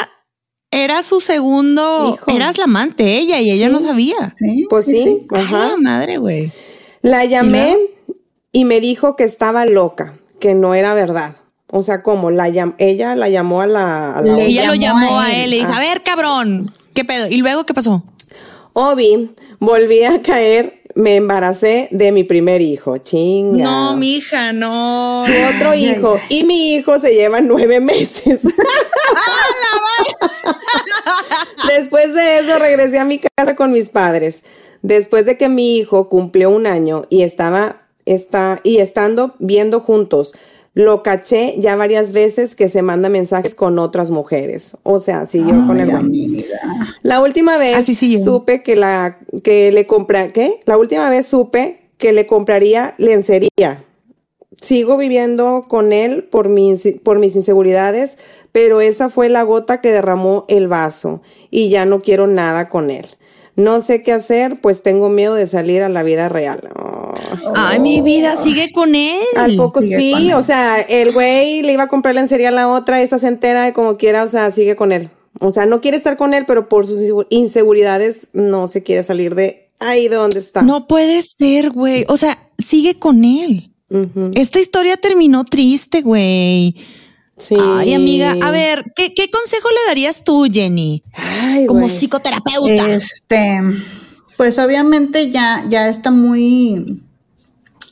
era 0.72 1.02
su 1.04 1.20
segundo. 1.20 2.16
Hijo. 2.16 2.32
Eras 2.32 2.58
la 2.58 2.64
amante 2.66 3.18
ella 3.18 3.40
y 3.40 3.52
ella 3.52 3.70
no 3.70 3.80
sabía. 3.80 4.36
Sí, 4.38 4.66
Pues 4.70 4.86
sí, 4.86 5.26
ajá. 5.32 5.70
la 5.70 5.78
madre, 5.78 6.18
güey. 6.18 6.52
La 7.02 7.26
llamé 7.26 7.76
y 8.52 8.66
me 8.66 8.80
dijo 8.80 9.16
que 9.16 9.24
estaba 9.24 9.66
loca, 9.66 10.14
que 10.44 10.54
no 10.56 10.76
era 10.76 10.94
verdad. 10.94 11.36
O 11.72 11.84
sea, 11.84 12.04
como 12.04 12.30
la 12.30 12.50
llam- 12.50 12.76
ella 12.78 13.16
la 13.16 13.30
llamó 13.30 13.62
a 13.62 13.68
la, 13.68 14.18
a 14.18 14.22
ella 14.42 14.66
lo 14.68 14.76
llamó 14.76 15.20
a 15.22 15.28
a 15.28 15.34
él. 15.42 15.54
y 15.54 15.60
dijo, 15.60 15.72
Ah. 15.74 15.78
a 15.78 15.80
ver, 15.80 16.04
cabrón, 16.04 16.74
¿qué 16.94 17.06
pedo? 17.06 17.28
¿Y 17.30 17.38
luego 17.38 17.66
qué 17.66 17.74
pasó? 17.74 18.04
Obi, 18.74 19.32
volví 19.60 20.04
a 20.04 20.22
caer, 20.22 20.82
me 20.96 21.16
embaracé 21.16 21.88
de 21.92 22.12
mi 22.12 22.26
primer 22.26 22.62
hijo. 22.62 22.98
Chinga. 22.98 23.64
No, 23.64 23.96
mi 23.96 24.16
hija, 24.18 24.52
no. 24.52 25.24
Su 25.26 25.32
otro 25.56 25.74
hijo 25.74 26.20
y 26.28 26.44
mi 26.44 26.74
hijo 26.76 27.00
se 27.00 27.14
llevan 27.14 27.48
nueve 27.48 27.80
meses. 27.80 28.42
Después 31.68 32.14
de 32.14 32.40
eso 32.40 32.60
regresé 32.60 33.00
a 33.00 33.06
mi 33.06 33.20
casa 33.20 33.56
con 33.56 33.72
mis 33.72 33.90
padres. 33.90 34.44
Después 34.82 35.26
de 35.26 35.38
que 35.38 35.48
mi 35.48 35.78
hijo 35.78 36.10
cumplió 36.10 36.50
un 36.50 36.68
año 36.68 37.06
y 37.10 37.24
estaba 37.24 37.83
está, 38.06 38.60
y 38.64 38.78
estando 38.78 39.34
viendo 39.40 39.80
juntos, 39.80 40.34
lo 40.74 41.04
caché 41.04 41.56
ya 41.60 41.76
varias 41.76 42.14
veces 42.14 42.56
que 42.56 42.68
se 42.68 42.82
manda 42.82 43.08
mensajes 43.10 43.54
con 43.54 43.78
otras 43.78 44.10
mujeres. 44.10 44.78
O 44.84 45.00
sea, 45.00 45.26
siguió 45.26 45.68
con 45.68 45.80
el 45.80 45.92
güey. 45.92 46.46
La 47.04 47.22
última 47.22 47.58
vez 47.58 47.76
Así 47.76 47.94
siguió. 47.94 48.24
supe 48.24 48.64
que 48.64 48.76
la 48.76 49.20
que 49.44 49.72
le 49.72 49.86
compra 49.86 50.30
¿qué? 50.30 50.62
La 50.66 50.78
última 50.78 51.10
vez 51.10 51.28
supe 51.28 51.92
que 51.98 52.12
le 52.12 52.26
compraría 52.26 52.96
lencería. 52.98 53.86
Sigo 54.60 54.98
viviendo 54.98 55.66
con 55.68 55.94
él 55.94 56.24
por 56.24 56.50
mis, 56.50 57.00
por 57.04 57.20
mis 57.20 57.36
inseguridades, 57.36 58.18
pero 58.52 58.82
esa 58.82 59.10
fue 59.10 59.30
la 59.30 59.44
gota 59.44 59.82
que 59.82 59.92
derramó 59.92 60.46
el 60.48 60.68
vaso 60.68 61.22
y 61.52 61.70
ya 61.70 61.86
no 61.86 62.02
quiero 62.02 62.28
nada 62.28 62.70
con 62.70 62.90
él. 62.90 63.06
No 63.56 63.80
sé 63.82 64.02
qué 64.02 64.12
hacer, 64.14 64.60
pues 64.62 64.82
tengo 64.82 65.10
miedo 65.10 65.36
de 65.36 65.46
salir 65.46 65.84
a 65.84 65.90
la 65.90 66.02
vida 66.04 66.28
real. 66.30 66.70
Oh. 66.76 67.14
Ay, 67.56 67.80
mi 67.80 68.02
vida, 68.02 68.36
sigue 68.36 68.72
con 68.72 68.96
él. 68.96 69.22
Al 69.36 69.56
poco 69.56 69.82
sigue 69.82 69.98
sí, 69.98 70.34
o 70.34 70.42
sea, 70.44 70.80
el 70.82 71.12
güey 71.14 71.62
le 71.62 71.74
iba 71.74 71.84
a 71.84 71.88
comprar 71.88 72.16
lencería 72.16 72.50
a 72.50 72.52
la 72.52 72.70
otra, 72.70 73.02
esta 73.02 73.20
se 73.20 73.28
entera 73.28 73.64
de 73.64 73.74
como 73.74 73.98
quiera, 73.98 74.24
o 74.24 74.28
sea, 74.28 74.50
sigue 74.52 74.76
con 74.76 74.92
él. 74.92 75.10
O 75.40 75.52
sea, 75.52 75.66
no 75.66 75.82
quiere 75.82 75.98
estar 75.98 76.18
con 76.18 76.34
él, 76.34 76.46
pero 76.48 76.70
por 76.70 76.86
sus 76.88 77.00
insegu- 77.02 77.28
inseguridades 77.30 78.30
no 78.34 78.68
se 78.68 78.84
quiere 78.84 79.04
salir 79.04 79.36
de 79.36 79.70
ahí 79.80 80.08
de 80.08 80.16
donde 80.16 80.40
está. 80.40 80.62
No 80.62 80.88
puede 80.88 81.22
ser, 81.22 81.72
güey. 81.72 82.06
O 82.08 82.18
sea, 82.18 82.50
sigue 82.58 82.98
con 82.98 83.24
él. 83.26 83.72
Esta 84.34 84.60
historia 84.60 84.98
terminó 84.98 85.44
triste, 85.44 86.02
güey. 86.02 86.76
Sí. 87.38 87.56
Ay, 87.60 87.94
amiga, 87.94 88.36
a 88.42 88.52
ver, 88.52 88.84
¿qué, 88.96 89.14
qué 89.14 89.30
consejo 89.30 89.68
le 89.70 89.88
darías 89.88 90.24
tú, 90.24 90.48
Jenny? 90.52 91.04
Ay, 91.14 91.66
Como 91.66 91.82
güey. 91.82 91.92
psicoterapeuta. 91.92 92.90
Este, 92.94 93.60
pues 94.38 94.60
obviamente 94.60 95.32
ya, 95.32 95.66
ya 95.68 95.90
está 95.90 96.12
muy. 96.12 97.04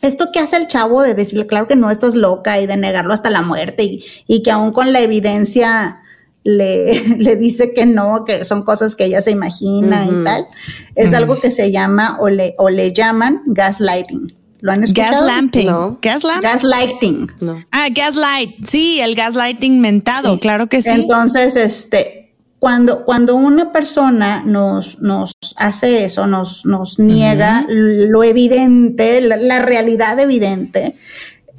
Esto 0.02 0.30
que 0.32 0.40
hace 0.40 0.58
el 0.58 0.68
chavo 0.68 1.02
de 1.02 1.14
decirle, 1.14 1.46
claro 1.48 1.68
que 1.68 1.76
no, 1.76 1.92
estás 1.92 2.16
loca 2.16 2.60
y 2.60 2.68
de 2.68 2.78
negarlo 2.78 3.14
hasta 3.14 3.30
la 3.30 3.42
muerte 3.42 3.84
y, 3.84 4.04
y 4.28 4.42
que 4.42 4.52
aún 4.52 4.74
con 4.74 4.94
la 4.94 5.02
evidencia 5.02 6.02
le, 6.44 7.04
le 7.18 7.36
dice 7.36 7.74
que 7.74 7.86
no, 7.86 8.26
que 8.26 8.46
son 8.46 8.64
cosas 8.64 8.96
que 8.96 9.06
ella 9.06 9.22
se 9.22 9.32
imagina 9.32 10.06
y 10.06 10.24
tal, 10.24 10.48
es 10.96 11.14
algo 11.14 11.40
que 11.40 11.52
se 11.52 11.72
llama 11.72 12.18
o 12.20 12.30
le, 12.30 12.56
o 12.58 12.70
le 12.70 12.94
llaman 12.94 13.44
gaslighting. 13.46 14.36
¿Lo 14.62 14.72
han 14.72 14.84
escuchado? 14.84 15.26
Gaslamping. 15.26 15.68
No. 15.68 16.00
Gaslamp. 16.02 16.44
Gaslighting. 16.44 17.32
No. 17.42 17.64
ah, 17.72 17.88
gaslight. 17.94 18.66
Sí, 18.66 19.00
el 19.02 19.16
gaslighting 19.16 19.80
mentado, 19.80 20.36
Sí. 20.36 20.40
claro 20.40 20.68
que 20.68 20.82
sí. 20.82 20.90
Entonces, 20.90 21.56
este, 21.56 22.36
cuando, 22.60 23.04
cuando 23.04 23.36
una 23.36 23.72
persona 23.72 24.44
nos, 24.46 25.00
nos 25.02 25.32
hace 25.58 26.06
eso, 26.06 26.28
nos, 26.28 26.64
nos 26.66 27.00
niega 27.00 27.66
lo 27.68 28.24
evidente, 28.24 29.20
la, 29.22 29.36
la 29.38 29.60
realidad 29.64 30.20
evidente, 30.20 30.96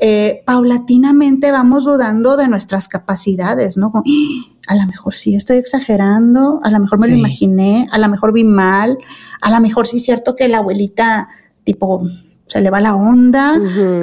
eh, 0.01 0.43
paulatinamente 0.47 1.51
vamos 1.51 1.85
dudando 1.85 2.37
de 2.37 2.47
nuestras 2.49 2.87
capacidades, 2.89 3.77
¿no? 3.77 3.91
Como, 3.91 4.05
"Ah, 4.07 4.53
a 4.69 4.77
lo 4.77 4.87
mejor 4.87 5.15
sí 5.15 5.35
estoy 5.35 5.57
exagerando, 5.59 6.61
a 6.63 6.71
lo 6.71 6.79
mejor 6.79 7.01
me 7.01 7.09
lo 7.09 7.17
imaginé, 7.17 7.89
a 7.91 7.99
lo 7.99 8.09
mejor 8.09 8.33
vi 8.33 8.45
mal, 8.45 8.97
a 9.41 9.51
lo 9.51 9.61
mejor 9.61 9.87
sí 9.89 9.97
es 9.97 10.05
cierto 10.05 10.35
que 10.37 10.49
la 10.49 10.59
abuelita, 10.59 11.29
tipo, 11.65 12.09
se 12.53 12.61
le 12.61 12.71
va 12.71 12.81
la 12.81 12.95
onda, 12.95 13.55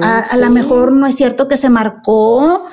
a, 0.02 0.20
a 0.20 0.38
lo 0.38 0.48
sí. 0.48 0.52
mejor 0.52 0.92
no 0.92 1.06
es 1.08 1.16
cierto 1.16 1.48
que 1.48 1.58
se 1.58 1.70
marcó. 1.70 2.66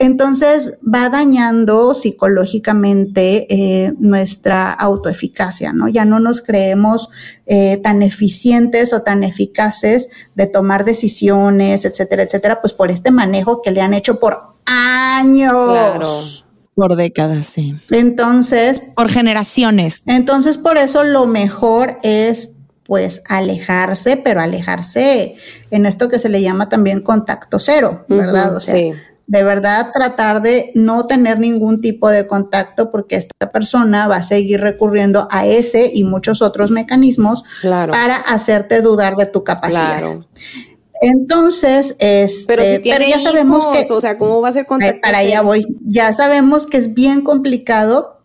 Entonces 0.00 0.78
va 0.86 1.08
dañando 1.08 1.92
psicológicamente 1.92 3.46
eh, 3.52 3.92
nuestra 3.98 4.70
autoeficacia, 4.72 5.72
¿no? 5.72 5.88
Ya 5.88 6.04
no 6.04 6.20
nos 6.20 6.40
creemos 6.40 7.10
eh, 7.46 7.80
tan 7.82 8.02
eficientes 8.04 8.92
o 8.92 9.02
tan 9.02 9.24
eficaces 9.24 10.08
de 10.36 10.46
tomar 10.46 10.84
decisiones, 10.84 11.84
etcétera, 11.84 12.22
etcétera, 12.22 12.60
pues 12.60 12.74
por 12.74 12.92
este 12.92 13.10
manejo 13.10 13.60
que 13.60 13.72
le 13.72 13.80
han 13.80 13.92
hecho 13.92 14.20
por 14.20 14.36
años. 14.66 15.52
Claro. 15.52 16.08
Por 16.76 16.94
décadas, 16.94 17.46
sí. 17.46 17.74
Entonces, 17.90 18.80
Por 18.94 19.08
generaciones. 19.08 20.04
entonces, 20.06 20.58
por 20.58 20.78
eso 20.78 21.02
lo 21.02 21.26
mejor 21.26 21.98
es 22.04 22.50
pues 22.88 23.22
alejarse, 23.28 24.16
pero 24.16 24.40
alejarse 24.40 25.36
en 25.70 25.84
esto 25.84 26.08
que 26.08 26.18
se 26.18 26.30
le 26.30 26.40
llama 26.40 26.70
también 26.70 27.02
contacto 27.02 27.60
cero, 27.60 28.06
¿verdad? 28.08 28.56
O 28.56 28.60
sea, 28.60 28.74
sí. 28.76 28.94
de 29.26 29.42
verdad 29.42 29.90
tratar 29.92 30.40
de 30.40 30.72
no 30.74 31.06
tener 31.06 31.38
ningún 31.38 31.82
tipo 31.82 32.08
de 32.08 32.26
contacto 32.26 32.90
porque 32.90 33.16
esta 33.16 33.52
persona 33.52 34.08
va 34.08 34.16
a 34.16 34.22
seguir 34.22 34.62
recurriendo 34.62 35.28
a 35.30 35.44
ese 35.44 35.90
y 35.92 36.04
muchos 36.04 36.40
otros 36.40 36.70
mecanismos 36.70 37.44
Claro. 37.60 37.92
para 37.92 38.16
hacerte 38.16 38.80
dudar 38.80 39.16
de 39.16 39.26
tu 39.26 39.44
capacidad. 39.44 39.98
Claro. 39.98 40.26
Entonces, 41.02 41.94
este, 41.98 42.46
Pero 42.46 42.62
si 42.64 42.78
tiene 42.78 43.10
ya 43.10 43.20
sabemos 43.20 43.66
que 43.66 43.92
o 43.92 44.00
sea, 44.00 44.16
¿cómo 44.16 44.40
va 44.40 44.48
a 44.48 44.52
ser 44.52 44.64
contacto? 44.64 45.02
para 45.02 45.18
allá 45.18 45.42
voy. 45.42 45.66
Ya 45.84 46.10
sabemos 46.14 46.66
que 46.66 46.78
es 46.78 46.94
bien 46.94 47.20
complicado 47.20 48.17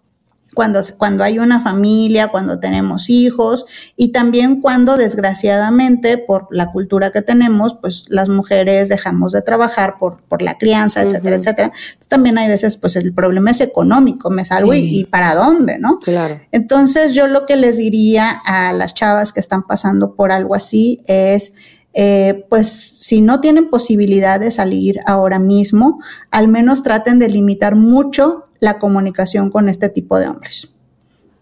cuando, 0.54 0.80
cuando 0.98 1.24
hay 1.24 1.40
una 1.40 1.62
familia, 1.62 2.28
cuando 2.30 2.60
tenemos 2.60 3.10
hijos 3.10 3.66
y 3.96 4.12
también 4.12 4.62
cuando 4.62 4.98
desgraciadamente 4.98 6.18
por 6.18 6.48
la 6.52 6.72
cultura 6.72 7.12
que 7.12 7.22
tenemos, 7.22 7.76
pues 7.82 8.06
las 8.08 8.30
mujeres 8.30 8.90
dejamos 8.90 9.32
de 9.32 9.42
trabajar 9.42 9.96
por, 10.00 10.22
por 10.24 10.42
la 10.42 10.58
crianza, 10.58 11.02
etcétera, 11.02 11.36
etcétera. 11.38 11.68
Entonces, 11.74 12.08
también 12.08 12.38
hay 12.38 12.48
veces 12.48 12.78
pues 12.78 12.96
el 12.96 13.14
problema 13.14 13.52
es 13.52 13.62
económico, 13.62 14.30
me 14.30 14.46
salgo 14.46 14.74
y- 14.74 15.06
para 15.06 15.36
dónde, 15.36 15.80
¿no? 15.80 16.00
Claro. 16.00 16.40
Entonces 16.52 17.14
yo 17.14 17.28
lo 17.28 17.46
que 17.46 17.56
les 17.56 17.78
diría 17.78 18.30
a 18.46 18.74
las 18.74 18.94
chavas 18.94 19.34
que 19.34 19.40
están 19.40 19.64
pasando 19.64 20.16
por 20.16 20.32
algo 20.32 20.56
así 20.56 21.02
es, 21.08 21.54
eh, 21.94 22.46
pues 22.50 22.68
si 23.00 23.22
no 23.22 23.40
tienen 23.40 23.70
posibilidad 23.70 24.40
de 24.40 24.50
salir 24.52 25.00
ahora 25.06 25.40
mismo, 25.40 26.00
al 26.32 26.48
menos 26.48 26.82
traten 26.84 27.20
de 27.20 27.28
limitar 27.30 27.76
mucho 27.76 28.46
la 28.64 28.80
comunicación 28.80 29.50
con 29.50 29.68
este 29.68 29.90
tipo 29.90 30.18
de 30.18 30.30
hombres. 30.30 30.70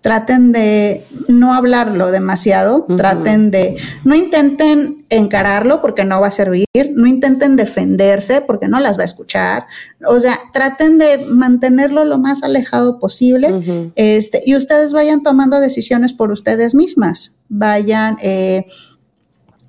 Traten 0.02 0.52
de 0.52 1.04
no 1.28 1.54
hablarlo 1.54 2.10
demasiado, 2.10 2.88
traten 2.98 3.52
de, 3.52 3.78
no 4.04 4.16
intenten 4.16 5.06
encararlo 5.10 5.80
porque 5.82 6.04
no 6.04 6.20
va 6.20 6.30
a 6.30 6.32
servir, 6.32 6.66
no 6.96 7.06
intenten 7.06 7.58
defenderse 7.58 8.42
porque 8.42 8.68
no 8.68 8.80
las 8.80 8.98
va 8.98 9.04
a 9.04 9.06
escuchar, 9.06 9.68
o 10.08 10.20
sea, 10.20 10.40
traten 10.52 10.98
de 10.98 11.24
mantenerlo 11.30 12.04
lo 12.04 12.18
más 12.18 12.42
alejado 12.42 13.00
posible 13.00 13.94
este, 13.96 14.42
y 14.44 14.56
ustedes 14.56 14.92
vayan 14.92 15.22
tomando 15.22 15.60
decisiones 15.60 16.14
por 16.14 16.32
ustedes 16.32 16.74
mismas, 16.74 17.34
vayan 17.48 18.18
eh, 18.24 18.66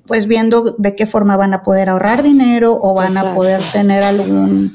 pues 0.06 0.26
viendo 0.26 0.74
de 0.78 0.96
qué 0.96 1.04
forma 1.04 1.36
van 1.36 1.52
a 1.52 1.62
poder 1.62 1.90
ahorrar 1.90 2.22
dinero 2.22 2.78
o 2.80 2.94
van 2.94 3.18
a 3.18 3.34
poder 3.34 3.60
tener 3.74 4.02
algún 4.02 4.72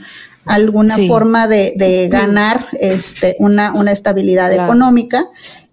alguna 0.47 0.95
Sí. 0.95 1.07
forma 1.07 1.47
de, 1.47 1.73
de 1.75 2.09
ganar 2.09 2.67
este, 2.79 3.35
una, 3.39 3.73
una 3.73 3.91
estabilidad 3.91 4.47
Claro. 4.51 4.63
económica. 4.65 5.23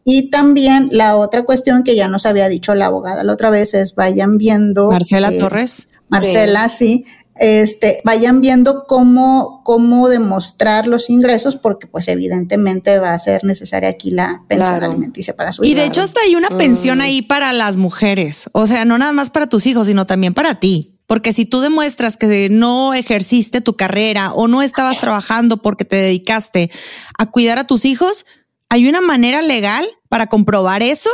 Y 0.04 0.30
también 0.30 0.88
la 0.92 1.16
otra 1.16 1.44
cuestión 1.44 1.82
que 1.82 1.96
ya 1.96 2.08
nos 2.08 2.26
había 2.26 2.48
dicho 2.48 2.74
la 2.74 2.86
abogada 2.86 3.24
la 3.24 3.32
otra 3.32 3.50
vez 3.50 3.72
es 3.74 3.94
vayan 3.94 4.36
viendo. 4.36 4.90
Marcela 4.90 5.30
eh, 5.32 5.38
Torres. 5.38 5.88
Marcela, 6.08 6.68
sí. 6.68 7.06
Este, 7.36 8.00
vayan 8.04 8.40
viendo 8.40 8.84
cómo, 8.86 9.62
cómo 9.64 10.08
demostrar 10.08 10.86
los 10.86 11.10
ingresos, 11.10 11.56
porque 11.56 11.88
pues 11.88 12.06
evidentemente 12.06 12.98
va 13.00 13.12
a 13.12 13.18
ser 13.18 13.42
necesaria 13.42 13.88
aquí 13.88 14.12
la 14.12 14.42
pensión 14.46 14.70
Claro. 14.78 14.92
alimenticia 14.92 15.34
para 15.34 15.50
su 15.50 15.64
Y 15.64 15.74
de 15.74 15.84
hecho 15.84 16.00
hasta 16.02 16.20
hay 16.20 16.36
una 16.36 16.50
pensión 16.50 17.00
ahí 17.00 17.22
para 17.22 17.52
las 17.52 17.76
mujeres. 17.76 18.48
O 18.52 18.66
sea, 18.66 18.84
no 18.84 18.98
nada 18.98 19.12
más 19.12 19.30
para 19.30 19.48
tus 19.48 19.66
hijos, 19.66 19.88
sino 19.88 20.06
también 20.06 20.32
para 20.32 20.60
ti. 20.60 20.93
Porque 21.06 21.32
si 21.32 21.44
tú 21.44 21.60
demuestras 21.60 22.16
que 22.16 22.48
no 22.50 22.94
ejerciste 22.94 23.60
tu 23.60 23.76
carrera 23.76 24.32
o 24.32 24.48
no 24.48 24.62
estabas 24.62 25.00
trabajando 25.00 25.58
porque 25.58 25.84
te 25.84 25.96
dedicaste 25.96 26.70
a 27.18 27.30
cuidar 27.30 27.58
a 27.58 27.66
tus 27.66 27.84
hijos, 27.84 28.26
Hay 28.70 28.88
una 28.88 29.00
manera 29.00 29.40
legal 29.40 29.86
para 30.08 30.26
comprobar 30.26 30.82
eso 30.82 31.10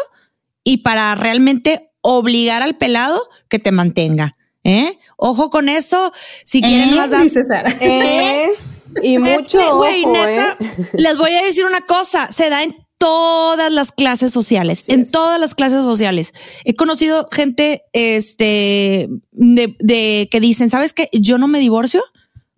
y 0.64 0.78
para 0.78 1.14
realmente 1.14 1.90
obligar 2.00 2.62
al 2.62 2.76
pelado 2.76 3.28
que 3.48 3.58
te 3.58 3.72
mantenga. 3.72 4.36
¿eh? 4.64 4.98
Ojo 5.16 5.50
con 5.50 5.68
eso. 5.68 6.12
Si 6.44 6.62
quieren 6.62 6.90
¿Eh? 6.90 6.96
más 6.96 7.10
Sara. 7.46 7.76
Eh, 7.80 8.50
y 9.02 9.16
Es 9.16 9.20
mucho 9.20 9.82
neta, 9.82 10.56
¿eh? 10.60 10.66
Les 10.94 11.16
voy 11.18 11.34
a 11.34 11.42
decir 11.42 11.64
una 11.66 11.82
cosa, 11.82 12.30
se 12.32 12.48
da 12.48 12.62
en 12.62 12.74
todas 13.00 13.72
las 13.72 13.92
clases 13.92 14.30
sociales, 14.30 14.84
en 14.88 15.00
es. 15.00 15.10
todas 15.10 15.40
las 15.40 15.54
clases 15.54 15.82
sociales. 15.82 16.34
He 16.64 16.76
conocido 16.76 17.28
gente 17.32 17.82
este 17.94 19.08
de, 19.32 19.74
de 19.80 20.28
que 20.30 20.38
dicen, 20.38 20.68
¿sabes 20.68 20.92
qué? 20.92 21.08
Yo 21.12 21.38
no 21.38 21.48
me 21.48 21.60
divorcio 21.60 22.02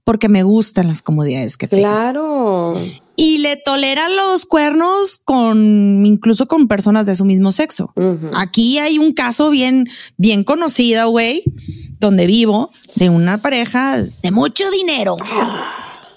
porque 0.03 0.29
me 0.29 0.43
gustan 0.43 0.89
las 0.89 1.01
comodidades 1.01 1.57
que 1.57 1.69
tengo. 1.69 1.85
Claro. 1.85 2.81
Y 3.15 3.39
le 3.39 3.57
tolera 3.57 4.09
los 4.09 4.45
cuernos 4.45 5.21
con 5.25 6.05
incluso 6.05 6.47
con 6.47 6.67
personas 6.67 7.07
de 7.07 7.15
su 7.15 7.25
mismo 7.25 7.53
sexo. 7.53 7.93
Aquí 8.35 8.79
hay 8.79 8.99
un 8.99 9.13
caso 9.13 9.49
bien, 9.51 9.87
bien 10.17 10.43
conocido, 10.43 11.09
güey, 11.11 11.45
donde 12.01 12.27
vivo, 12.27 12.71
de 12.97 13.11
una 13.11 13.39
pareja 13.39 14.03
de 14.03 14.31
mucho 14.33 14.69
dinero 14.73 15.17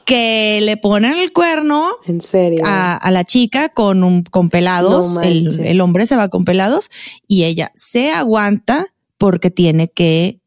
que 0.06 0.60
le 0.62 0.78
ponen 0.78 1.18
el 1.18 1.34
cuerno 1.34 1.90
En 2.06 2.22
serio. 2.22 2.62
a, 2.66 2.96
a 2.96 3.12
la 3.12 3.24
chica 3.24 3.70
con 3.70 4.04
un 4.04 4.24
con 4.24 4.50
pelados. 4.50 5.16
No 5.16 5.22
el, 5.22 5.82
hombre 5.82 6.06
se 6.06 6.16
va 6.16 6.30
con 6.30 6.46
pelados 6.46 6.90
y 7.28 7.44
ella 7.44 7.72
se 7.74 8.12
aguanta 8.12 8.88
porque 9.18 9.50
tiene 9.52 9.90
que 9.90 10.40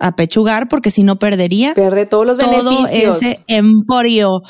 apechugar 0.00 0.68
porque 0.68 0.90
si 0.90 1.02
no 1.02 1.18
perdería 1.18 1.74
Pierde 1.74 2.06
todos 2.06 2.26
los 2.26 2.38
todo 2.38 2.50
beneficios. 2.50 3.22
ese 3.22 3.42
emporio. 3.48 4.42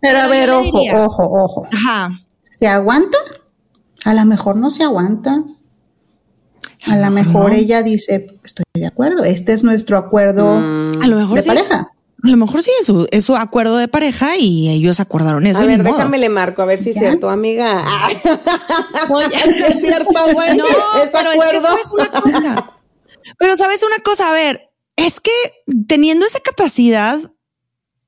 Pero 0.00 0.18
a 0.20 0.26
ver, 0.28 0.50
ojo, 0.50 0.80
ojo, 0.92 1.28
ojo. 1.30 1.66
Ajá. 1.72 2.10
¿Se 2.44 2.66
aguanta? 2.68 3.18
A 4.04 4.14
lo 4.14 4.24
mejor 4.24 4.56
no 4.56 4.70
se 4.70 4.84
aguanta. 4.84 5.42
A 6.86 6.96
lo 6.96 7.10
mejor 7.10 7.52
ella 7.52 7.82
dice, 7.82 8.38
estoy 8.44 8.64
de 8.74 8.86
acuerdo, 8.86 9.24
este 9.24 9.52
es 9.52 9.62
nuestro 9.64 9.98
acuerdo 9.98 10.48
A 10.56 11.06
lo 11.06 11.16
mejor 11.16 11.34
de 11.36 11.42
sí. 11.42 11.48
pareja. 11.48 11.88
A 12.22 12.28
lo 12.28 12.36
mejor 12.36 12.62
sí 12.62 12.70
es 12.80 12.86
su, 12.86 13.06
es 13.12 13.24
su 13.24 13.36
acuerdo 13.36 13.76
de 13.76 13.86
pareja 13.86 14.36
y 14.36 14.68
ellos 14.68 14.98
acordaron 14.98 15.46
eso. 15.46 15.62
a 15.62 15.66
ver, 15.66 15.82
modo. 15.82 15.92
déjame 15.96 16.18
le 16.18 16.28
marco, 16.28 16.62
a 16.62 16.64
ver 16.64 16.82
si 16.82 16.90
es 16.90 16.98
cierto, 16.98 17.30
amiga. 17.30 17.84
¿sí 18.22 19.62
es 19.62 19.86
cierto, 19.86 20.12
güey. 20.32 20.56
No, 20.56 20.64
¿Es 20.64 21.10
pero 21.12 21.30
es 21.30 21.38
que 21.38 21.56
acuerdo? 21.56 21.66
sabes 21.68 21.92
una 21.92 22.20
cosa. 22.20 22.74
Pero 23.38 23.56
sabes 23.56 23.82
una 23.84 24.02
cosa, 24.02 24.30
a 24.30 24.32
ver, 24.32 24.70
es 24.96 25.20
que 25.20 25.30
teniendo 25.86 26.26
esa 26.26 26.40
capacidad 26.40 27.20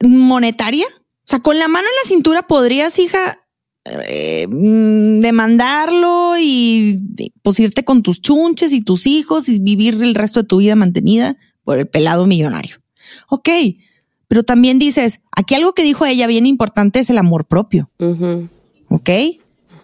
monetaria, 0.03 0.87
o 0.87 1.27
sea, 1.27 1.38
con 1.40 1.59
la 1.59 1.68
mano 1.68 1.87
en 1.87 1.94
la 2.03 2.09
cintura 2.09 2.46
podrías, 2.46 2.99
hija, 2.99 3.46
eh, 3.85 4.46
mm, 4.49 5.20
demandarlo 5.20 6.37
y 6.38 7.01
y, 7.20 7.33
pues 7.42 7.61
irte 7.61 7.85
con 7.85 8.03
tus 8.03 8.20
chunches 8.20 8.73
y 8.73 8.81
tus 8.81 9.07
hijos 9.07 9.49
y 9.49 9.61
vivir 9.61 10.03
el 10.03 10.14
resto 10.14 10.40
de 10.40 10.49
tu 10.49 10.59
vida 10.59 10.75
mantenida 10.75 11.37
por 11.64 11.79
el 11.79 11.87
pelado 11.87 12.27
millonario. 12.27 12.77
Ok, 13.29 13.49
pero 14.30 14.44
también 14.44 14.78
dices, 14.78 15.22
aquí 15.34 15.56
algo 15.56 15.72
que 15.72 15.82
dijo 15.82 16.06
ella 16.06 16.28
bien 16.28 16.46
importante 16.46 17.00
es 17.00 17.10
el 17.10 17.18
amor 17.18 17.46
propio. 17.46 17.90
¿ok? 18.88 19.10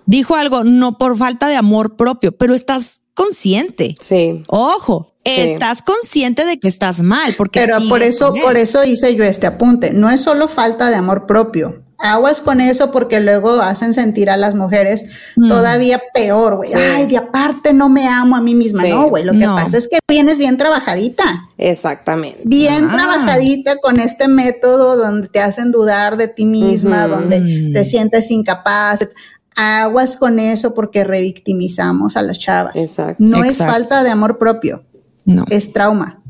Dijo 0.06 0.36
algo, 0.36 0.62
no 0.62 0.98
por 0.98 1.18
falta 1.18 1.48
de 1.48 1.56
amor 1.56 1.96
propio, 1.96 2.30
pero 2.30 2.54
estás 2.54 3.00
consciente. 3.14 3.96
Sí. 4.00 4.44
Ojo, 4.46 5.14
Sí. 5.24 5.32
estás 5.40 5.82
consciente 5.82 6.46
de 6.46 6.60
que 6.60 6.68
estás 6.68 7.00
mal, 7.02 7.34
porque 7.36 7.58
Pero 7.58 7.78
por 7.88 8.04
eso, 8.04 8.32
por 8.40 8.56
eso 8.56 8.84
hice 8.84 9.16
yo 9.16 9.24
este 9.24 9.48
apunte. 9.48 9.90
No 9.92 10.10
es 10.10 10.20
solo 10.20 10.46
falta 10.46 10.90
de 10.90 10.94
amor 10.94 11.26
propio. 11.26 11.82
Aguas 11.98 12.40
con 12.42 12.60
eso 12.60 12.90
porque 12.92 13.20
luego 13.20 13.60
hacen 13.62 13.94
sentir 13.94 14.28
a 14.28 14.36
las 14.36 14.54
mujeres 14.54 15.06
Mm. 15.36 15.48
todavía 15.48 16.00
peor, 16.12 16.56
güey. 16.56 16.72
Ay, 16.74 17.06
de 17.06 17.16
aparte 17.16 17.72
no 17.72 17.88
me 17.88 18.06
amo 18.06 18.36
a 18.36 18.40
mí 18.40 18.54
misma. 18.54 18.82
Sí. 18.82 18.90
No, 18.90 19.08
güey. 19.08 19.24
Lo 19.24 19.32
que 19.32 19.46
No. 19.46 19.56
pasa 19.56 19.78
es 19.78 19.88
que 19.88 19.98
vienes 20.08 20.36
bien 20.38 20.58
trabajadita. 20.58 21.24
Exactamente. 21.56 22.42
Bien 22.44 22.88
Ah. 22.90 22.92
trabajadita 22.92 23.76
con 23.78 23.98
este 23.98 24.28
método 24.28 24.96
donde 24.96 25.28
te 25.28 25.40
hacen 25.40 25.70
dudar 25.72 26.16
de 26.18 26.28
ti 26.28 26.44
misma, 26.44 27.06
donde 27.08 27.70
te 27.72 27.84
sientes 27.84 28.30
incapaz. 28.30 29.08
Aguas 29.56 30.16
con 30.18 30.38
eso 30.38 30.74
porque 30.74 31.02
revictimizamos 31.02 32.16
a 32.18 32.22
las 32.22 32.38
chavas. 32.38 32.76
Exacto. 32.76 33.16
No 33.18 33.42
es 33.42 33.56
falta 33.56 34.02
de 34.02 34.10
amor 34.10 34.36
propio, 34.36 34.84
No, 35.24 35.46
es 35.48 35.72
trauma. 35.72 36.20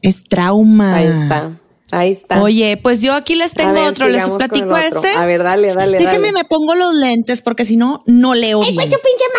es 0.00 0.24
trauma. 0.24 0.94
Ahí 0.96 1.06
está. 1.08 1.58
Ahí 1.92 2.10
está. 2.10 2.42
Oye, 2.42 2.76
pues 2.82 3.00
yo 3.00 3.12
aquí 3.12 3.36
les 3.36 3.54
tengo 3.54 3.74
ver, 3.74 3.86
otro, 3.88 4.08
les 4.08 4.28
platico 4.28 4.70
otro. 4.70 4.76
este. 4.76 5.08
A 5.10 5.24
ver, 5.24 5.44
dale, 5.44 5.72
dale, 5.72 5.98
Déjenme, 5.98 6.28
dale. 6.28 6.42
me 6.42 6.44
pongo 6.44 6.74
los 6.74 6.92
lentes 6.94 7.42
porque 7.42 7.64
si 7.64 7.76
no, 7.76 8.02
no 8.06 8.34
leo 8.34 8.60
bien. 8.62 8.76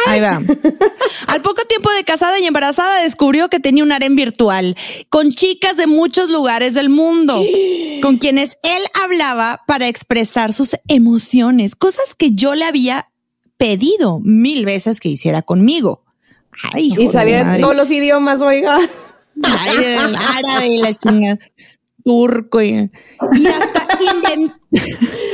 Ahí 0.07 0.21
va. 0.21 0.41
Al 1.27 1.41
poco 1.41 1.63
tiempo 1.63 1.91
de 1.91 2.05
casada 2.05 2.39
y 2.39 2.45
embarazada 2.45 3.01
descubrió 3.01 3.49
que 3.49 3.59
tenía 3.59 3.83
un 3.83 3.91
harem 3.91 4.15
virtual 4.15 4.77
con 5.09 5.31
chicas 5.31 5.75
de 5.75 5.87
muchos 5.87 6.29
lugares 6.29 6.73
del 6.73 6.87
mundo, 6.89 7.43
con 8.01 8.17
quienes 8.17 8.59
él 8.63 8.81
hablaba 9.03 9.61
para 9.67 9.87
expresar 9.87 10.53
sus 10.53 10.77
emociones, 10.87 11.75
cosas 11.75 12.15
que 12.15 12.31
yo 12.31 12.55
le 12.55 12.63
había 12.63 13.09
pedido 13.57 14.19
mil 14.23 14.63
veces 14.65 15.01
que 15.01 15.09
hiciera 15.09 15.41
conmigo. 15.41 16.05
Ay, 16.73 16.87
hijo 16.87 17.01
Y 17.01 17.07
madre. 17.07 17.55
en 17.55 17.61
todos 17.61 17.75
los 17.75 17.91
idiomas, 17.91 18.39
oiga. 18.41 18.79
Ay, 19.43 19.75
el 19.83 20.15
árabe 20.15 20.67
y 20.67 20.77
la 20.79 20.91
chinga. 20.93 21.37
Turco 22.07 22.61
y, 22.61 22.69
y 22.69 23.47
hasta 23.47 23.85
inventó. 24.15 24.55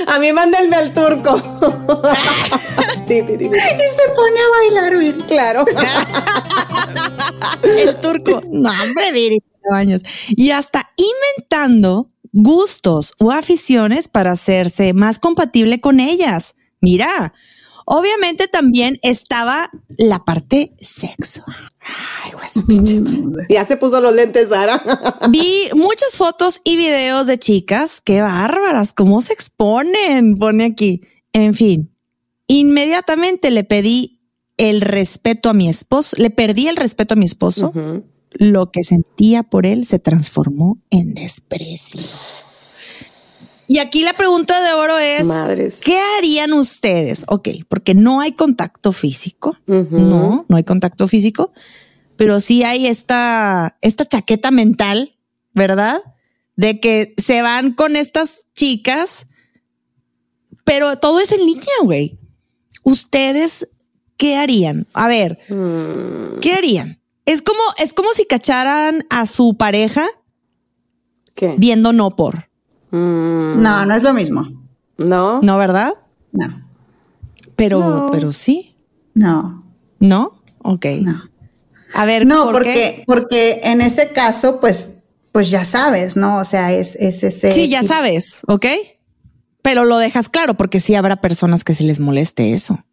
A 0.07 0.17
mí 0.17 0.31
mándenme 0.33 0.75
al 0.75 0.91
turco. 0.91 1.39
Y 3.05 3.15
se 3.15 4.09
pone 4.15 4.39
a 4.39 4.49
bailar, 4.57 4.97
bien. 4.97 5.21
claro. 5.27 5.65
el 7.63 7.99
turco. 7.99 8.41
No, 8.49 8.71
hombre, 8.71 9.11
Viri, 9.11 9.37
años. 9.71 10.01
Y 10.29 10.49
hasta 10.49 10.89
inventando 10.95 12.09
gustos 12.31 13.13
o 13.19 13.31
aficiones 13.31 14.07
para 14.07 14.31
hacerse 14.31 14.93
más 14.93 15.19
compatible 15.19 15.79
con 15.79 15.99
ellas. 15.99 16.55
Mira, 16.81 17.33
obviamente 17.85 18.47
también 18.47 18.99
estaba 19.01 19.69
la 19.97 20.23
parte 20.23 20.73
sexual. 20.79 21.55
Ay, 22.23 22.31
madre. 23.01 23.45
Ya 23.49 23.65
se 23.65 23.77
puso 23.77 23.99
los 23.99 24.13
lentes, 24.13 24.49
Sara. 24.49 24.81
Vi 25.29 25.69
muchas 25.73 26.15
fotos 26.17 26.61
y 26.63 26.77
videos 26.77 27.27
de 27.27 27.37
chicas. 27.37 28.01
Qué 28.01 28.21
bárbaras, 28.21 28.93
cómo 28.93 29.21
se 29.21 29.33
exponen, 29.33 30.37
pone 30.37 30.65
aquí. 30.65 31.01
En 31.33 31.53
fin, 31.53 31.93
inmediatamente 32.47 33.51
le 33.51 33.63
pedí 33.63 34.21
el 34.57 34.81
respeto 34.81 35.49
a 35.49 35.53
mi 35.53 35.67
esposo, 35.67 36.15
le 36.19 36.29
perdí 36.29 36.67
el 36.67 36.77
respeto 36.77 37.15
a 37.15 37.17
mi 37.17 37.25
esposo. 37.25 37.73
Lo 38.31 38.71
que 38.71 38.83
sentía 38.83 39.43
por 39.43 39.65
él 39.65 39.85
se 39.85 39.99
transformó 39.99 40.79
en 40.89 41.13
desprecio. 41.13 42.01
Y 43.67 43.79
aquí 43.79 44.03
la 44.03 44.13
pregunta 44.13 44.61
de 44.61 44.73
oro 44.73 44.97
es, 44.97 45.25
Madres. 45.25 45.81
¿qué 45.83 45.97
harían 46.17 46.53
ustedes? 46.53 47.25
Ok, 47.27 47.49
porque 47.67 47.93
no 47.93 48.19
hay 48.19 48.33
contacto 48.33 48.91
físico, 48.91 49.57
no, 49.67 50.45
no 50.47 50.55
hay 50.55 50.63
contacto 50.63 51.07
físico, 51.07 51.53
pero 52.17 52.39
sí 52.39 52.63
hay 52.63 52.87
esta, 52.87 53.77
esta 53.81 54.05
chaqueta 54.05 54.51
mental, 54.51 55.15
¿verdad? 55.53 56.01
De 56.55 56.79
que 56.79 57.13
se 57.17 57.41
van 57.41 57.73
con 57.73 57.95
estas 57.95 58.45
chicas, 58.53 59.27
pero 60.65 60.97
todo 60.97 61.19
es 61.19 61.31
en 61.31 61.45
línea, 61.45 61.75
güey. 61.83 62.19
¿Ustedes 62.83 63.69
qué 64.17 64.35
harían? 64.35 64.87
A 64.93 65.07
ver, 65.07 65.39
¿qué 66.41 66.53
harían? 66.53 67.01
Es 67.25 67.41
como, 67.41 67.61
es 67.77 67.93
como 67.93 68.11
si 68.11 68.25
cacharan 68.25 69.05
a 69.09 69.25
su 69.25 69.55
pareja 69.55 70.05
¿Qué? 71.33 71.55
viendo 71.57 71.93
no 71.93 72.15
por, 72.15 72.49
No, 72.97 73.85
no 73.85 73.93
es 73.95 74.03
lo 74.03 74.13
mismo. 74.13 74.43
¿No? 74.97 75.41
¿no, 75.41 75.57
verdad? 75.57 75.93
No, 76.31 76.47
Pero, 77.55 78.09
pero 78.11 78.31
sí, 78.31 78.75
no, 79.15 79.63
¿no? 79.99 80.41
Ok. 80.59 80.85
no. 81.01 81.29
A 81.95 82.05
ver, 82.05 82.25
No, 82.25 82.45
¿por 82.45 82.53
porque, 82.53 82.73
qué? 82.73 83.03
porque 83.05 83.61
en 83.63 83.81
ese 83.81 84.09
caso, 84.09 84.59
pues, 84.59 84.99
pues 85.31 85.49
ya 85.51 85.63
sabes, 85.65 86.17
¿no? 86.17 86.37
O 86.37 86.43
sea, 86.43 86.71
es, 86.73 86.95
es 86.95 87.23
ese. 87.23 87.53
Sí, 87.53 87.69
ya 87.69 87.81
tipo- 87.81 87.93
sabes, 87.93 88.41
¿ok? 88.47 88.65
Pero 89.61 89.83
lo 89.85 89.97
dejas 89.97 90.29
claro 90.29 90.55
porque 90.55 90.79
sí 90.79 90.95
habrá 90.95 91.17
personas 91.21 91.63
que 91.63 91.73
se 91.73 91.83
les 91.83 91.99
moleste 91.99 92.51
eso. 92.53 92.83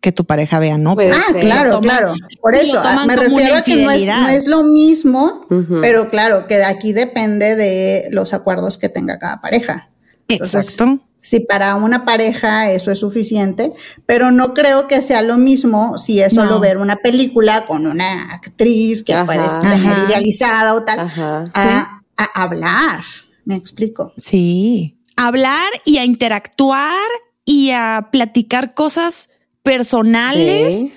Que 0.00 0.12
tu 0.12 0.24
pareja 0.24 0.58
vea, 0.58 0.78
¿no? 0.78 0.94
Puede 0.94 1.12
Ah, 1.12 1.22
ser. 1.30 1.40
claro, 1.42 1.72
toman- 1.72 1.82
claro. 1.82 2.14
Por 2.40 2.54
eso, 2.56 2.80
ah, 2.82 3.04
me 3.06 3.16
refiero 3.16 3.56
a 3.56 3.62
que 3.62 3.76
no 3.84 3.90
es, 3.90 4.06
no 4.06 4.28
es 4.28 4.46
lo 4.46 4.62
mismo, 4.64 5.46
pero 5.82 6.08
claro, 6.08 6.46
que 6.46 6.64
aquí 6.64 6.92
depende 6.92 7.54
de 7.56 8.08
los 8.10 8.32
acuerdos 8.32 8.78
que 8.78 8.88
tenga 8.88 9.18
cada 9.18 9.40
pareja. 9.42 9.90
Entonces, 10.28 10.70
Exacto. 10.70 11.06
Si 11.22 11.40
para 11.40 11.74
una 11.74 12.06
pareja 12.06 12.70
eso 12.72 12.90
es 12.90 12.98
suficiente, 13.00 13.72
pero 14.06 14.30
no 14.30 14.54
creo 14.54 14.88
que 14.88 15.02
sea 15.02 15.20
lo 15.20 15.36
mismo 15.36 15.98
si 15.98 16.18
es 16.22 16.32
solo 16.32 16.52
No. 16.52 16.60
ver 16.60 16.78
una 16.78 16.96
película 16.96 17.66
con 17.66 17.86
una 17.86 18.32
actriz 18.32 19.02
que 19.02 19.12
Ajá. 19.12 19.26
puedes 19.26 19.60
tener 19.60 19.86
Ajá. 19.86 20.06
idealizada 20.08 20.72
o 20.72 20.82
tal, 20.82 20.98
Ajá. 21.00 21.50
a, 21.52 22.00
a 22.16 22.42
hablar. 22.42 23.02
¿Me 23.44 23.54
explico? 23.54 24.14
Sí. 24.16 24.98
Hablar 25.16 25.68
y 25.84 25.98
a 25.98 26.06
interactuar 26.06 26.96
y 27.44 27.72
a 27.72 28.08
platicar 28.10 28.72
cosas 28.72 29.28
personales 29.62 30.74
Sí. 30.78 30.92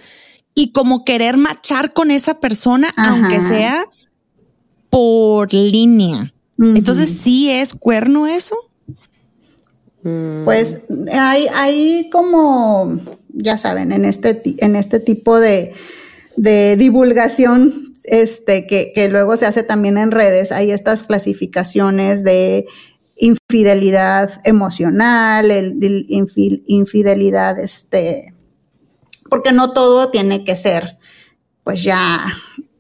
y 0.56 0.72
como 0.72 1.04
querer 1.04 1.38
machar 1.38 1.94
con 1.94 2.12
esa 2.12 2.40
persona, 2.40 2.94
Ajá. 2.96 3.12
aunque 3.12 3.42
sea 3.42 3.86
por 4.90 5.54
línea. 5.54 6.34
Entonces, 6.60 7.10
¿sí 7.10 7.50
es 7.50 7.74
cuerno 7.74 8.28
eso? 8.28 8.56
Pues 10.46 10.84
hay, 11.14 11.48
hay 11.54 12.10
como, 12.12 13.00
ya 13.30 13.58
saben, 13.58 13.92
en 13.92 14.04
este, 14.06 14.42
en 14.58 14.76
este 14.76 15.00
tipo 15.00 15.40
de, 15.40 15.74
de 16.36 16.76
divulgación, 16.78 17.94
este, 18.04 18.68
que, 18.68 18.92
que 18.94 19.08
luego 19.08 19.38
se 19.38 19.46
hace 19.46 19.64
también 19.64 19.98
en 19.98 20.12
redes, 20.12 20.52
hay 20.52 20.72
estas 20.72 21.04
clasificaciones 21.04 22.24
de 22.26 22.66
infidelidad 23.16 24.42
emocional, 24.44 25.50
el, 25.52 25.78
el 25.82 26.08
infi- 26.10 26.64
infidelidad, 26.68 27.58
este, 27.60 28.33
porque 29.34 29.52
no 29.52 29.72
todo 29.74 30.10
tiene 30.12 30.46
que 30.46 30.56
ser, 30.56 31.00
pues 31.64 31.82
ya, 31.82 32.24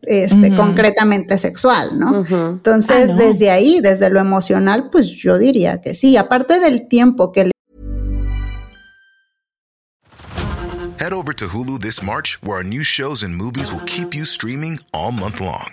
este, 0.04 0.54
concretamente 0.56 1.39
sexual, 1.39 1.97
¿no? 1.97 2.24
Entonces, 2.30 3.10
Ah, 3.10 3.14
no. 3.14 3.20
desde 3.20 3.49
ahí, 3.49 3.80
desde 3.82 4.12
lo 4.12 4.20
emocional, 4.20 4.89
pues 4.91 5.10
yo 5.10 5.39
diría 5.39 5.82
que 5.82 5.95
sí. 5.95 6.16
Aparte 6.16 6.60
del 6.60 6.88
tiempo 6.88 7.32
que 7.32 7.45
le 7.45 7.51
Head 10.99 11.12
over 11.12 11.34
to 11.34 11.47
Hulu 11.47 11.80
this 11.80 12.04
March, 12.04 12.38
where 12.43 12.58
our 12.58 12.64
new 12.64 12.84
shows 12.84 13.24
and 13.24 13.36
movies 13.36 13.74
will 13.74 13.84
keep 13.88 14.14
you 14.14 14.24
streaming 14.26 14.80
all 14.93 15.12
month 15.12 15.41
long. 15.41 15.72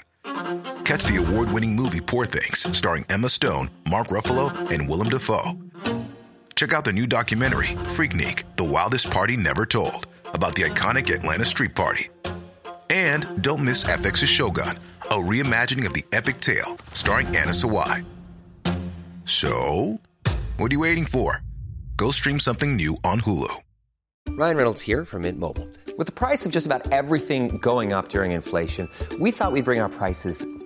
Catch 0.84 1.04
the 1.04 1.18
award 1.18 1.52
winning 1.52 1.76
movie 1.76 2.00
Poor 2.00 2.24
Things, 2.24 2.66
starring 2.74 3.04
Emma 3.10 3.28
Stone, 3.28 3.68
Mark 3.86 4.08
Ruffalo, 4.08 4.50
and 4.70 4.88
Willem 4.88 5.10
Dafoe. 5.10 5.58
Check 6.56 6.72
out 6.72 6.84
the 6.86 6.92
new 6.92 7.06
documentary, 7.06 7.68
Freaknik 7.86 8.44
The 8.56 8.64
Wildest 8.64 9.10
Party 9.10 9.36
Never 9.36 9.64
Told, 9.66 10.06
about 10.34 10.54
the 10.54 10.62
iconic 10.62 11.14
Atlanta 11.14 11.44
Street 11.44 11.74
Party. 11.74 12.08
And 12.88 13.42
don't 13.42 13.64
miss 13.64 13.84
FX's 13.84 14.28
Shogun, 14.28 14.78
a 15.02 15.14
reimagining 15.14 15.86
of 15.86 15.92
the 15.92 16.04
epic 16.12 16.40
tale, 16.40 16.76
starring 16.92 17.26
Anna 17.28 17.52
Sawai. 17.52 18.04
So, 19.24 20.00
what 20.56 20.72
are 20.72 20.74
you 20.74 20.80
waiting 20.80 21.06
for? 21.06 21.42
Go 21.96 22.10
stream 22.10 22.40
something 22.40 22.76
new 22.76 22.96
on 23.04 23.20
Hulu. 23.20 23.54
Ryan 24.30 24.56
Reynolds 24.56 24.80
here 24.80 25.04
from 25.04 25.22
Mint 25.22 25.38
Mobile. 25.38 25.68
With 25.98 26.06
the 26.06 26.12
price 26.12 26.46
of 26.46 26.52
just 26.52 26.66
about 26.66 26.90
everything 26.92 27.58
going 27.58 27.92
up 27.92 28.08
during 28.08 28.32
inflation, 28.32 28.88
we 29.18 29.30
thought 29.30 29.52
we'd 29.52 29.64
bring 29.64 29.80
our 29.80 29.88
prices 29.88 30.44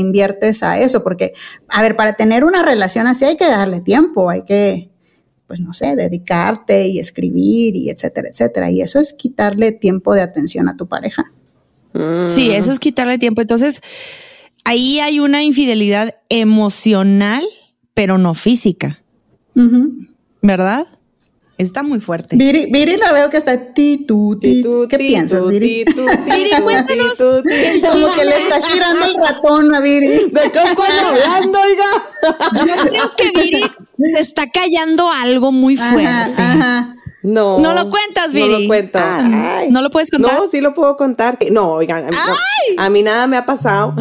inviertes 0.00 0.62
a 0.62 0.78
eso, 0.78 1.02
porque, 1.02 1.34
a 1.68 1.82
ver, 1.82 1.96
para 1.96 2.14
tener 2.14 2.44
una 2.44 2.62
relación 2.62 3.06
así 3.06 3.24
hay 3.24 3.36
que 3.36 3.48
darle 3.48 3.80
tiempo, 3.80 4.30
hay 4.30 4.42
que, 4.42 4.90
pues 5.46 5.60
no 5.60 5.72
sé, 5.72 5.96
dedicarte 5.96 6.88
y 6.88 6.98
escribir 6.98 7.76
y 7.76 7.90
etcétera, 7.90 8.28
etcétera. 8.28 8.70
Y 8.70 8.80
eso 8.80 9.00
es 9.00 9.12
quitarle 9.12 9.72
tiempo 9.72 10.14
de 10.14 10.22
atención 10.22 10.68
a 10.68 10.76
tu 10.76 10.86
pareja. 10.86 11.32
Sí, 12.28 12.50
eso 12.50 12.72
es 12.72 12.78
quitarle 12.78 13.18
tiempo. 13.18 13.40
Entonces, 13.40 13.80
ahí 14.64 15.00
hay 15.00 15.18
una 15.18 15.42
infidelidad 15.42 16.16
emocional, 16.28 17.44
pero 17.94 18.18
no 18.18 18.34
física. 18.34 19.02
¿verdad? 20.42 20.86
Está 21.58 21.82
muy 21.82 22.00
fuerte. 22.00 22.36
Viri, 22.36 22.66
Viri 22.70 22.96
la 22.98 23.12
veo 23.12 23.30
que 23.30 23.38
está 23.38 23.72
Titu, 23.72 24.38
¿Qué 24.40 24.98
piensas, 24.98 25.46
Viri? 25.48 25.84
Viri, 25.86 26.50
cuéntanos. 26.62 27.16
Como 27.16 28.12
que 28.12 28.24
le 28.24 28.36
está 28.36 28.62
girando 28.68 29.04
el 29.06 29.14
ratón 29.14 29.74
a 29.74 29.80
Viri. 29.80 30.06
¿De 30.30 30.40
qué 30.52 30.58
están 30.58 30.98
hablando, 31.06 31.58
oiga? 31.60 32.66
Yo 32.66 32.90
creo 32.90 33.16
que 33.16 33.40
Viri 33.40 33.62
se 34.14 34.20
está 34.20 34.50
callando 34.50 35.10
algo 35.10 35.50
muy 35.50 35.76
fuerte. 35.78 36.06
Ajá, 36.06 36.52
ajá. 36.52 36.92
No. 37.22 37.58
No 37.58 37.72
lo 37.72 37.88
cuentas, 37.90 38.28
No 38.28 38.34
Viri. 38.34 38.62
lo 38.62 38.68
cuento. 38.68 38.98
Ah, 39.00 39.56
Ay. 39.60 39.70
¿no 39.70 39.80
lo 39.82 39.90
puedes 39.90 40.10
contar? 40.10 40.38
No, 40.38 40.46
sí 40.48 40.60
lo 40.60 40.74
puedo 40.74 40.96
contar. 40.98 41.38
No, 41.50 41.72
oigan, 41.72 42.04
a 42.04 42.10
mí, 42.10 42.16
no, 42.76 42.82
a 42.82 42.90
mí 42.90 43.02
nada 43.02 43.26
me 43.26 43.36
ha 43.38 43.46
pasado. 43.46 43.94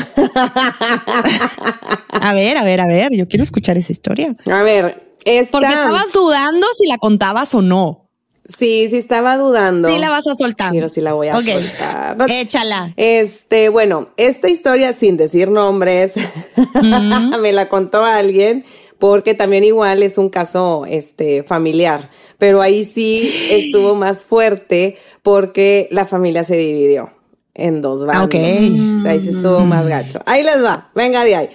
A 2.12 2.34
ver, 2.34 2.58
a 2.58 2.64
ver, 2.64 2.82
a 2.82 2.86
ver, 2.86 3.14
yo 3.16 3.28
quiero 3.28 3.44
escuchar 3.44 3.78
esa 3.78 3.92
historia. 3.94 4.36
A 4.52 4.62
ver, 4.62 5.15
esta... 5.26 5.52
Porque 5.52 5.68
estabas 5.68 6.14
dudando 6.14 6.66
si 6.78 6.88
la 6.88 6.98
contabas 6.98 7.54
o 7.56 7.62
no. 7.62 8.02
Sí, 8.48 8.88
sí 8.90 8.98
estaba 8.98 9.38
dudando. 9.38 9.90
Sí 9.90 9.98
la 9.98 10.10
vas 10.10 10.28
a 10.28 10.36
soltar. 10.36 10.72
Sí, 10.72 10.78
no, 10.78 10.88
sí 10.88 11.02
la 11.02 11.14
voy 11.14 11.30
a 11.30 11.38
Ok. 11.38 11.46
soltar. 11.46 12.18
Échala. 12.30 12.94
Este, 12.96 13.70
bueno, 13.70 14.08
esta 14.18 14.50
historia 14.50 14.94
sin 14.94 15.18
decir 15.18 15.50
nombres, 15.50 16.14
me 17.42 17.52
la 17.54 17.68
contó 17.70 18.06
alguien 18.06 18.64
porque 19.00 19.34
también 19.34 19.64
igual 19.64 20.04
es 20.04 20.18
un 20.18 20.30
caso 20.30 20.86
este 20.88 21.44
familiar, 21.44 22.10
pero 22.38 22.62
ahí 22.62 22.84
sí 22.86 23.32
estuvo 23.50 23.96
más 23.96 24.26
fuerte 24.26 24.98
porque 25.24 25.88
la 25.92 26.06
familia 26.06 26.44
se 26.44 26.56
dividió 26.56 27.12
en 27.56 27.82
dos 27.82 28.06
bandos. 28.06 28.34
Ahí 28.36 29.20
sí 29.20 29.30
estuvo 29.30 29.62
más 29.62 29.88
gacho. 29.88 30.22
Ahí 30.26 30.44
les 30.44 30.64
va, 30.64 30.92
venga 30.94 31.24
de 31.24 31.36
ahí. 31.36 31.50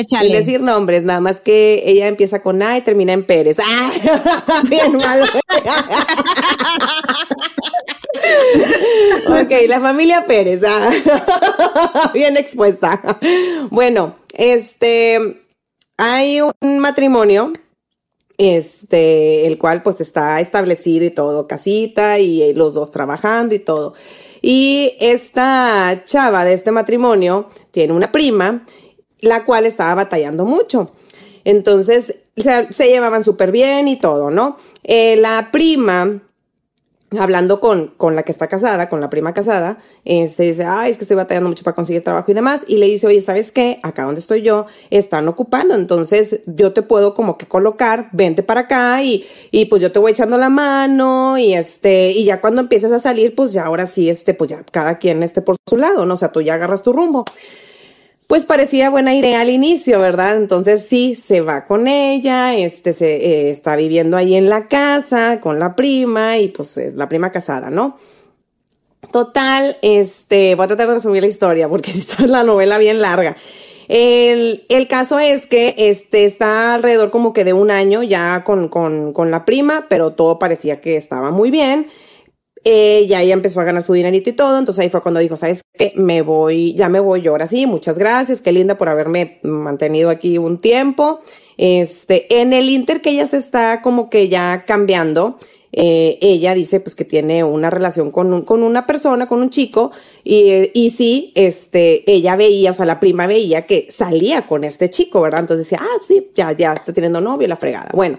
Échale. 0.00 0.28
Sin 0.28 0.36
decir 0.36 0.60
nombres, 0.60 1.04
nada 1.04 1.20
más 1.20 1.40
que 1.40 1.84
ella 1.86 2.08
empieza 2.08 2.42
con 2.42 2.60
A 2.62 2.76
y 2.78 2.82
termina 2.82 3.12
en 3.12 3.24
Pérez. 3.24 3.58
¡Ah! 3.64 3.92
Bien 4.68 4.92
malo. 4.92 5.24
ok, 9.42 9.50
la 9.68 9.80
familia 9.80 10.24
Pérez. 10.26 10.62
ah. 10.66 12.10
Bien 12.14 12.36
expuesta. 12.36 13.00
Bueno, 13.70 14.16
este, 14.32 15.42
hay 15.96 16.40
un 16.40 16.78
matrimonio, 16.78 17.52
este, 18.36 19.46
el 19.46 19.58
cual 19.58 19.82
pues 19.82 20.00
está 20.00 20.40
establecido 20.40 21.04
y 21.04 21.10
todo, 21.10 21.46
casita 21.46 22.18
y 22.18 22.52
los 22.54 22.74
dos 22.74 22.90
trabajando 22.90 23.54
y 23.54 23.60
todo. 23.60 23.94
Y 24.42 24.94
esta 25.00 26.02
chava 26.04 26.44
de 26.44 26.52
este 26.52 26.70
matrimonio 26.70 27.48
tiene 27.70 27.94
una 27.94 28.12
prima, 28.12 28.66
la 29.24 29.44
cual 29.44 29.66
estaba 29.66 29.94
batallando 29.94 30.44
mucho. 30.44 30.90
Entonces, 31.44 32.20
se 32.36 32.88
llevaban 32.88 33.22
súper 33.22 33.52
bien 33.52 33.86
y 33.88 33.96
todo, 33.96 34.30
¿no? 34.30 34.56
Eh, 34.82 35.16
la 35.16 35.50
prima, 35.52 36.20
hablando 37.18 37.60
con, 37.60 37.88
con 37.88 38.16
la 38.16 38.22
que 38.22 38.32
está 38.32 38.48
casada, 38.48 38.88
con 38.88 39.00
la 39.00 39.10
prima 39.10 39.34
casada, 39.34 39.78
este 40.04 40.44
dice, 40.44 40.64
ay, 40.64 40.90
es 40.90 40.96
que 40.96 41.04
estoy 41.04 41.16
batallando 41.16 41.48
mucho 41.48 41.62
para 41.62 41.74
conseguir 41.74 42.02
trabajo 42.02 42.30
y 42.30 42.34
demás. 42.34 42.64
Y 42.66 42.78
le 42.78 42.86
dice, 42.86 43.06
oye, 43.06 43.20
¿sabes 43.20 43.52
qué? 43.52 43.78
Acá 43.82 44.04
donde 44.04 44.20
estoy 44.20 44.42
yo, 44.42 44.66
están 44.90 45.28
ocupando. 45.28 45.74
Entonces, 45.74 46.40
yo 46.46 46.72
te 46.72 46.82
puedo 46.82 47.14
como 47.14 47.36
que 47.36 47.46
colocar, 47.46 48.08
vente 48.12 48.42
para 48.42 48.62
acá 48.62 49.02
y, 49.02 49.26
y 49.50 49.66
pues 49.66 49.82
yo 49.82 49.92
te 49.92 49.98
voy 49.98 50.12
echando 50.12 50.38
la 50.38 50.48
mano 50.48 51.36
y 51.38 51.54
este, 51.54 52.10
y 52.10 52.24
ya 52.24 52.40
cuando 52.40 52.62
empieces 52.62 52.90
a 52.90 52.98
salir, 52.98 53.34
pues 53.34 53.52
ya 53.52 53.64
ahora 53.64 53.86
sí, 53.86 54.08
este, 54.08 54.34
pues 54.34 54.50
ya 54.50 54.64
cada 54.64 54.98
quien 54.98 55.22
esté 55.22 55.42
por 55.42 55.56
su 55.68 55.76
lado, 55.76 56.06
¿no? 56.06 56.14
O 56.14 56.16
sea, 56.16 56.32
tú 56.32 56.40
ya 56.40 56.54
agarras 56.54 56.82
tu 56.82 56.92
rumbo. 56.92 57.24
Pues 58.34 58.46
parecía 58.46 58.90
buena 58.90 59.14
idea 59.14 59.42
al 59.42 59.48
inicio, 59.48 60.00
¿verdad? 60.00 60.36
Entonces 60.36 60.84
sí, 60.84 61.14
se 61.14 61.40
va 61.40 61.66
con 61.66 61.86
ella, 61.86 62.56
este 62.56 62.92
se 62.92 63.14
eh, 63.14 63.50
está 63.50 63.76
viviendo 63.76 64.16
ahí 64.16 64.34
en 64.34 64.48
la 64.48 64.66
casa 64.66 65.38
con 65.40 65.60
la 65.60 65.76
prima 65.76 66.38
y 66.38 66.48
pues 66.48 66.76
es 66.78 66.94
la 66.94 67.08
prima 67.08 67.30
casada, 67.30 67.70
¿no? 67.70 67.96
Total, 69.12 69.76
este, 69.82 70.56
voy 70.56 70.64
a 70.64 70.66
tratar 70.66 70.88
de 70.88 70.94
resumir 70.94 71.22
la 71.22 71.28
historia 71.28 71.68
porque 71.68 71.92
si 71.92 72.00
está 72.00 72.26
la 72.26 72.42
novela 72.42 72.76
bien 72.78 73.00
larga. 73.00 73.36
El, 73.86 74.64
el 74.68 74.88
caso 74.88 75.20
es 75.20 75.46
que 75.46 75.76
este 75.78 76.24
está 76.24 76.74
alrededor 76.74 77.12
como 77.12 77.32
que 77.34 77.44
de 77.44 77.52
un 77.52 77.70
año 77.70 78.02
ya 78.02 78.42
con, 78.42 78.66
con, 78.66 79.12
con 79.12 79.30
la 79.30 79.44
prima, 79.44 79.86
pero 79.88 80.14
todo 80.14 80.40
parecía 80.40 80.80
que 80.80 80.96
estaba 80.96 81.30
muy 81.30 81.52
bien. 81.52 81.86
Eh, 82.66 83.04
ya 83.08 83.20
ella 83.20 83.34
empezó 83.34 83.60
a 83.60 83.64
ganar 83.64 83.82
su 83.82 83.92
dinerito 83.92 84.30
y 84.30 84.32
todo, 84.32 84.58
entonces 84.58 84.82
ahí 84.82 84.88
fue 84.90 85.02
cuando 85.02 85.20
dijo, 85.20 85.36
¿sabes 85.36 85.62
qué? 85.74 85.92
Me 85.96 86.22
voy, 86.22 86.72
ya 86.74 86.88
me 86.88 86.98
voy 86.98 87.20
yo 87.20 87.32
ahora 87.32 87.46
sí, 87.46 87.66
muchas 87.66 87.98
gracias, 87.98 88.40
qué 88.40 88.52
linda 88.52 88.78
por 88.78 88.88
haberme 88.88 89.38
mantenido 89.42 90.08
aquí 90.08 90.38
un 90.38 90.56
tiempo. 90.58 91.20
Este, 91.58 92.40
en 92.40 92.52
el 92.54 92.70
inter 92.70 93.02
que 93.02 93.10
ella 93.10 93.26
se 93.26 93.36
está 93.36 93.82
como 93.82 94.08
que 94.08 94.30
ya 94.30 94.64
cambiando, 94.66 95.38
eh, 95.72 96.18
ella 96.22 96.54
dice 96.54 96.80
pues 96.80 96.94
que 96.94 97.04
tiene 97.04 97.44
una 97.44 97.68
relación 97.68 98.10
con, 98.10 98.32
un- 98.32 98.42
con 98.42 98.62
una 98.62 98.86
persona, 98.86 99.26
con 99.26 99.42
un 99.42 99.50
chico, 99.50 99.90
y, 100.24 100.70
y 100.72 100.88
sí, 100.88 101.32
este, 101.34 102.02
ella 102.10 102.34
veía, 102.34 102.70
o 102.70 102.74
sea, 102.74 102.86
la 102.86 102.98
prima 102.98 103.26
veía 103.26 103.66
que 103.66 103.88
salía 103.90 104.46
con 104.46 104.64
este 104.64 104.88
chico, 104.88 105.20
¿verdad? 105.20 105.40
Entonces 105.40 105.66
decía, 105.68 105.84
ah, 105.84 105.98
sí, 106.00 106.28
ya, 106.34 106.52
ya 106.52 106.72
está 106.72 106.94
teniendo 106.94 107.20
novio, 107.20 107.46
la 107.46 107.56
fregada. 107.56 107.90
Bueno, 107.92 108.18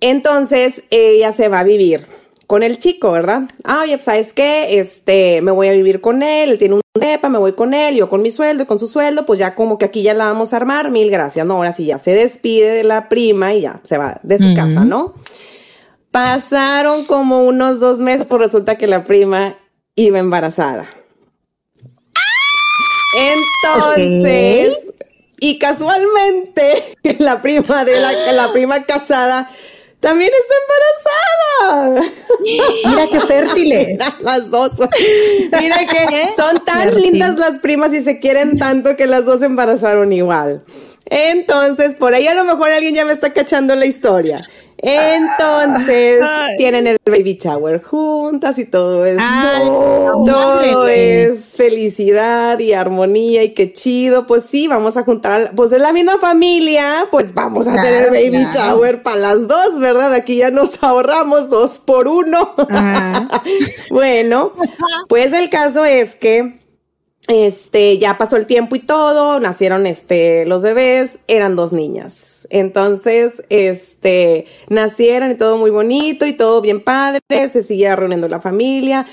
entonces 0.00 0.84
ella 0.90 1.30
se 1.32 1.48
va 1.48 1.60
a 1.60 1.64
vivir 1.64 2.04
con 2.50 2.64
el 2.64 2.80
chico, 2.80 3.12
¿verdad? 3.12 3.44
Ah, 3.62 3.82
oye, 3.84 3.92
pues, 3.92 4.06
¿sabes 4.06 4.32
qué? 4.32 4.80
Este, 4.80 5.40
me 5.40 5.52
voy 5.52 5.68
a 5.68 5.70
vivir 5.70 6.00
con 6.00 6.20
él, 6.20 6.50
él 6.50 6.58
tiene 6.58 6.74
un 6.74 6.80
depa, 7.00 7.28
me 7.28 7.38
voy 7.38 7.52
con 7.52 7.74
él, 7.74 7.94
yo 7.94 8.08
con 8.08 8.22
mi 8.22 8.32
sueldo 8.32 8.64
y 8.64 8.66
con 8.66 8.80
su 8.80 8.88
sueldo, 8.88 9.24
pues 9.24 9.38
ya 9.38 9.54
como 9.54 9.78
que 9.78 9.84
aquí 9.84 10.02
ya 10.02 10.14
la 10.14 10.24
vamos 10.24 10.52
a 10.52 10.56
armar, 10.56 10.90
mil 10.90 11.12
gracias, 11.12 11.46
no, 11.46 11.54
ahora 11.54 11.72
sí 11.72 11.84
ya 11.84 12.00
se 12.00 12.10
despide 12.10 12.70
de 12.70 12.82
la 12.82 13.08
prima 13.08 13.54
y 13.54 13.60
ya 13.60 13.78
se 13.84 13.98
va 13.98 14.18
de 14.24 14.36
su 14.36 14.52
casa, 14.56 14.84
¿no? 14.84 15.14
Pasaron 16.10 17.04
como 17.04 17.44
unos 17.44 17.78
dos 17.78 18.00
meses, 18.00 18.26
pues 18.26 18.42
resulta 18.42 18.76
que 18.76 18.88
la 18.88 19.04
prima 19.04 19.54
iba 19.94 20.18
embarazada. 20.18 20.90
Entonces, 23.16 24.92
y 25.38 25.60
casualmente, 25.60 26.96
la 27.20 27.42
prima 27.42 27.84
de 27.84 28.00
la, 28.00 28.32
la 28.32 28.52
prima 28.52 28.82
casada 28.86 29.48
también 30.00 30.30
está 30.40 30.54
embarazada. 31.68 32.12
Mira 32.86 33.06
qué 33.06 33.20
fértiles. 33.20 33.98
las 34.20 34.50
dos. 34.50 34.72
Mira 35.60 35.78
que 35.86 36.28
son 36.34 36.64
tan 36.64 36.94
lindas 36.94 37.38
las 37.38 37.58
primas 37.58 37.92
y 37.92 38.02
se 38.02 38.18
quieren 38.18 38.58
tanto 38.58 38.96
que 38.96 39.06
las 39.06 39.24
dos 39.24 39.40
se 39.40 39.46
embarazaron 39.46 40.12
igual. 40.12 40.62
Entonces, 41.06 41.96
por 41.96 42.14
ahí 42.14 42.26
a 42.26 42.34
lo 42.34 42.44
mejor 42.44 42.70
alguien 42.70 42.94
ya 42.94 43.04
me 43.04 43.12
está 43.12 43.32
cachando 43.32 43.74
la 43.74 43.86
historia. 43.86 44.40
Entonces, 44.82 46.20
tienen 46.56 46.86
el 46.86 46.96
baby 47.04 47.38
shower 47.38 47.82
juntas 47.82 48.58
y 48.58 48.64
todo 48.64 49.04
es, 49.04 49.18
todo 50.24 50.88
es 50.88 51.54
felicidad 51.56 52.58
y 52.58 52.72
armonía 52.72 53.42
y 53.42 53.52
qué 53.52 53.72
chido. 53.72 54.26
Pues 54.26 54.44
sí, 54.44 54.68
vamos 54.68 54.96
a 54.96 55.02
juntar, 55.02 55.52
pues 55.54 55.72
es 55.72 55.80
la 55.80 55.92
misma 55.92 56.16
familia, 56.18 56.84
pues 57.10 57.34
vamos 57.34 57.66
a 57.66 57.74
hacer 57.74 58.04
el 58.04 58.10
baby 58.10 58.46
shower 58.54 59.02
para 59.02 59.16
las 59.16 59.46
dos, 59.46 59.78
¿verdad? 59.80 60.14
Aquí 60.14 60.36
ya 60.36 60.50
nos 60.50 60.82
ahorramos 60.82 61.50
dos 61.50 61.78
por 61.78 62.08
uno. 62.08 62.54
bueno, 63.90 64.52
pues 65.08 65.34
el 65.34 65.50
caso 65.50 65.84
es 65.84 66.16
que 66.16 66.59
este, 67.28 67.98
ya 67.98 68.18
pasó 68.18 68.36
el 68.36 68.46
tiempo 68.46 68.76
y 68.76 68.80
todo, 68.80 69.38
nacieron 69.40 69.86
este, 69.86 70.44
los 70.46 70.62
bebés, 70.62 71.20
eran 71.28 71.54
dos 71.54 71.72
niñas. 71.72 72.48
Entonces, 72.50 73.42
este, 73.50 74.46
nacieron 74.68 75.30
y 75.30 75.34
todo 75.34 75.58
muy 75.58 75.70
bonito 75.70 76.26
y 76.26 76.32
todo 76.32 76.60
bien 76.60 76.82
padre, 76.82 77.20
se 77.28 77.62
seguía 77.62 77.94
reuniendo 77.94 78.28
la 78.28 78.40
familia. 78.40 79.06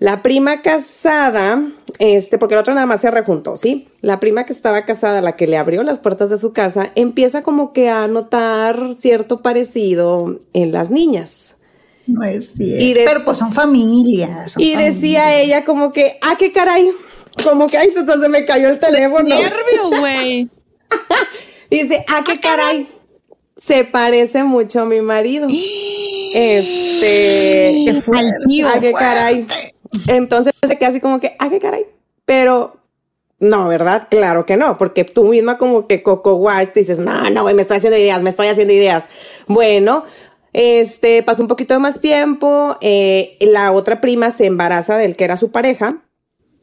La 0.00 0.22
prima 0.22 0.62
casada, 0.62 1.60
este, 1.98 2.38
porque 2.38 2.54
la 2.54 2.60
otra 2.60 2.74
nada 2.74 2.86
más 2.86 3.00
se 3.00 3.10
rejuntó, 3.10 3.56
¿sí? 3.56 3.88
La 4.00 4.20
prima 4.20 4.44
que 4.44 4.52
estaba 4.52 4.84
casada, 4.84 5.20
la 5.20 5.34
que 5.34 5.48
le 5.48 5.56
abrió 5.56 5.82
las 5.82 5.98
puertas 5.98 6.30
de 6.30 6.38
su 6.38 6.52
casa, 6.52 6.92
empieza 6.94 7.42
como 7.42 7.72
que 7.72 7.88
a 7.88 8.06
notar 8.06 8.94
cierto 8.94 9.42
parecido 9.42 10.38
en 10.52 10.70
las 10.70 10.92
niñas. 10.92 11.56
No 12.06 12.22
es 12.22 12.52
cierto. 12.52 13.02
Pero 13.04 13.24
pues 13.24 13.38
son 13.38 13.52
familias. 13.52 14.54
y 14.56 14.76
decía 14.76 15.38
ella 15.40 15.64
como 15.64 15.92
que, 15.92 16.16
ah, 16.22 16.36
qué 16.38 16.52
caray, 16.52 16.90
como 17.44 17.66
que, 17.66 17.78
ay, 17.78 17.88
entonces 17.96 18.28
me 18.28 18.44
cayó 18.44 18.68
el 18.68 18.78
teléfono. 18.78 19.28
Nervio, 19.28 19.98
güey. 19.98 20.48
Dice, 21.70 22.04
ah, 22.08 22.22
qué 22.24 22.40
caray. 22.40 22.86
Se 23.56 23.84
parece 23.84 24.44
mucho 24.44 24.80
a 24.80 24.84
mi 24.84 25.00
marido. 25.00 25.48
este. 26.34 27.84
Qué 27.84 28.02
ah, 28.64 28.78
qué 28.80 28.92
caray. 28.92 29.46
Entonces 30.06 30.52
se 30.66 30.78
queda 30.78 30.90
así 30.90 31.00
como 31.00 31.20
que, 31.20 31.34
ah, 31.38 31.48
qué 31.50 31.58
caray. 31.58 31.86
Pero 32.24 32.78
no, 33.40 33.68
¿verdad? 33.68 34.08
Claro 34.10 34.46
que 34.46 34.56
no, 34.56 34.78
porque 34.78 35.04
tú 35.04 35.24
misma 35.24 35.58
como 35.58 35.86
que 35.86 36.02
Coco 36.02 36.34
White 36.34 36.72
dices, 36.74 36.98
no, 36.98 37.30
no, 37.30 37.42
güey, 37.42 37.54
me 37.54 37.62
estoy 37.62 37.76
haciendo 37.76 37.96
ideas, 37.96 38.22
me 38.22 38.30
estoy 38.30 38.48
haciendo 38.48 38.72
ideas. 38.74 39.04
Bueno, 39.46 40.04
este, 40.52 41.22
pasó 41.22 41.42
un 41.42 41.48
poquito 41.48 41.74
de 41.74 41.80
más 41.80 42.00
tiempo, 42.00 42.76
eh, 42.80 43.36
la 43.40 43.70
otra 43.70 44.00
prima 44.00 44.32
se 44.32 44.46
embaraza 44.46 44.96
del 44.96 45.14
que 45.14 45.24
era 45.24 45.36
su 45.36 45.52
pareja, 45.52 46.02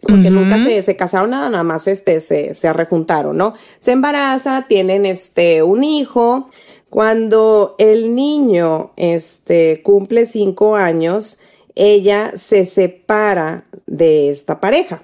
porque 0.07 0.29
nunca 0.29 0.57
se, 0.57 0.81
se, 0.81 0.95
casaron 0.95 1.31
nada, 1.31 1.49
nada 1.49 1.63
más 1.63 1.87
este, 1.87 2.21
se, 2.21 2.55
se 2.55 2.71
rejuntaron, 2.73 3.37
¿no? 3.37 3.53
Se 3.79 3.91
embaraza, 3.91 4.65
tienen 4.67 5.05
este, 5.05 5.63
un 5.63 5.83
hijo. 5.83 6.49
Cuando 6.89 7.75
el 7.77 8.15
niño 8.15 8.91
este, 8.95 9.81
cumple 9.83 10.25
cinco 10.25 10.75
años, 10.75 11.39
ella 11.75 12.31
se 12.35 12.65
separa 12.65 13.65
de 13.85 14.29
esta 14.29 14.59
pareja. 14.59 15.03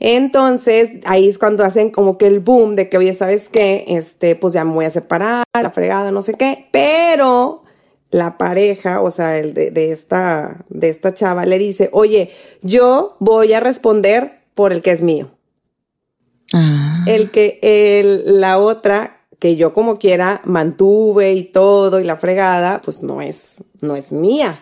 Entonces, 0.00 0.90
ahí 1.04 1.28
es 1.28 1.38
cuando 1.38 1.64
hacen 1.64 1.90
como 1.90 2.18
que 2.18 2.26
el 2.26 2.40
boom 2.40 2.76
de 2.76 2.88
que, 2.88 2.98
oye, 2.98 3.12
¿sabes 3.12 3.48
qué? 3.48 3.84
Este, 3.88 4.36
pues 4.36 4.54
ya 4.54 4.64
me 4.64 4.72
voy 4.72 4.84
a 4.84 4.90
separar, 4.90 5.44
la 5.54 5.70
fregada, 5.70 6.10
no 6.10 6.22
sé 6.22 6.34
qué. 6.34 6.68
Pero 6.72 7.63
la 8.14 8.38
pareja, 8.38 9.00
o 9.00 9.10
sea, 9.10 9.38
el 9.38 9.54
de, 9.54 9.90
esta, 9.90 10.64
de 10.68 10.88
esta 10.88 11.12
chava, 11.14 11.46
le 11.46 11.58
dice, 11.58 11.88
oye, 11.90 12.30
yo 12.62 13.16
voy 13.18 13.52
a 13.54 13.58
responder 13.58 14.38
por 14.54 14.72
el 14.72 14.82
que 14.82 14.92
es 14.92 15.02
mío. 15.02 15.30
Ah. 16.52 17.04
El 17.08 17.32
que 17.32 17.58
el, 17.60 18.40
la 18.40 18.58
otra, 18.58 19.26
que 19.40 19.56
yo 19.56 19.74
como 19.74 19.98
quiera 19.98 20.42
mantuve 20.44 21.32
y 21.32 21.42
todo 21.42 21.98
y 21.98 22.04
la 22.04 22.16
fregada, 22.16 22.80
pues 22.84 23.02
no 23.02 23.20
es, 23.20 23.64
no 23.80 23.96
es 23.96 24.12
mía. 24.12 24.60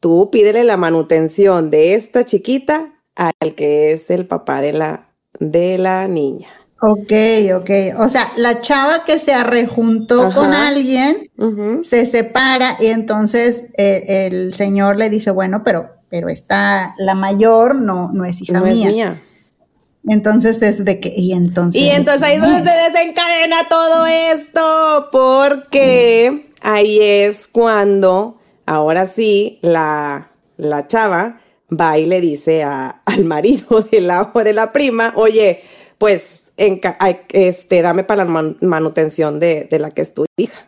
Tú 0.00 0.30
pídele 0.32 0.64
la 0.64 0.78
manutención 0.78 1.70
de 1.70 1.92
esta 1.92 2.24
chiquita 2.24 2.94
al 3.14 3.54
que 3.54 3.92
es 3.92 4.08
el 4.08 4.26
papá 4.26 4.62
de 4.62 4.72
la, 4.72 5.12
de 5.38 5.76
la 5.76 6.08
niña. 6.08 6.48
Ok, 6.82 7.12
ok. 7.56 7.70
O 7.98 8.08
sea, 8.08 8.32
la 8.36 8.62
chava 8.62 9.04
que 9.04 9.18
se 9.18 9.42
rejuntó 9.44 10.32
con 10.32 10.54
alguien 10.54 11.30
se 11.82 12.06
separa 12.06 12.76
y 12.80 12.86
entonces 12.86 13.68
eh, 13.76 14.28
el 14.30 14.54
señor 14.54 14.96
le 14.96 15.10
dice, 15.10 15.30
bueno, 15.30 15.62
pero, 15.62 15.90
pero 16.08 16.28
está 16.30 16.94
la 16.98 17.14
mayor 17.14 17.74
no, 17.74 18.10
no 18.12 18.24
es 18.24 18.40
hija 18.40 18.60
no 18.60 18.64
mía. 18.64 18.88
Es 18.88 18.94
mía. 18.94 19.22
Entonces 20.08 20.62
es 20.62 20.84
de 20.84 21.00
que, 21.00 21.12
y 21.14 21.32
entonces. 21.32 21.82
Y 21.82 21.90
entonces 21.90 22.22
ahí 22.22 22.36
es 22.36 22.40
donde 22.40 22.58
se 22.64 22.90
desencadena 22.90 23.68
todo 23.68 24.06
esto, 24.06 25.08
porque 25.12 26.50
ahí 26.62 26.98
es 27.02 27.46
cuando, 27.46 28.40
ahora 28.64 29.04
sí, 29.04 29.58
la, 29.60 30.30
la 30.56 30.86
chava 30.86 31.40
va 31.70 31.98
y 31.98 32.06
le 32.06 32.20
dice 32.20 32.62
a, 32.62 33.02
al 33.04 33.24
marido 33.24 33.80
de 33.92 34.00
la, 34.00 34.30
de 34.34 34.52
la 34.52 34.72
prima, 34.72 35.12
oye, 35.16 35.62
pues 36.00 36.54
este, 36.56 37.82
dame 37.82 38.04
para 38.04 38.24
la 38.24 38.54
manutención 38.62 39.38
de, 39.38 39.68
la 39.78 39.90
que 39.90 40.00
es 40.00 40.14
tu 40.14 40.24
hija. 40.38 40.66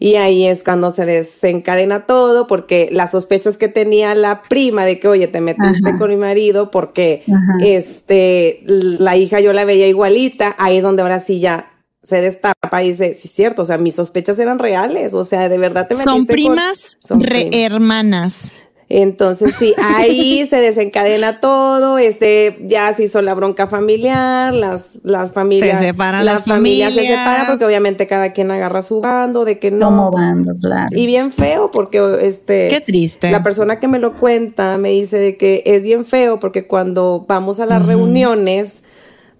Y 0.00 0.16
ahí 0.16 0.46
es 0.46 0.64
cuando 0.64 0.92
se 0.92 1.06
desencadena 1.06 2.06
todo, 2.06 2.48
porque 2.48 2.88
las 2.90 3.12
sospechas 3.12 3.56
que 3.56 3.68
tenía 3.68 4.16
la 4.16 4.42
prima 4.42 4.84
de 4.84 4.98
que, 4.98 5.06
oye, 5.06 5.28
te 5.28 5.40
metiste 5.40 5.96
con 5.96 6.10
mi 6.10 6.16
marido 6.16 6.72
porque 6.72 7.22
este, 7.60 8.64
la 8.66 9.16
hija 9.16 9.38
yo 9.38 9.52
la 9.52 9.64
veía 9.64 9.86
igualita, 9.86 10.56
ahí 10.58 10.78
es 10.78 10.82
donde 10.82 11.02
ahora 11.02 11.20
sí 11.20 11.38
ya 11.38 11.70
se 12.02 12.20
destapa 12.20 12.82
y 12.82 12.88
dice, 12.88 13.14
sí 13.14 13.28
es 13.28 13.34
cierto, 13.34 13.62
o 13.62 13.64
sea, 13.64 13.78
mis 13.78 13.94
sospechas 13.94 14.40
eran 14.40 14.58
reales, 14.58 15.14
o 15.14 15.24
sea, 15.24 15.48
de 15.48 15.58
verdad 15.58 15.86
te 15.86 15.94
metiste 15.94 16.16
Son 16.16 16.26
primas, 16.26 16.96
son 16.98 17.22
hermanas. 17.52 18.56
Entonces, 18.90 19.54
sí, 19.58 19.74
ahí 19.82 20.46
se 20.50 20.56
desencadena 20.56 21.40
todo, 21.40 21.98
este, 21.98 22.58
ya 22.62 22.92
se 22.94 23.04
hizo 23.04 23.20
la 23.20 23.34
bronca 23.34 23.66
familiar, 23.66 24.54
las, 24.54 25.00
las 25.02 25.32
familias. 25.32 25.78
Se 25.78 25.84
separan 25.88 26.24
las, 26.24 26.44
familias. 26.44 26.94
se 26.94 27.06
separan 27.06 27.46
porque 27.46 27.66
obviamente 27.66 28.06
cada 28.06 28.32
quien 28.32 28.50
agarra 28.50 28.82
su 28.82 29.00
bando, 29.00 29.44
de 29.44 29.58
que 29.58 29.70
no. 29.70 29.86
Como 29.88 30.10
bando, 30.10 30.54
claro. 30.58 30.88
Y 30.92 31.06
bien 31.06 31.32
feo 31.32 31.70
porque, 31.70 32.18
este. 32.22 32.68
Qué 32.68 32.80
triste. 32.80 33.30
La 33.30 33.42
persona 33.42 33.78
que 33.78 33.88
me 33.88 33.98
lo 33.98 34.14
cuenta 34.14 34.78
me 34.78 34.90
dice 34.90 35.18
de 35.18 35.36
que 35.36 35.62
es 35.66 35.84
bien 35.84 36.06
feo 36.06 36.38
porque 36.40 36.66
cuando 36.66 37.26
vamos 37.28 37.60
a 37.60 37.66
las 37.66 37.84
reuniones, 37.84 38.82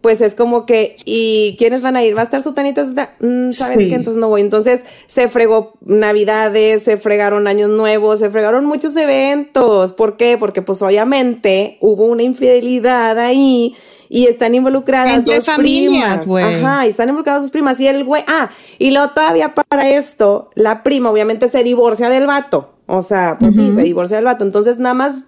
pues 0.00 0.20
es 0.20 0.34
como 0.34 0.64
que, 0.64 0.96
¿y 1.04 1.56
quiénes 1.58 1.82
van 1.82 1.96
a 1.96 2.04
ir? 2.04 2.16
¿Va 2.16 2.20
a 2.20 2.24
estar 2.24 2.40
Sutanita? 2.40 2.84
Mm, 3.20 3.52
¿Sabes 3.52 3.78
qué? 3.78 3.94
Entonces 3.94 4.20
no 4.20 4.28
voy. 4.28 4.42
Entonces 4.42 4.84
se 5.06 5.28
fregó 5.28 5.74
Navidades, 5.80 6.84
se 6.84 6.98
fregaron 6.98 7.48
Años 7.48 7.70
Nuevos, 7.70 8.20
se 8.20 8.30
fregaron 8.30 8.64
muchos 8.64 8.94
eventos. 8.96 9.92
¿Por 9.92 10.16
qué? 10.16 10.36
Porque 10.38 10.62
pues 10.62 10.82
obviamente 10.82 11.78
hubo 11.80 12.06
una 12.06 12.22
infidelidad 12.22 13.18
ahí 13.18 13.74
y 14.08 14.26
están 14.26 14.54
involucradas 14.54 15.24
dos 15.24 15.46
primas. 15.56 16.26
Ajá, 16.28 16.86
y 16.86 16.90
están 16.90 17.08
involucradas 17.08 17.42
dos 17.42 17.50
primas. 17.50 17.80
Y 17.80 17.88
el 17.88 18.04
güey, 18.04 18.22
ah, 18.28 18.50
y 18.78 18.92
luego 18.92 19.10
todavía 19.10 19.52
para 19.54 19.90
esto, 19.90 20.50
la 20.54 20.84
prima 20.84 21.10
obviamente 21.10 21.48
se 21.48 21.64
divorcia 21.64 22.08
del 22.08 22.26
vato. 22.26 22.74
O 22.86 23.02
sea, 23.02 23.36
pues 23.38 23.56
sí, 23.56 23.72
se 23.74 23.82
divorcia 23.82 24.16
del 24.16 24.26
vato. 24.26 24.44
Entonces 24.44 24.78
nada 24.78 24.94
más 24.94 25.24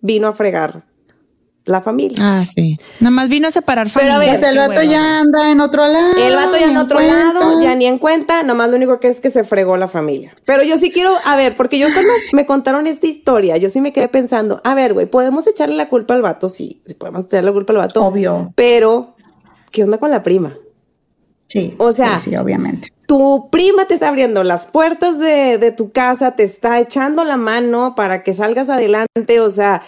vino 0.00 0.26
a 0.26 0.32
fregar 0.32 0.87
la 1.68 1.82
familia. 1.82 2.16
Ah, 2.20 2.44
sí. 2.44 2.78
Nada 3.00 3.10
más 3.10 3.28
vino 3.28 3.46
a 3.46 3.50
separar 3.50 3.88
familia. 3.88 4.18
Pero 4.18 4.48
el 4.48 4.58
vato 4.58 4.82
ya 4.82 5.20
anda 5.20 5.50
en 5.50 5.60
otro 5.60 5.86
lado. 5.86 6.16
El 6.16 6.34
vato 6.34 6.56
ya 6.58 6.70
en 6.70 6.76
otro 6.76 6.98
lado, 6.98 7.62
ya 7.62 7.74
ni 7.74 7.86
en 7.86 7.98
cuenta, 7.98 8.42
nomás 8.42 8.70
lo 8.70 8.76
único 8.76 8.98
que 9.00 9.08
es 9.08 9.20
que 9.20 9.30
se 9.30 9.44
fregó 9.44 9.76
la 9.76 9.86
familia. 9.86 10.34
Pero 10.44 10.62
yo 10.62 10.78
sí 10.78 10.90
quiero, 10.90 11.12
a 11.24 11.36
ver, 11.36 11.56
porque 11.56 11.78
yo 11.78 11.88
cuando 11.92 12.12
me 12.32 12.46
contaron 12.46 12.86
esta 12.86 13.06
historia, 13.06 13.56
yo 13.58 13.68
sí 13.68 13.80
me 13.80 13.92
quedé 13.92 14.08
pensando, 14.08 14.60
a 14.64 14.74
ver, 14.74 14.94
güey, 14.94 15.06
podemos 15.06 15.46
echarle 15.46 15.76
la 15.76 15.88
culpa 15.88 16.14
al 16.14 16.22
vato, 16.22 16.48
sí, 16.48 16.82
sí 16.86 16.94
podemos 16.94 17.26
echarle 17.26 17.50
la 17.50 17.52
culpa 17.52 17.72
al 17.74 17.78
vato. 17.78 18.04
Obvio. 18.04 18.52
Pero, 18.56 19.14
¿qué 19.70 19.84
onda 19.84 19.98
con 19.98 20.10
la 20.10 20.22
prima? 20.22 20.56
Sí. 21.48 21.74
O 21.78 21.92
sea, 21.92 22.18
sí, 22.18 22.30
sí, 22.30 22.36
obviamente. 22.36 22.92
tu 23.06 23.48
prima 23.50 23.86
te 23.86 23.94
está 23.94 24.08
abriendo 24.08 24.42
las 24.44 24.66
puertas 24.66 25.18
de, 25.18 25.58
de 25.58 25.72
tu 25.72 25.92
casa, 25.92 26.32
te 26.32 26.42
está 26.42 26.78
echando 26.78 27.24
la 27.24 27.36
mano 27.36 27.94
para 27.94 28.22
que 28.22 28.34
salgas 28.34 28.68
adelante. 28.68 29.40
O 29.40 29.48
sea, 29.48 29.82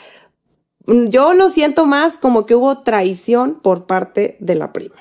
yo 1.09 1.35
lo 1.35 1.49
siento 1.49 1.87
más 1.87 2.19
como 2.19 2.47
que 2.47 2.55
hubo 2.55 2.79
traición 2.79 3.61
por 3.63 3.87
parte 3.87 4.37
de 4.41 4.55
la 4.55 4.73
prima. 4.73 4.95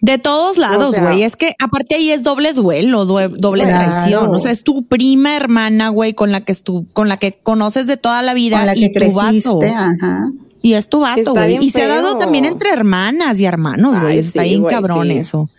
De 0.00 0.18
todos 0.18 0.58
lados, 0.58 0.96
sea- 0.96 1.04
güey. 1.04 1.22
es 1.22 1.36
que 1.36 1.54
aparte 1.62 1.94
ahí 1.94 2.10
es 2.10 2.24
doble 2.24 2.52
duelo, 2.54 3.04
due- 3.06 3.28
doble 3.28 3.64
Claro. 3.64 3.90
traición. 3.92 4.34
O 4.34 4.38
sea, 4.38 4.50
es 4.50 4.64
tu 4.64 4.84
prima 4.86 5.36
hermana, 5.36 5.90
güey, 5.90 6.12
con 6.14 6.32
la 6.32 6.40
que 6.40 6.50
estu 6.50 6.86
con 6.92 7.08
la 7.08 7.16
que 7.16 7.38
conoces 7.40 7.86
de 7.86 7.96
toda 7.96 8.20
la 8.22 8.34
vida 8.34 8.56
Con 8.58 8.66
la 8.66 8.76
y 8.76 8.92
que 8.92 9.00
tu 9.00 9.12
vato. 9.14 9.28
creciste, 9.60 9.68
ajá. 9.68 10.30
Y 10.60 10.74
es 10.74 10.88
tu 10.88 11.00
vato, 11.00 11.32
güey. 11.34 11.58
Y 11.64 11.70
se 11.70 11.82
ha 11.82 11.88
dado 11.88 12.18
también 12.18 12.44
entre 12.44 12.70
hermanas 12.70 13.38
y 13.38 13.44
hermanos, 13.44 14.00
güey. 14.00 14.18
Está 14.18 14.42
sí, 14.42 14.48
bien 14.50 14.64
cabrón 14.64 15.06
sí. 15.08 15.12
eso. 15.18 15.50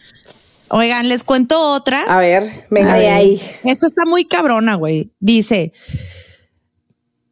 Oigan, 0.70 1.08
les 1.08 1.24
cuento 1.24 1.60
otra. 1.74 2.02
A 2.08 2.18
ver, 2.20 2.66
venga 2.72 2.96
de 2.98 3.10
ahí. 3.10 3.42
Esta 3.64 3.86
está 3.86 4.04
muy 4.08 4.26
cabrona, 4.26 4.76
güey. 4.76 5.12
Dice, 5.20 5.72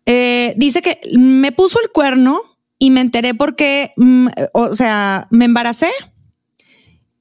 eh, 0.06 0.54
dice 0.58 0.82
que 0.82 1.00
me 1.18 1.52
puso 1.52 1.80
el 1.82 1.92
cuerno 1.92 2.42
y 2.80 2.90
me 2.90 3.02
enteré 3.02 3.34
porque, 3.34 3.94
mm, 3.98 4.28
o 4.54 4.74
sea, 4.74 5.28
me 5.30 5.46
embaracé. 5.46 5.90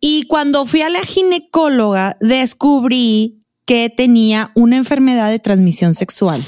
Y 0.01 0.25
cuando 0.25 0.65
fui 0.65 0.81
a 0.83 0.89
la 0.89 1.01
ginecóloga, 1.01 2.17
descubrí 2.21 3.41
que 3.67 3.89
tenía 3.89 4.51
una 4.55 4.77
enfermedad 4.77 5.31
de 5.31 5.39
transmisión 5.39 5.95
sexual 5.95 6.43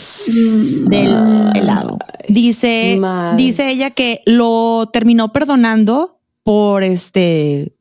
del 0.86 1.14
helado. 1.54 1.98
Dice, 2.28 2.96
Madre. 2.98 3.36
dice 3.40 3.70
ella 3.70 3.90
que 3.90 4.22
lo 4.26 4.88
terminó 4.92 5.32
perdonando 5.32 6.18
por 6.42 6.82
este, 6.82 7.76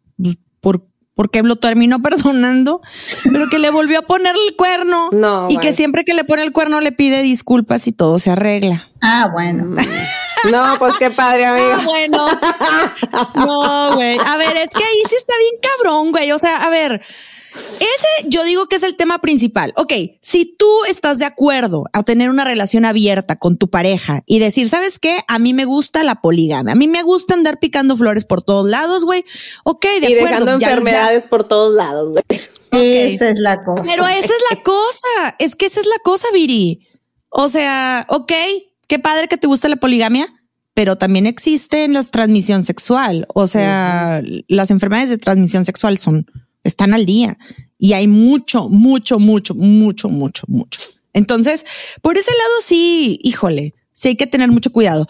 por, 0.60 0.91
porque 1.22 1.44
lo 1.44 1.56
terminó 1.56 2.02
perdonando, 2.02 2.82
pero 3.32 3.48
que 3.48 3.60
le 3.60 3.70
volvió 3.70 4.00
a 4.00 4.02
poner 4.02 4.34
el 4.48 4.56
cuerno 4.56 5.10
No, 5.12 5.52
y 5.52 5.58
que 5.58 5.72
siempre 5.72 6.04
que 6.04 6.16
le 6.16 6.24
pone 6.24 6.42
el 6.42 6.52
cuerno 6.52 6.82
le 6.82 6.92
pide 6.92 7.22
disculpas 7.22 7.86
y 7.86 7.92
todo 7.92 8.18
se 8.18 8.32
arregla. 8.32 8.90
Ah, 9.04 9.30
bueno. 9.32 9.76
No, 10.50 10.76
pues 10.80 10.98
qué 10.98 11.12
padre, 11.12 11.46
amiga. 11.46 11.78
Ah, 11.80 11.84
bueno. 11.86 12.26
No, 13.36 13.94
güey. 13.94 14.18
A 14.18 14.36
ver, 14.38 14.58
es 14.58 14.74
que 14.74 14.84
ahí 14.84 15.04
sí 15.08 15.16
está 15.16 15.36
bien 15.38 15.62
cabrón, 15.62 16.12
güey. 16.12 16.32
O 16.32 16.40
sea, 16.40 16.58
a 16.64 16.72
ver, 16.72 17.04
ese 17.54 18.28
yo 18.30 18.44
digo 18.44 18.68
que 18.68 18.76
es 18.78 18.84
el 18.84 18.96
tema 18.96 19.20
principal. 19.20 19.74
Ok, 19.76 19.94
si 20.22 20.46
tú 20.58 20.68
estás 20.88 21.20
de 21.20 21.26
acuerdo 21.26 21.86
a 21.94 22.04
tener 22.04 22.30
una 22.30 22.44
relación 22.44 22.86
abierta 22.86 23.38
con 23.38 23.58
tu 23.58 23.70
pareja 23.70 24.24
y 24.26 24.40
decir, 24.40 24.70
¿sabes 24.70 25.00
qué? 25.00 25.20
A 25.28 25.40
mí 25.40 25.54
me 25.54 25.66
gusta 25.66 26.04
la 26.04 26.22
poligamia. 26.22 26.72
A 26.74 26.76
mí 26.76 26.88
me 26.88 27.04
gusta 27.04 27.34
andar 27.34 27.60
picando 27.60 27.98
flores 27.98 28.26
por 28.26 28.42
todos 28.42 28.70
lados, 28.70 29.04
güey. 29.06 29.26
Ok, 29.64 29.86
de 30.02 30.10
y 30.10 30.14
acuerdo. 30.16 30.28
dejando 30.46 30.52
ya- 30.54 30.58
ya- 30.60 30.68
enfermedades 30.68 31.28
por 31.28 31.44
todos 31.48 31.76
lados, 31.76 32.12
güey. 32.12 32.24
Esa 32.72 33.30
es 33.30 33.40
la 33.40 33.64
cosa. 33.66 33.84
Pero 33.84 34.08
esa 34.08 34.18
es 34.20 34.44
la 34.50 34.62
cosa. 34.64 35.36
Es 35.40 35.56
que 35.58 35.66
esa 35.66 35.82
es 35.82 35.88
la 35.88 35.98
cosa, 36.04 36.28
Viri. 36.34 36.88
O 37.30 37.50
sea, 37.50 38.06
ok, 38.10 38.32
qué 38.88 39.00
padre 39.00 39.28
que 39.28 39.38
te 39.38 39.48
gusta 39.48 39.68
la 39.68 39.76
poligamia, 39.76 40.34
pero 40.74 40.96
también 40.96 41.26
existe 41.26 41.84
en 41.84 41.94
la 41.94 42.04
transmisión 42.04 42.64
sexual. 42.64 43.26
O 43.34 43.46
sea, 43.48 44.22
las 44.48 44.72
enfermedades 44.72 45.10
de 45.10 45.18
transmisión 45.18 45.66
sexual 45.66 45.98
son, 45.98 46.26
están 46.64 46.94
al 46.94 47.06
día 47.06 47.38
y 47.78 47.94
hay 47.94 48.08
mucho, 48.08 48.70
mucho, 48.70 49.20
mucho, 49.20 49.56
mucho, 49.56 50.10
mucho, 50.10 50.44
mucho. 50.48 50.80
Entonces, 51.14 51.66
por 52.02 52.18
ese 52.18 52.32
lado 52.32 52.54
sí, 52.62 53.20
híjole, 53.24 53.74
sí 53.92 54.10
hay 54.10 54.16
que 54.16 54.28
tener 54.28 54.50
mucho 54.50 54.72
cuidado. 54.72 55.08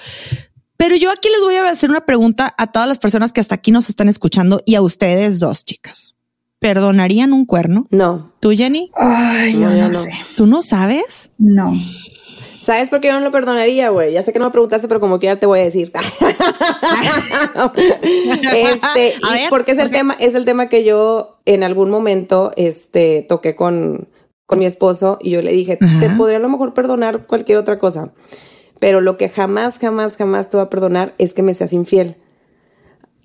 Pero 0.77 0.95
yo 0.95 1.11
aquí 1.11 1.29
les 1.29 1.41
voy 1.41 1.55
a 1.55 1.69
hacer 1.69 1.89
una 1.91 2.05
pregunta 2.05 2.55
a 2.57 2.67
todas 2.71 2.87
las 2.87 2.97
personas 2.97 3.31
que 3.33 3.39
hasta 3.39 3.55
aquí 3.55 3.71
nos 3.71 3.87
están 3.89 4.09
escuchando 4.09 4.61
y 4.65 4.75
a 4.75 4.81
ustedes 4.81 5.39
dos, 5.39 5.63
chicas. 5.63 6.15
¿Perdonarían 6.59 7.33
un 7.33 7.45
cuerno? 7.45 7.87
No. 7.91 8.33
¿Tú, 8.39 8.51
Jenny? 8.51 8.89
Ay, 8.95 9.53
yo 9.53 9.59
No, 9.61 9.69
no, 9.71 9.77
yo 9.77 9.87
no. 9.89 9.93
sé. 10.03 10.11
¿Tú 10.35 10.47
no 10.47 10.61
sabes? 10.61 11.31
No. 11.37 11.71
¿Sabes 12.61 12.91
por 12.91 13.01
qué 13.01 13.07
yo 13.07 13.15
no 13.15 13.21
lo 13.21 13.31
perdonaría, 13.31 13.89
güey? 13.89 14.13
Ya 14.13 14.21
sé 14.21 14.31
que 14.31 14.37
no 14.37 14.45
me 14.45 14.51
preguntaste, 14.51 14.87
pero 14.87 14.99
como 14.99 15.17
quiera 15.17 15.37
te 15.37 15.47
voy 15.47 15.61
a 15.61 15.63
decir. 15.63 15.91
este, 18.53 19.15
A 19.23 19.35
y 19.35 19.39
ver, 19.39 19.49
porque 19.49 19.71
es 19.71 19.79
el 19.79 19.89
tema, 19.89 20.15
es 20.19 20.35
el 20.35 20.45
tema 20.45 20.69
que 20.69 20.83
yo 20.83 21.39
en 21.45 21.63
algún 21.63 21.89
momento 21.89 22.53
este 22.57 23.25
toqué 23.27 23.55
con, 23.55 24.09
con 24.45 24.59
mi 24.59 24.65
esposo 24.65 25.17
y 25.21 25.31
yo 25.31 25.41
le 25.41 25.51
dije, 25.51 25.77
te 25.77 26.09
podría 26.11 26.37
a 26.37 26.41
lo 26.41 26.49
mejor 26.49 26.75
perdonar 26.75 27.25
cualquier 27.25 27.57
otra 27.57 27.79
cosa. 27.79 28.13
Pero 28.79 29.01
lo 29.01 29.17
que 29.17 29.29
jamás, 29.29 29.79
jamás, 29.79 30.15
jamás 30.15 30.51
te 30.51 30.57
voy 30.57 30.67
a 30.67 30.69
perdonar 30.69 31.15
es 31.17 31.33
que 31.33 31.41
me 31.41 31.55
seas 31.55 31.73
infiel. 31.73 32.17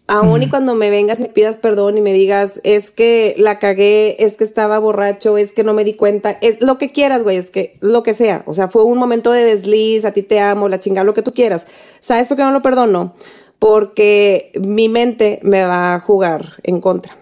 Aún 0.08 0.42
y 0.44 0.48
cuando 0.48 0.76
me 0.76 0.88
vengas 0.88 1.18
y 1.18 1.24
me 1.24 1.28
pidas 1.30 1.56
perdón 1.56 1.98
y 1.98 2.00
me 2.00 2.12
digas, 2.12 2.60
es 2.62 2.92
que 2.92 3.34
la 3.38 3.58
cagué, 3.58 4.16
es 4.20 4.36
que 4.36 4.44
estaba 4.44 4.78
borracho, 4.78 5.36
es 5.36 5.52
que 5.52 5.64
no 5.64 5.74
me 5.74 5.82
di 5.82 5.94
cuenta, 5.94 6.38
es 6.42 6.60
lo 6.60 6.78
que 6.78 6.92
quieras, 6.92 7.24
güey, 7.24 7.36
es 7.36 7.50
que 7.50 7.76
lo 7.80 8.04
que 8.04 8.14
sea. 8.14 8.44
O 8.46 8.54
sea, 8.54 8.68
fue 8.68 8.84
un 8.84 8.98
momento 8.98 9.32
de 9.32 9.44
desliz, 9.44 10.04
a 10.04 10.12
ti 10.12 10.22
te 10.22 10.38
amo, 10.38 10.68
la 10.68 10.78
chingada, 10.78 11.04
lo 11.04 11.14
que 11.14 11.22
tú 11.22 11.34
quieras. 11.34 11.66
¿Sabes 11.98 12.28
por 12.28 12.36
qué 12.36 12.44
no 12.44 12.52
lo 12.52 12.62
perdono? 12.62 13.14
Porque 13.58 14.52
mi 14.60 14.88
mente 14.88 15.40
me 15.42 15.64
va 15.64 15.94
a 15.94 16.00
jugar 16.00 16.60
en 16.62 16.80
contra. 16.80 17.16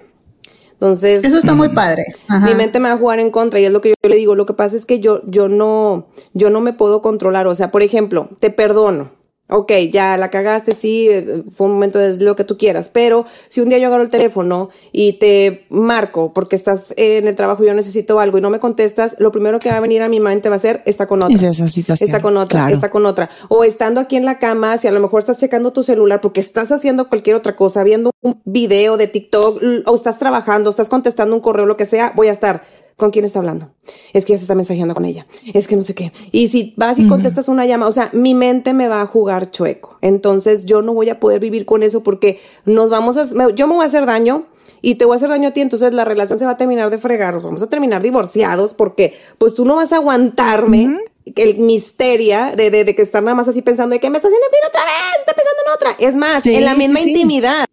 Entonces, 0.73 1.25
Eso 1.25 1.39
está 1.39 1.55
muy 1.55 1.71
padre. 1.71 2.05
Ajá. 2.29 2.47
mi 2.47 2.55
mente 2.55 2.81
me 2.81 2.89
va 2.91 2.97
a 2.97 2.99
jugar 2.99 3.19
en 3.19 3.31
contra 3.31 3.61
y 3.61 3.65
es 3.65 3.71
lo 3.71 3.81
que 3.81 3.91
yo 3.91 4.09
le 4.11 4.17
digo. 4.17 4.35
Lo 4.35 4.45
que 4.45 4.53
pasa 4.53 4.77
es 4.77 4.85
que 4.85 5.01
yo, 5.01 5.23
yo 5.25 5.49
no, 5.49 6.09
yo 6.35 6.51
no 6.51 6.61
me 6.61 6.75
puedo 6.75 7.01
controlar. 7.01 7.47
O 7.47 7.55
sea, 7.55 7.71
por 7.71 7.81
ejemplo, 7.81 8.29
te 8.41 8.51
perdono. 8.51 9.13
Ok, 9.57 9.71
ya 9.93 10.17
la 10.17 10.31
cagaste, 10.31 10.73
sí, 10.73 11.07
eh, 11.09 11.45
fue 11.49 11.69
un 11.69 11.75
momento 11.75 12.01
de 12.01 12.17
lo 12.25 12.35
que 12.35 12.43
tú 12.43 12.59
quieras, 12.59 12.89
pero 12.93 13.25
si 13.47 13.61
un 13.61 13.69
día 13.69 13.79
yo 13.79 13.87
agarro 13.87 14.03
el 14.03 14.09
teléfono 14.09 14.69
y 14.91 15.13
te 15.13 15.65
marco 15.69 16.33
porque 16.33 16.57
estás 16.57 16.93
en 16.97 17.29
el 17.29 17.37
trabajo 17.37 17.63
y 17.63 17.69
yo 17.69 17.75
necesito 17.75 18.19
algo 18.19 18.39
y 18.39 18.41
no 18.41 18.51
me 18.51 18.59
contestas, 18.59 19.15
lo 19.21 19.31
primero 19.31 19.61
que 19.61 19.71
va 19.71 19.77
a 19.77 19.81
venir 19.81 20.03
a 20.03 20.09
mi 20.09 20.19
mente 20.19 20.49
va 20.49 20.57
a 20.57 20.59
ser, 20.59 20.83
está 20.87 21.07
con 21.07 21.23
otra. 21.23 21.33
Es 21.37 21.43
esa 21.45 21.69
situación, 21.69 22.09
Está 22.09 22.21
con 22.21 22.37
otra, 22.37 22.63
claro. 22.63 22.75
está 22.75 22.91
con 22.91 23.07
otra. 23.07 23.31
O 23.49 23.63
estando 23.63 24.01
aquí 24.01 24.17
en 24.17 24.25
la 24.25 24.41
cama, 24.41 24.77
si 24.77 24.89
a 24.89 24.91
lo 24.91 24.99
mejor 24.99 25.21
estás 25.21 25.39
checando 25.39 25.73
tu 25.73 25.85
celular 25.85 26.21
porque 26.21 26.41
estás 26.41 26.73
haciendo 26.73 27.09
cualquier 27.09 27.37
otra 27.37 27.55
cosa, 27.55 27.85
viendo 27.85 28.11
un 28.23 28.43
video 28.45 28.97
de 28.97 29.07
TikTok, 29.07 29.63
o 29.87 29.95
estás 29.95 30.19
trabajando, 30.19 30.71
estás 30.71 30.89
contestando 30.89 31.33
un 31.33 31.41
correo, 31.41 31.65
lo 31.65 31.77
que 31.77 31.87
sea, 31.87 32.13
voy 32.17 32.27
a 32.27 32.33
estar. 32.33 32.65
¿Con 32.97 33.11
quién 33.11 33.25
está 33.25 33.41
hablando? 33.41 33.71
Es 34.13 34.25
que 34.25 34.33
ya 34.35 34.39
se 34.39 34.45
está 34.45 34.55
mensajeando 34.55 34.95
con 34.95 35.05
ella. 35.05 35.27
Es 35.53 35.67
que 35.67 35.75
no 35.77 35.83
sé 35.83 35.95
qué. 35.95 36.13
Y 36.31 36.47
si 36.49 36.75
vas 36.77 36.99
y 37.01 37.09
contestas 37.09 37.49
una 37.49 37.67
llamada, 37.67 37.89
o 37.89 37.93
sea, 37.93 38.09
mi 38.13 38.35
mente 38.35 38.73
me 38.73 38.87
va 38.87 39.01
a 39.01 39.07
jugar 39.07 39.51
chueco. 39.51 39.99
Entonces 40.01 40.65
yo 40.65 40.81
no 40.81 40.95
voy 40.95 41.09
a 41.11 41.19
poder 41.19 41.41
vivir 41.41 41.67
con 41.67 41.83
eso 41.83 42.03
porque 42.05 42.41
nos 42.65 42.91
vamos 42.91 43.17
a, 43.17 43.25
yo 43.55 43.67
me 43.67 43.75
voy 43.75 43.85
a 43.85 43.89
hacer 43.89 44.07
daño 44.07 44.47
y 44.81 44.95
te 44.95 45.07
voy 45.07 45.15
a 45.15 45.17
hacer 45.17 45.29
daño 45.29 45.49
a 45.49 45.53
ti. 45.53 45.61
Entonces 45.61 45.93
la 45.93 46.05
relación 46.05 46.39
se 46.39 46.45
va 46.45 46.53
a 46.53 46.57
terminar 46.57 46.89
de 46.91 46.99
fregar. 46.99 47.41
Vamos 47.43 47.63
a 47.63 47.69
terminar 47.69 48.01
divorciados 48.01 48.75
porque 48.75 49.13
pues 49.39 49.55
tú 49.55 49.65
no 49.65 49.75
vas 49.77 49.93
a 49.93 49.97
aguantarme 49.97 50.99
el 51.35 51.57
misteria 51.59 52.53
de, 52.57 52.71
de, 52.71 52.85
de 52.85 52.95
que 52.95 53.03
estar 53.03 53.23
nada 53.25 53.35
más 53.35 53.49
así 53.49 53.61
pensando 53.63 53.95
de 53.95 54.01
que 54.01 54.09
me 54.11 54.19
está 54.19 54.29
haciendo 54.29 54.47
infiel 54.47 54.69
otra 54.69 54.85
vez, 54.85 55.19
está 55.19 55.33
pensando 55.33 55.63
en 55.67 55.73
otra. 55.73 55.97
Es 55.99 56.15
más, 56.15 56.43
Sí, 56.43 56.55
en 56.55 56.65
la 56.65 56.75
misma 56.75 57.01
sí. 57.01 57.11
intimidad 57.11 57.67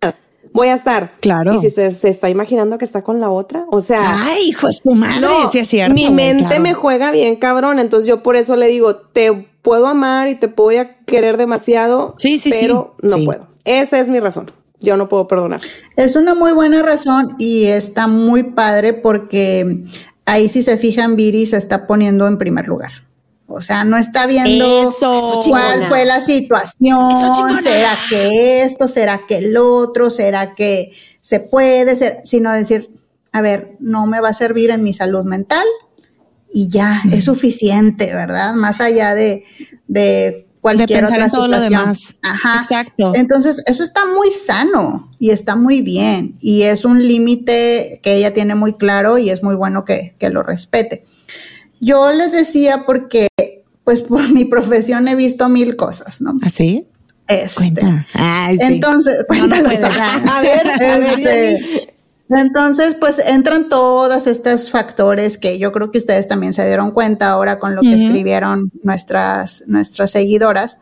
voy 0.54 0.68
a 0.70 0.74
estar. 0.74 1.12
Claro. 1.20 1.54
Y 1.56 1.60
si 1.60 1.70
se, 1.70 1.92
se 1.92 2.10
está 2.10 2.30
imaginando 2.30 2.78
que 2.78 2.86
está 2.86 3.02
con 3.04 3.20
la 3.20 3.30
otra, 3.30 3.66
o 3.72 3.82
sea. 3.82 4.02
Ay, 4.26 4.50
hijo 4.50 4.68
de 4.68 4.74
tu 4.84 4.96
madre, 4.96 5.22
No, 5.22 5.50
sí 5.52 5.60
es 5.60 5.68
cierto. 5.68 5.94
mi 5.94 6.10
mente 6.10 6.46
claro. 6.46 6.62
me 6.62 6.74
juega 6.74 7.12
bien, 7.12 7.36
cabrón. 7.36 7.80
Entonces 7.80 8.08
yo 8.08 8.24
por 8.24 8.36
eso 8.36 8.56
le 8.56 8.68
digo, 8.68 8.96
te 8.96 9.50
puedo 9.62 9.88
amar 9.88 10.28
y 10.30 10.36
te 10.36 10.48
voy 10.48 10.78
a 10.78 10.98
querer 11.06 11.38
demasiado, 11.38 12.16
Sí, 12.18 12.38
sí, 12.38 12.52
sí. 12.52 12.58
pero 12.62 12.96
no 13.02 13.18
Sí. 13.18 13.26
puedo. 13.26 13.48
Esa 13.66 14.00
es 14.00 14.10
mi 14.10 14.20
razón. 14.20 14.50
Yo 14.80 14.98
no 14.98 15.08
puedo 15.08 15.28
perdonar. 15.28 15.62
Es 15.96 16.16
una 16.16 16.34
muy 16.34 16.54
buena 16.54 16.82
razón 16.82 17.36
y 17.38 17.66
está 17.66 18.08
muy 18.08 18.42
padre 18.42 18.94
porque 18.94 19.84
ahí 20.26 20.50
si 20.50 20.64
se 20.64 20.78
fijan, 20.78 21.16
Viri 21.16 21.46
se 21.46 21.58
está 21.58 21.86
poniendo 21.86 22.26
en 22.28 22.40
primer 22.40 22.68
lugar. 22.68 22.92
O 23.54 23.62
sea, 23.62 23.84
no 23.84 23.98
está 23.98 24.26
viendo 24.26 24.90
Eso. 24.90 25.42
Cuál 25.48 25.74
chingona. 25.74 25.88
fue 25.88 26.06
la 26.06 26.20
situación, 26.20 27.62
será 27.62 27.98
que 28.10 28.64
esto, 28.64 28.88
será 28.88 29.20
que 29.28 29.38
el 29.38 29.58
otro, 29.58 30.10
será 30.10 30.56
que 30.56 30.94
se 31.22 31.40
puede 31.40 31.96
ser, 31.96 32.22
sino 32.24 32.52
decir, 32.52 32.90
a 33.32 33.42
ver, 33.42 33.78
no 33.80 34.08
me 34.08 34.20
va 34.20 34.30
a 34.30 34.34
servir 34.34 34.72
en 34.72 34.84
mi 34.84 34.94
salud 34.94 35.24
mental 35.24 35.66
y 36.54 36.68
ya, 36.68 37.02
es 37.12 37.26
suficiente, 37.26 38.14
¿verdad? 38.14 38.54
Más 38.56 38.82
allá 38.82 39.16
de, 39.16 39.46
de 39.88 40.48
cualquier 40.60 40.90
pensar 40.90 41.14
otra 41.14 41.26
en 41.26 41.32
todo 41.32 41.48
lo 41.48 41.54
situación. 41.54 41.82
demás. 41.82 42.20
Ajá. 42.22 42.58
Exacto. 42.58 43.12
Entonces, 43.16 43.64
eso 43.66 43.84
está 43.84 44.06
muy 44.06 44.32
sano 44.32 45.12
y 45.20 45.32
está 45.32 45.56
muy 45.56 45.82
bien 45.82 46.38
y 46.42 46.64
es 46.64 46.84
un 46.84 47.06
límite 47.08 48.00
que 48.04 48.16
ella 48.16 48.34
tiene 48.34 48.56
muy 48.56 48.74
claro 48.74 49.18
y 49.18 49.30
es 49.30 49.44
muy 49.44 49.56
bueno 49.56 49.86
que, 49.86 50.16
que 50.20 50.30
lo 50.30 50.44
respete. 50.44 51.06
Yo 51.82 52.12
les 52.14 52.32
decía 52.32 52.84
porque, 52.86 53.28
pues 53.84 54.00
por 54.02 54.32
mi 54.32 54.46
profesión 54.46 55.08
he 55.10 55.16
visto 55.16 55.50
mil 55.50 55.76
cosas, 55.76 56.22
¿no? 56.22 56.34
¿Así? 56.42 56.86
Este, 57.28 57.56
Cuenta. 57.56 58.08
Ay, 58.14 58.58
sí. 58.58 58.64
entonces, 58.64 59.26
No, 59.30 59.48
no 59.48 59.56
cuéntalo. 59.56 59.70
A 60.32 60.42
ver, 60.42 60.68
a 60.72 60.78
ver, 60.98 61.02
Este, 61.20 61.94
entonces, 62.30 62.96
pues 63.00 63.20
entran 63.20 63.68
todos 63.68 64.26
estos 64.28 64.70
factores 64.72 65.38
que 65.38 65.58
yo 65.60 65.72
creo 65.74 65.92
que 65.92 65.98
ustedes 65.98 66.28
también 66.30 66.54
se 66.54 66.66
dieron 66.66 66.92
cuenta 66.92 67.30
ahora 67.32 67.60
con 67.60 67.76
lo 67.76 67.82
que 67.82 67.94
escribieron 67.94 68.72
nuestras, 68.84 69.64
nuestras 69.68 70.12
seguidoras. 70.12 70.78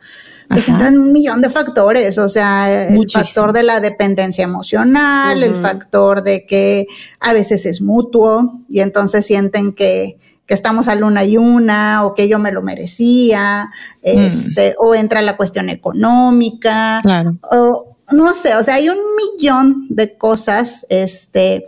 pues 0.47 0.63
Ajá. 0.69 0.73
entran 0.73 0.97
un 0.99 1.11
millón 1.13 1.41
de 1.41 1.49
factores, 1.49 2.17
o 2.19 2.27
sea, 2.29 2.87
el 2.87 2.93
Muchísimo. 2.93 3.23
factor 3.23 3.53
de 3.53 3.63
la 3.63 3.79
dependencia 3.79 4.43
emocional, 4.43 5.41
el 5.43 5.55
factor 5.55 6.23
de 6.23 6.45
que 6.45 6.87
a 7.19 7.33
veces 7.33 7.65
es 7.67 7.81
mutuo 7.81 8.59
y 8.69 8.79
entonces 8.81 9.25
sienten 9.25 9.73
que, 9.73 10.17
que 10.49 10.55
estamos 10.55 10.87
a 10.87 10.95
luna 10.95 11.23
y 11.23 11.37
una 11.37 12.03
o 12.03 12.15
que 12.15 12.27
yo 12.27 12.39
me 12.39 12.51
lo 12.51 12.63
merecía, 12.63 13.69
este, 14.01 14.73
o 14.79 14.95
entra 14.95 15.21
la 15.21 15.37
cuestión 15.37 15.69
económica, 15.69 17.01
Claro. 17.03 17.37
o 17.51 17.95
no 18.11 18.33
sé, 18.33 18.55
o 18.55 18.63
sea, 18.63 18.73
hay 18.73 18.89
un 18.89 18.97
millón 19.15 19.85
de 19.91 20.17
cosas, 20.17 20.87
este, 20.89 21.67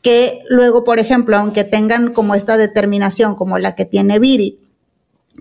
que 0.00 0.44
luego, 0.48 0.84
por 0.84 1.00
ejemplo, 1.00 1.36
aunque 1.36 1.64
tengan 1.64 2.12
como 2.12 2.36
esta 2.36 2.56
determinación 2.56 3.34
como 3.34 3.58
la 3.58 3.74
que 3.74 3.84
tiene 3.84 4.20
Viri, 4.20 4.60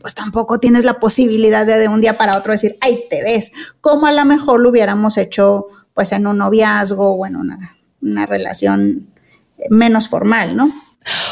pues 0.01 0.15
tampoco 0.15 0.59
tienes 0.59 0.83
la 0.83 0.95
posibilidad 0.95 1.67
de 1.67 1.77
de 1.77 1.89
un 1.89 2.01
día 2.01 2.17
para 2.17 2.37
otro 2.37 2.53
decir, 2.53 2.75
ay, 2.81 2.97
te 3.07 3.21
ves, 3.21 3.51
como 3.81 4.07
a 4.07 4.13
lo 4.13 4.25
mejor 4.25 4.61
lo 4.61 4.69
hubiéramos 4.69 5.17
hecho 5.17 5.67
pues 5.93 6.11
en 6.11 6.25
un 6.25 6.39
noviazgo 6.39 7.11
o 7.11 7.25
en 7.27 7.35
una, 7.35 7.77
una 8.01 8.25
relación 8.25 9.09
menos 9.69 10.07
formal, 10.09 10.55
¿no? 10.55 10.71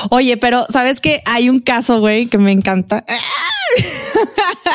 Oye, 0.10 0.38
pero 0.38 0.66
¿sabes 0.70 1.00
que 1.02 1.22
Hay 1.26 1.50
un 1.50 1.60
caso, 1.60 2.00
güey, 2.00 2.28
que 2.28 2.38
me 2.38 2.52
encanta. 2.52 3.04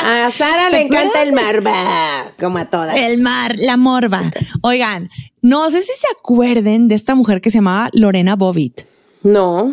A 0.04 0.30
Sara 0.30 0.70
¿Se 0.70 0.76
le 0.76 0.82
encanta 0.82 1.22
el 1.22 1.32
marba, 1.32 2.30
como 2.38 2.58
a 2.58 2.66
todas. 2.66 2.96
El 2.96 3.18
mar, 3.22 3.54
la 3.58 3.76
morba. 3.76 4.30
Oigan, 4.62 5.10
no 5.40 5.70
sé 5.70 5.82
si 5.82 5.92
se 5.94 6.06
acuerden 6.18 6.88
de 6.88 6.94
esta 6.94 7.14
mujer 7.14 7.40
que 7.40 7.50
se 7.50 7.58
llamaba 7.58 7.88
Lorena 7.92 8.36
Bobbitt. 8.36 8.82
No, 9.22 9.72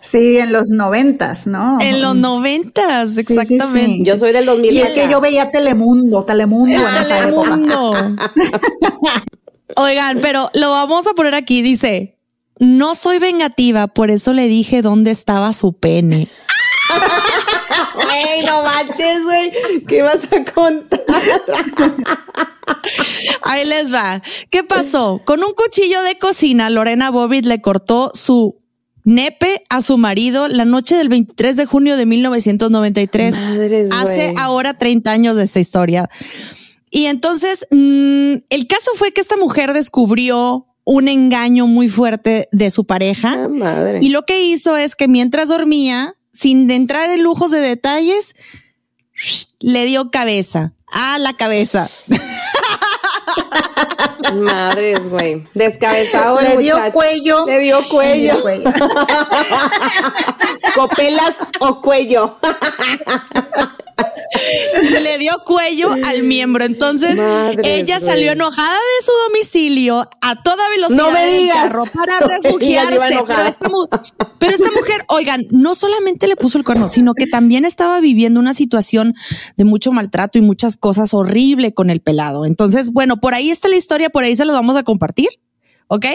Sí, 0.00 0.38
en 0.38 0.52
los 0.52 0.70
noventas, 0.70 1.46
¿no? 1.46 1.78
En 1.80 2.00
los 2.00 2.14
noventas, 2.14 3.10
sí, 3.10 3.24
sí. 3.24 3.34
exactamente. 3.34 4.04
yo 4.08 4.16
soy 4.16 4.32
del 4.32 4.46
2000. 4.46 4.72
Y 4.72 4.78
es 4.78 4.90
que 4.92 5.08
yo 5.10 5.20
veía 5.20 5.50
Telemundo, 5.50 6.24
Telemundo 6.24 6.76
en 6.76 6.80
esa 6.80 7.28
época. 7.28 7.50
Telemundo. 7.50 7.92
Oigan, 9.76 10.18
pero 10.22 10.50
lo 10.54 10.70
vamos 10.70 11.06
a 11.08 11.14
poner 11.14 11.34
aquí. 11.34 11.62
Dice, 11.62 12.17
no 12.58 12.94
soy 12.94 13.18
vengativa, 13.18 13.86
por 13.86 14.10
eso 14.10 14.32
le 14.32 14.48
dije 14.48 14.82
dónde 14.82 15.10
estaba 15.10 15.52
su 15.52 15.72
pene. 15.72 16.28
Güey, 17.94 18.44
no 18.46 18.62
manches, 18.62 19.24
güey. 19.24 19.52
¿Qué 19.86 20.02
vas 20.02 20.24
a 20.24 20.44
contar? 20.52 21.00
Ahí 23.42 23.66
les 23.66 23.92
va. 23.92 24.22
¿Qué 24.50 24.62
pasó? 24.62 25.20
Con 25.24 25.42
un 25.42 25.52
cuchillo 25.52 26.02
de 26.02 26.18
cocina, 26.18 26.70
Lorena 26.70 27.10
Bobbitt 27.10 27.46
le 27.46 27.60
cortó 27.60 28.10
su 28.14 28.60
nepe 29.04 29.64
a 29.70 29.80
su 29.80 29.96
marido 29.96 30.48
la 30.48 30.64
noche 30.64 30.94
del 30.96 31.08
23 31.08 31.56
de 31.56 31.66
junio 31.66 31.96
de 31.96 32.06
1993. 32.06 33.34
Madres, 33.34 33.90
Hace 33.92 34.34
ahora 34.38 34.74
30 34.74 35.10
años 35.10 35.36
de 35.36 35.44
esta 35.44 35.60
historia. 35.60 36.08
Y 36.90 37.06
entonces, 37.06 37.66
mm, 37.70 38.34
el 38.50 38.66
caso 38.68 38.92
fue 38.94 39.12
que 39.12 39.20
esta 39.20 39.36
mujer 39.36 39.72
descubrió 39.72 40.67
un 40.90 41.06
engaño 41.06 41.66
muy 41.66 41.86
fuerte 41.90 42.48
de 42.50 42.70
su 42.70 42.86
pareja. 42.86 43.34
Ah, 43.44 43.48
madre. 43.48 43.98
Y 44.00 44.08
lo 44.08 44.22
que 44.22 44.40
hizo 44.44 44.78
es 44.78 44.96
que 44.96 45.06
mientras 45.06 45.50
dormía, 45.50 46.14
sin 46.32 46.70
entrar 46.70 47.10
en 47.10 47.22
lujos 47.22 47.50
de 47.50 47.58
detalles, 47.58 48.34
le 49.60 49.84
dio 49.84 50.10
cabeza 50.10 50.72
a 50.90 51.18
la 51.18 51.34
cabeza. 51.34 51.86
Madres, 54.32 55.10
güey. 55.10 55.46
Descabezado. 55.52 56.40
Le 56.40 56.56
dio 56.56 56.76
muchacho. 56.76 56.92
cuello. 56.94 57.46
Le 57.46 57.58
dio 57.58 57.80
Le 57.82 57.88
cuello. 57.88 58.32
dio 58.32 58.40
cuello. 58.42 58.72
Copelas 60.74 61.36
o 61.60 61.82
cuello. 61.82 62.38
le 65.02 65.18
dio 65.18 65.32
cuello 65.44 65.90
al 66.06 66.22
miembro. 66.22 66.64
Entonces 66.64 67.18
ella 67.18 67.98
güey. 67.98 68.08
salió 68.08 68.32
enojada 68.32 68.68
de 68.68 69.06
su 69.06 69.12
domicilio 69.28 70.08
a 70.20 70.42
toda 70.42 70.68
velocidad 70.68 71.02
No 71.02 71.10
me 71.10 71.20
del 71.20 71.48
carro 71.48 71.84
para 71.86 72.20
No 72.20 72.28
refugiarse. 72.28 72.98
pero, 73.26 73.42
esta 73.44 73.70
pero 74.38 74.54
esta 74.54 74.70
mujer, 74.70 75.04
oigan, 75.08 75.46
no 75.50 75.74
solamente 75.74 76.26
le 76.28 76.36
puso 76.36 76.58
el 76.58 76.64
cuerno, 76.64 76.88
sino 76.88 77.14
que 77.14 77.26
también 77.26 77.64
estaba 77.64 78.00
viviendo 78.00 78.40
una 78.40 78.54
situación 78.54 79.14
de 79.56 79.64
mucho 79.64 79.92
maltrato 79.92 80.38
y 80.38 80.42
muchas 80.42 80.76
cosas 80.76 81.14
horrible 81.14 81.72
con 81.72 81.90
el 81.90 82.00
pelado. 82.00 82.44
Entonces, 82.44 82.92
bueno, 82.92 83.18
por 83.18 83.34
ahí 83.34 83.50
está 83.50 83.68
la 83.68 83.76
historia, 83.76 84.10
por 84.10 84.24
ahí 84.24 84.36
se 84.36 84.44
los 84.44 84.54
vamos 84.54 84.76
a 84.76 84.82
compartir. 84.82 85.28
¿ok? 85.88 86.06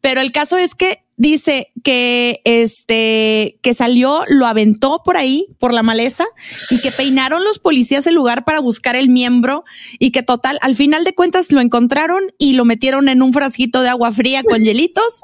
Pero 0.00 0.20
el 0.20 0.32
caso 0.32 0.56
es 0.56 0.74
que 0.74 1.05
dice 1.16 1.72
que 1.82 2.40
este 2.44 3.58
que 3.62 3.74
salió, 3.74 4.22
lo 4.28 4.46
aventó 4.46 5.02
por 5.04 5.16
ahí, 5.16 5.46
por 5.58 5.72
la 5.72 5.82
maleza, 5.82 6.26
y 6.70 6.80
que 6.80 6.90
peinaron 6.90 7.42
los 7.44 7.58
policías 7.58 8.06
el 8.06 8.14
lugar 8.14 8.44
para 8.44 8.60
buscar 8.60 8.96
el 8.96 9.08
miembro, 9.08 9.64
y 9.98 10.10
que 10.10 10.22
total, 10.22 10.58
al 10.62 10.76
final 10.76 11.04
de 11.04 11.14
cuentas 11.14 11.50
lo 11.52 11.60
encontraron 11.60 12.20
y 12.38 12.52
lo 12.52 12.64
metieron 12.64 13.08
en 13.08 13.22
un 13.22 13.32
frasquito 13.32 13.82
de 13.82 13.88
agua 13.88 14.12
fría 14.12 14.42
con 14.42 14.62
hielitos 14.62 15.20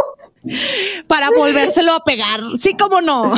para 1.06 1.30
volvérselo 1.30 1.92
a 1.92 2.04
pegar. 2.04 2.40
Sí, 2.58 2.76
como 2.76 3.00
no. 3.00 3.32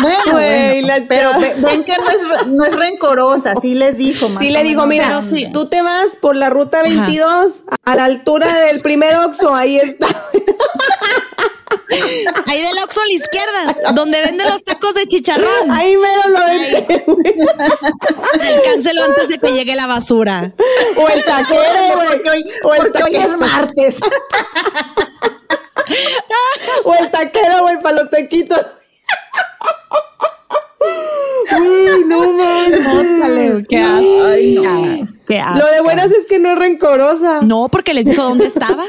Bueno, 0.00 0.18
Güey, 0.32 0.82
bueno, 0.82 0.86
la 0.86 1.04
pero 1.08 1.30
ven 1.38 1.84
que 1.84 1.96
no 1.98 2.10
es, 2.10 2.46
no 2.48 2.64
es 2.64 2.74
rencorosa, 2.74 3.54
sí 3.60 3.74
les 3.74 3.98
dijo. 3.98 4.28
más 4.28 4.42
Sí 4.42 4.50
le 4.50 4.62
digo, 4.62 4.86
mira, 4.86 5.06
Pero 5.06 5.20
sí. 5.20 5.46
tú 5.52 5.68
te 5.68 5.82
vas 5.82 6.16
por 6.20 6.36
la 6.36 6.50
ruta 6.50 6.82
22 6.82 7.64
a 7.84 7.94
la 7.96 8.04
altura 8.04 8.52
del 8.66 8.80
primer 8.80 9.14
Oxxo, 9.16 9.54
ahí 9.54 9.76
está. 9.76 10.06
Ahí 12.46 12.60
del 12.62 12.78
Oxxo 12.82 13.00
a 13.00 13.06
la 13.06 13.12
izquierda, 13.12 13.92
donde 13.94 14.20
venden 14.20 14.48
los 14.48 14.64
tacos 14.64 14.94
de 14.94 15.06
chicharrón. 15.06 15.70
Ahí 15.70 15.96
me 15.96 16.08
lo 16.30 17.14
güey. 17.14 17.24
Alcáncelo 18.40 19.04
antes 19.04 19.28
de 19.28 19.38
que 19.38 19.52
llegue 19.52 19.76
la 19.76 19.86
basura. 19.86 20.52
O 20.96 21.08
el 21.08 21.24
taquero, 21.24 21.94
güey. 22.24 22.44
O 22.64 22.74
el 22.74 22.92
taquero. 22.92 23.24
es 23.24 23.38
martes. 23.38 23.98
O 26.84 26.94
el 26.94 27.10
taquero, 27.10 27.62
güey, 27.62 27.80
para 27.80 27.96
los 28.02 28.10
taquitos. 28.10 28.60
Uy, 31.58 32.04
no 32.06 32.18
mames. 32.32 33.66
Qué 33.68 33.78
asco. 33.78 35.08
Qué 35.28 35.38
asco. 35.38 35.58
Lo 35.58 35.66
de 35.66 35.80
buenas 35.80 36.10
es 36.10 36.26
que 36.26 36.38
no 36.38 36.52
es 36.52 36.58
rencorosa. 36.58 37.42
No, 37.42 37.68
porque 37.68 37.94
les 37.94 38.06
dijo 38.06 38.22
dónde 38.22 38.46
estaba. 38.46 38.84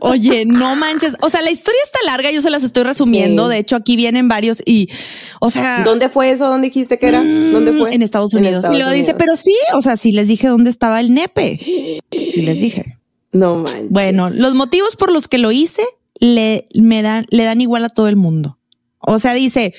Oye, 0.00 0.44
no 0.44 0.76
manches. 0.76 1.14
O 1.22 1.30
sea, 1.30 1.42
la 1.42 1.50
historia 1.50 1.80
está 1.84 1.98
larga, 2.06 2.30
yo 2.30 2.40
se 2.40 2.50
las 2.50 2.62
estoy 2.62 2.84
resumiendo. 2.84 3.46
Sí. 3.46 3.50
De 3.50 3.58
hecho, 3.58 3.76
aquí 3.76 3.96
vienen 3.96 4.28
varios 4.28 4.62
y, 4.64 4.88
o 5.40 5.50
sea, 5.50 5.82
¿Dónde 5.84 6.08
fue 6.08 6.30
eso? 6.30 6.46
¿Dónde 6.48 6.68
dijiste 6.68 6.98
que 6.98 7.08
era? 7.08 7.18
¿Dónde 7.18 7.72
fue? 7.72 7.90
Mm, 7.90 7.94
en 7.94 8.02
Estados 8.02 8.32
En 8.34 8.40
Unidos. 8.40 8.58
Estados 8.58 8.76
y 8.76 8.78
luego 8.78 8.92
dice, 8.92 9.14
pero 9.14 9.36
sí, 9.36 9.56
o 9.74 9.80
sea, 9.80 9.96
sí 9.96 10.12
les 10.12 10.28
dije 10.28 10.48
dónde 10.48 10.70
estaba 10.70 11.00
el 11.00 11.12
nepe. 11.12 11.58
Sí 12.10 12.42
les 12.42 12.60
dije. 12.60 12.98
No 13.32 13.56
manches. 13.56 13.90
Bueno, 13.90 14.30
los 14.30 14.54
motivos 14.54 14.96
por 14.96 15.12
los 15.12 15.28
que 15.28 15.38
lo 15.38 15.52
hice 15.52 15.82
le, 16.14 16.68
me 16.74 17.02
dan, 17.02 17.26
le 17.30 17.44
dan 17.44 17.60
igual 17.60 17.84
a 17.84 17.88
todo 17.88 18.08
el 18.08 18.16
mundo. 18.16 18.58
O 19.00 19.18
sea, 19.18 19.34
dice, 19.34 19.74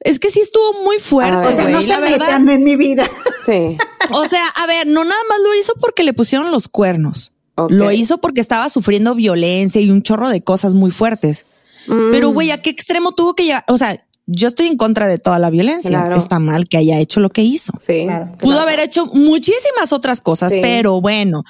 es 0.00 0.18
que 0.18 0.30
sí 0.30 0.40
estuvo 0.40 0.84
muy 0.84 0.98
fuerte. 0.98 1.48
O 1.48 1.52
sea, 1.52 1.68
no 1.68 1.80
se 1.80 1.98
metan 1.98 2.48
en 2.48 2.64
mi 2.64 2.76
vida. 2.76 3.04
Sí. 3.44 3.76
O 4.10 4.26
sea, 4.26 4.42
a 4.54 4.66
ver, 4.66 4.86
no 4.86 5.04
nada 5.04 5.20
más 5.28 5.38
lo 5.44 5.54
hizo 5.54 5.74
porque 5.78 6.02
le 6.02 6.14
pusieron 6.14 6.50
los 6.50 6.66
cuernos. 6.66 7.33
Lo 7.68 7.92
hizo 7.92 8.18
porque 8.18 8.40
estaba 8.40 8.68
sufriendo 8.68 9.14
violencia 9.14 9.80
y 9.80 9.90
un 9.90 10.02
chorro 10.02 10.28
de 10.28 10.42
cosas 10.42 10.74
muy 10.74 10.90
fuertes. 10.90 11.46
Mm. 11.86 12.10
Pero, 12.10 12.30
güey, 12.30 12.50
¿a 12.50 12.60
qué 12.60 12.70
extremo 12.70 13.12
tuvo 13.12 13.34
que 13.34 13.44
llegar? 13.44 13.64
O 13.68 13.78
sea, 13.78 14.04
yo 14.26 14.48
estoy 14.48 14.66
en 14.66 14.76
contra 14.76 15.06
de 15.06 15.18
toda 15.18 15.38
la 15.38 15.50
violencia. 15.50 15.90
Claro. 15.90 16.16
Está 16.16 16.38
mal 16.38 16.66
que 16.68 16.78
haya 16.78 16.98
hecho 16.98 17.20
lo 17.20 17.30
que 17.30 17.42
hizo. 17.42 17.72
Sí. 17.80 18.06
Pudo 18.38 18.60
haber 18.60 18.80
hecho 18.80 19.06
muchísimas 19.06 19.92
otras 19.92 20.20
cosas, 20.20 20.52
Sí. 20.52 20.60
pero 20.62 21.00
bueno, 21.00 21.44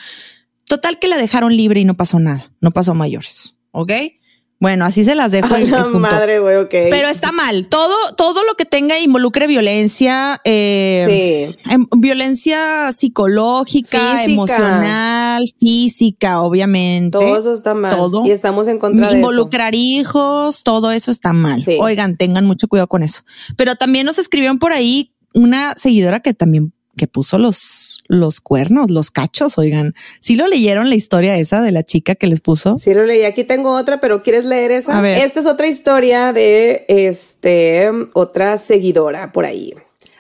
total 0.67 0.99
que 0.99 1.09
la 1.09 1.17
dejaron 1.19 1.57
libre 1.57 1.81
y 1.81 1.85
no 1.85 1.95
pasó 1.95 2.19
nada. 2.19 2.51
No 2.61 2.73
pasó 2.73 2.91
a 2.93 2.95
mayores. 2.95 3.55
¿Ok? 3.71 3.93
Bueno, 4.61 4.87
así 4.87 5.05
se 5.05 5.15
las 5.15 5.31
dejo. 5.33 5.55
A 5.55 5.59
la 5.59 5.85
madre, 5.87 6.39
güey, 6.39 6.57
ok. 6.57 6.71
Pero 6.71 7.09
está 7.09 7.33
mal. 7.33 7.69
Todo, 7.69 7.95
todo 8.17 8.45
lo 8.45 8.55
que 8.55 8.65
tenga 8.65 8.99
involucre 8.99 9.47
violencia, 9.47 10.41
eh, 10.45 11.05
Sí. 11.55 11.71
em- 11.71 11.87
violencia 11.99 12.91
psicológica, 12.93 13.99
Física. 13.99 14.25
emocional, 14.25 15.45
física, 15.61 16.41
obviamente. 16.41 17.19
Todo 17.19 17.39
eso 17.39 17.53
está 17.53 17.75
mal. 17.75 17.95
Todo. 17.95 18.23
Y 18.27 18.31
estamos 18.31 18.69
en 18.69 18.79
contra 18.79 19.07
de 19.07 19.13
eso. 19.13 19.17
Involucrar 19.17 19.75
hijos, 19.75 20.63
todo 20.63 20.93
eso 20.93 21.11
está 21.11 21.33
mal. 21.33 21.61
Sí. 21.63 21.77
Oigan, 21.81 22.17
tengan 22.17 22.47
mucho 22.47 22.69
cuidado 22.69 22.87
con 22.89 23.03
eso. 23.03 23.23
Pero 23.57 23.75
también 23.77 24.07
nos 24.07 24.19
escribieron 24.19 24.59
por 24.59 24.73
ahí 24.73 25.13
una 25.35 25.75
seguidora 25.77 26.21
que 26.21 26.33
también 26.33 26.73
que 26.95 27.07
puso 27.07 27.39
los, 27.39 28.03
los 28.09 28.41
cuernos, 28.41 28.91
los 28.91 29.11
cachos, 29.11 29.59
oigan. 29.59 29.95
¿Sí 30.21 30.37
lo 30.37 30.47
leyeron 30.47 30.89
la 30.89 30.95
historia 30.95 31.37
esa 31.37 31.63
de 31.63 31.73
la 31.73 31.83
chica 31.83 32.15
que 32.15 32.27
les 32.27 32.41
puso? 32.41 32.79
Sí 32.79 32.95
lo 32.95 33.05
leí. 33.05 33.25
Aquí 33.25 33.45
tengo 33.45 33.73
otra, 33.73 34.01
pero 34.01 34.23
¿quieres 34.23 34.45
leer 34.45 34.73
esa? 34.73 34.99
A 34.99 35.03
ver. 35.03 35.19
Esta 35.19 35.41
es 35.41 35.47
otra 35.47 35.67
historia 35.67 36.33
de 36.33 36.85
este 36.89 37.91
otra 38.13 38.59
seguidora 38.59 39.33
por 39.33 39.45
ahí. 39.45 39.75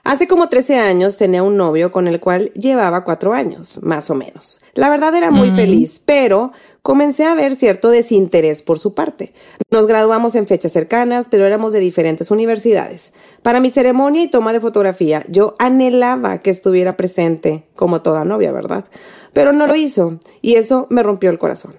Hace 0.04 0.28
como 0.28 0.50
13 0.50 0.78
años 0.78 1.16
tenía 1.16 1.42
un 1.42 1.56
novio 1.56 1.90
con 1.90 2.06
el 2.08 2.20
cual 2.20 2.52
llevaba 2.52 3.04
cuatro 3.04 3.32
años, 3.32 3.82
más 3.82 4.10
o 4.10 4.14
menos. 4.14 4.60
La 4.74 4.90
verdad 4.90 5.14
era 5.14 5.30
muy 5.30 5.50
feliz, 5.50 5.98
pero 6.04 6.52
comencé 6.84 7.24
a 7.24 7.34
ver 7.34 7.56
cierto 7.56 7.88
desinterés 7.88 8.62
por 8.62 8.78
su 8.78 8.92
parte. 8.92 9.32
Nos 9.70 9.86
graduamos 9.86 10.34
en 10.34 10.46
fechas 10.46 10.70
cercanas, 10.70 11.28
pero 11.30 11.46
éramos 11.46 11.72
de 11.72 11.80
diferentes 11.80 12.30
universidades. 12.30 13.14
Para 13.42 13.58
mi 13.58 13.70
ceremonia 13.70 14.22
y 14.22 14.28
toma 14.28 14.52
de 14.52 14.60
fotografía, 14.60 15.24
yo 15.30 15.54
anhelaba 15.58 16.42
que 16.42 16.50
estuviera 16.50 16.94
presente, 16.98 17.64
como 17.74 18.02
toda 18.02 18.26
novia, 18.26 18.52
¿verdad? 18.52 18.84
Pero 19.32 19.54
no 19.54 19.66
lo 19.66 19.74
hizo, 19.74 20.20
y 20.42 20.56
eso 20.56 20.86
me 20.90 21.02
rompió 21.02 21.30
el 21.30 21.38
corazón. 21.38 21.74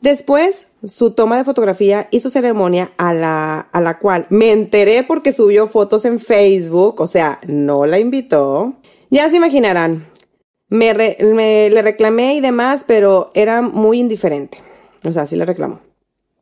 Después, 0.00 0.72
su 0.82 1.12
toma 1.12 1.36
de 1.36 1.44
fotografía 1.44 2.08
y 2.10 2.18
su 2.18 2.28
ceremonia 2.28 2.90
a 2.96 3.14
la, 3.14 3.60
a 3.60 3.80
la 3.80 4.00
cual 4.00 4.26
me 4.28 4.50
enteré 4.50 5.04
porque 5.04 5.30
subió 5.30 5.68
fotos 5.68 6.04
en 6.04 6.18
Facebook, 6.18 7.00
o 7.00 7.06
sea, 7.06 7.38
no 7.46 7.86
la 7.86 8.00
invitó. 8.00 8.74
Ya 9.08 9.30
se 9.30 9.36
imaginarán, 9.36 10.04
me, 10.68 10.94
me, 10.94 11.70
le 11.70 11.82
reclamé 11.82 12.34
y 12.34 12.40
demás, 12.40 12.84
pero 12.86 13.30
era 13.34 13.62
muy 13.62 14.00
indiferente. 14.00 14.58
O 15.04 15.12
sea, 15.12 15.26
sí 15.26 15.36
le 15.36 15.44
reclamó. 15.44 15.80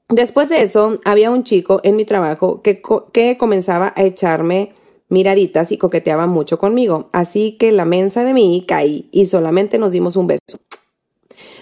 Después 0.09 0.49
de 0.49 0.63
eso, 0.63 0.95
había 1.05 1.31
un 1.31 1.43
chico 1.43 1.81
en 1.83 1.97
mi 1.97 2.05
trabajo 2.05 2.63
que, 2.63 2.81
que 3.13 3.37
comenzaba 3.37 3.93
a 3.97 4.05
echarme 4.05 4.73
miraditas 5.09 5.73
y 5.73 5.79
coqueteaba 5.79 6.27
mucho 6.27 6.59
conmigo. 6.59 7.09
Así 7.13 7.57
que 7.59 7.73
la 7.73 7.85
mensa 7.85 8.25
de 8.25 8.35
mí 8.35 8.65
caí 8.67 9.09
y 9.13 9.27
solamente 9.27 9.79
nos 9.79 9.93
dimos 9.93 10.17
un 10.17 10.29
beso. 10.29 10.59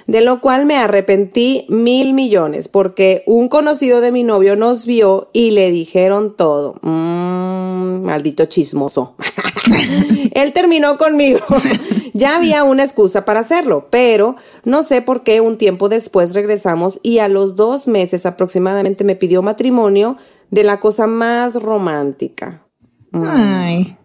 De 0.07 0.21
lo 0.21 0.41
cual 0.41 0.67
me 0.67 0.77
arrepentí 0.77 1.67
mil 1.69 2.13
millones 2.13 2.69
porque 2.69 3.23
un 3.27 3.49
conocido 3.49 4.01
de 4.01 4.13
mi 4.13 4.23
novio 4.23 4.55
nos 4.55 4.85
vio 4.85 5.31
y 5.33 5.53
le 5.53 5.71
dijeron 5.71 6.37
todo. 6.37 6.75
Mmm, 6.83 8.05
maldito 8.05 8.45
chismoso. 8.45 9.17
Él 10.33 10.53
terminó 10.53 10.99
conmigo. 10.99 11.41
ya 12.13 12.37
había 12.37 12.65
una 12.65 12.85
excusa 12.85 13.25
para 13.25 13.41
hacerlo, 13.41 13.89
pero 13.91 14.37
no 14.65 14.83
sé 14.83 15.03
por 15.03 15.23
qué 15.23 15.41
un 15.41 15.57
tiempo 15.59 15.89
después 15.89 16.35
regresamos 16.35 17.01
y 17.03 17.19
a 17.19 17.29
los 17.29 17.57
dos 17.57 17.89
meses 17.89 18.27
aproximadamente 18.27 19.05
me 19.05 19.17
pidió 19.17 19.43
matrimonio 19.43 20.17
de 20.51 20.65
la 20.65 20.81
cosa 20.81 21.07
más 21.07 21.55
romántica. 21.55 22.67
Mm. 23.13 23.25
Ay. 23.27 23.97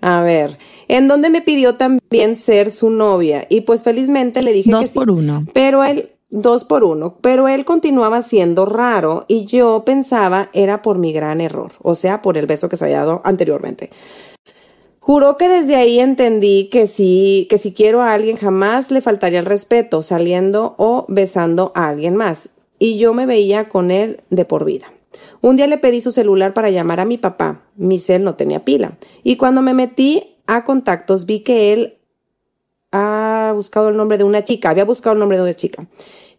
A 0.00 0.22
ver, 0.22 0.58
en 0.88 1.08
donde 1.08 1.30
me 1.30 1.42
pidió 1.42 1.74
también 1.74 2.36
ser 2.36 2.70
su 2.70 2.90
novia 2.90 3.46
y 3.50 3.62
pues 3.62 3.82
felizmente 3.82 4.42
le 4.42 4.52
dije 4.52 4.70
dos 4.70 4.88
que 4.88 4.94
por 4.94 5.10
uno. 5.10 5.46
Pero 5.52 5.84
él 5.84 6.10
dos 6.30 6.64
por 6.64 6.84
uno, 6.84 7.16
pero 7.20 7.48
él 7.48 7.64
continuaba 7.64 8.22
siendo 8.22 8.64
raro 8.64 9.24
y 9.28 9.44
yo 9.44 9.82
pensaba 9.84 10.48
era 10.52 10.80
por 10.80 10.98
mi 10.98 11.12
gran 11.12 11.40
error, 11.40 11.72
o 11.82 11.94
sea, 11.94 12.22
por 12.22 12.36
el 12.36 12.46
beso 12.46 12.68
que 12.68 12.76
se 12.76 12.84
había 12.84 12.98
dado 12.98 13.20
anteriormente. 13.24 13.90
Juró 15.00 15.36
que 15.36 15.48
desde 15.48 15.76
ahí 15.76 15.98
entendí 15.98 16.68
que 16.70 16.86
si, 16.86 17.46
que 17.50 17.58
si 17.58 17.72
quiero 17.72 18.00
a 18.00 18.12
alguien 18.12 18.36
jamás 18.36 18.90
le 18.90 19.00
faltaría 19.00 19.40
el 19.40 19.46
respeto 19.46 20.02
saliendo 20.02 20.74
o 20.78 21.04
besando 21.08 21.72
a 21.74 21.88
alguien 21.88 22.14
más. 22.14 22.58
Y 22.78 22.98
yo 22.98 23.12
me 23.12 23.26
veía 23.26 23.68
con 23.68 23.90
él 23.90 24.22
de 24.30 24.44
por 24.44 24.64
vida. 24.64 24.92
Un 25.42 25.56
día 25.56 25.66
le 25.66 25.78
pedí 25.78 26.00
su 26.00 26.12
celular 26.12 26.52
para 26.52 26.70
llamar 26.70 27.00
a 27.00 27.04
mi 27.04 27.16
papá. 27.16 27.62
Mi 27.76 27.98
cel 27.98 28.24
no 28.24 28.34
tenía 28.34 28.64
pila. 28.64 28.98
Y 29.22 29.36
cuando 29.36 29.62
me 29.62 29.74
metí 29.74 30.36
a 30.46 30.64
contactos 30.64 31.26
vi 31.26 31.40
que 31.40 31.72
él 31.72 31.98
ha 32.92 33.52
buscado 33.54 33.88
el 33.88 33.96
nombre 33.96 34.18
de 34.18 34.24
una 34.24 34.44
chica, 34.44 34.70
había 34.70 34.84
buscado 34.84 35.14
el 35.14 35.20
nombre 35.20 35.38
de 35.38 35.44
una 35.44 35.54
chica. 35.54 35.86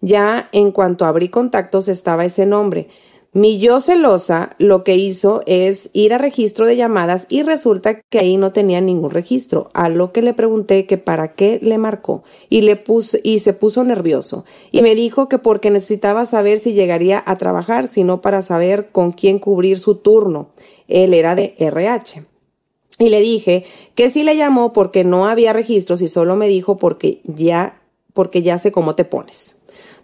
Ya 0.01 0.49
en 0.51 0.71
cuanto 0.71 1.05
abrí 1.05 1.29
contactos 1.29 1.87
estaba 1.87 2.25
ese 2.25 2.45
nombre. 2.45 2.89
Mi 3.33 3.59
yo 3.59 3.79
celosa 3.79 4.57
lo 4.57 4.83
que 4.83 4.97
hizo 4.97 5.41
es 5.45 5.89
ir 5.93 6.13
a 6.13 6.17
registro 6.17 6.65
de 6.65 6.75
llamadas 6.75 7.27
y 7.29 7.43
resulta 7.43 8.01
que 8.01 8.19
ahí 8.19 8.35
no 8.35 8.51
tenía 8.51 8.81
ningún 8.81 9.09
registro, 9.09 9.69
a 9.73 9.87
lo 9.87 10.11
que 10.11 10.21
le 10.21 10.33
pregunté 10.33 10.85
que 10.85 10.97
para 10.97 11.31
qué 11.31 11.57
le 11.61 11.77
marcó 11.77 12.23
y 12.49 12.59
le 12.63 12.75
puse 12.75 13.21
y 13.23 13.39
se 13.39 13.53
puso 13.53 13.85
nervioso 13.85 14.43
y 14.73 14.81
me 14.81 14.95
dijo 14.95 15.29
que 15.29 15.37
porque 15.37 15.69
necesitaba 15.69 16.25
saber 16.25 16.59
si 16.59 16.73
llegaría 16.73 17.23
a 17.25 17.37
trabajar, 17.37 17.87
sino 17.87 18.19
para 18.19 18.41
saber 18.41 18.89
con 18.91 19.13
quién 19.13 19.39
cubrir 19.39 19.79
su 19.79 19.95
turno. 19.95 20.49
Él 20.89 21.13
era 21.13 21.33
de 21.33 21.55
RH. 21.57 22.25
Y 22.99 23.07
le 23.07 23.21
dije 23.21 23.63
que 23.95 24.09
sí 24.09 24.25
le 24.25 24.35
llamó 24.35 24.73
porque 24.73 25.05
no 25.05 25.25
había 25.25 25.53
registros 25.53 26.01
y 26.01 26.09
solo 26.09 26.35
me 26.35 26.49
dijo 26.49 26.75
porque 26.75 27.21
ya 27.23 27.81
porque 28.13 28.41
ya 28.41 28.57
sé 28.57 28.73
cómo 28.73 28.93
te 28.95 29.05
pones. 29.05 29.60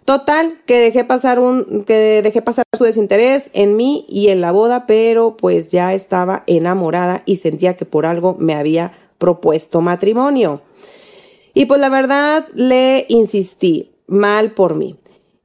Total, 0.08 0.58
que 0.64 0.78
dejé 0.78 1.04
pasar 1.04 1.38
un, 1.38 1.84
que 1.84 2.22
dejé 2.22 2.40
pasar 2.40 2.64
su 2.78 2.84
desinterés 2.84 3.50
en 3.52 3.76
mí 3.76 4.06
y 4.08 4.28
en 4.28 4.40
la 4.40 4.52
boda, 4.52 4.86
pero 4.86 5.36
pues 5.36 5.70
ya 5.70 5.92
estaba 5.92 6.44
enamorada 6.46 7.22
y 7.26 7.36
sentía 7.36 7.76
que 7.76 7.84
por 7.84 8.06
algo 8.06 8.34
me 8.38 8.54
había 8.54 8.90
propuesto 9.18 9.82
matrimonio. 9.82 10.62
Y 11.52 11.66
pues 11.66 11.78
la 11.78 11.90
verdad 11.90 12.48
le 12.54 13.04
insistí, 13.10 13.90
mal 14.06 14.52
por 14.52 14.76
mí. 14.76 14.96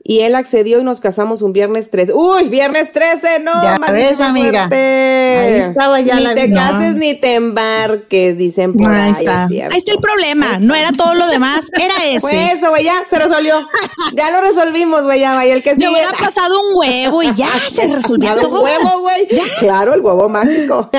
Y 0.05 0.19
él 0.21 0.35
accedió 0.35 0.81
y 0.81 0.83
nos 0.83 0.99
casamos 0.99 1.41
un 1.41 1.53
viernes 1.53 1.89
13. 1.89 2.13
¡Uy, 2.13 2.49
viernes 2.49 2.91
13! 2.91 3.39
¡No! 3.39 3.63
Ya 3.63 3.77
ves, 3.89 4.19
amiga. 4.19 4.65
Ahí 4.65 5.59
estaba 5.61 6.01
ya 6.01 6.15
ni 6.17 6.23
la 6.23 6.33
te 6.35 6.47
no. 6.49 6.57
cases 6.57 6.95
ni 6.95 7.13
te 7.13 7.35
embarques, 7.35 8.37
dicen 8.37 8.73
por 8.73 8.91
Ahí 8.91 9.01
ahí. 9.01 9.11
está. 9.11 9.45
es. 9.45 9.71
Ahí 9.73 9.77
está 9.77 9.91
el 9.93 9.99
problema. 9.99 10.59
No 10.59 10.75
era 10.75 10.91
todo 10.91 11.13
lo 11.13 11.25
demás, 11.27 11.69
era 11.73 11.93
ese. 12.09 12.19
Fue 12.19 12.51
eso, 12.51 12.69
güey, 12.69 12.83
ya 12.83 12.95
se 13.07 13.17
resolvió. 13.17 13.55
ya 14.13 14.29
lo 14.31 14.41
resolvimos, 14.41 15.03
güey, 15.03 15.21
ya, 15.21 15.41
el 15.45 15.63
que 15.63 15.71
Me 15.71 15.77
sigue. 15.77 15.89
hubiera 15.91 16.11
pasado 16.11 16.53
un 16.59 16.79
huevo 16.79 17.23
y 17.23 17.33
ya 17.35 17.49
se 17.69 17.87
resolvió 17.87 18.33
un 18.49 18.53
huevo, 18.61 18.99
güey. 19.01 19.27
Claro, 19.57 19.93
el 19.93 20.01
huevo 20.01 20.27
mágico. 20.27 20.89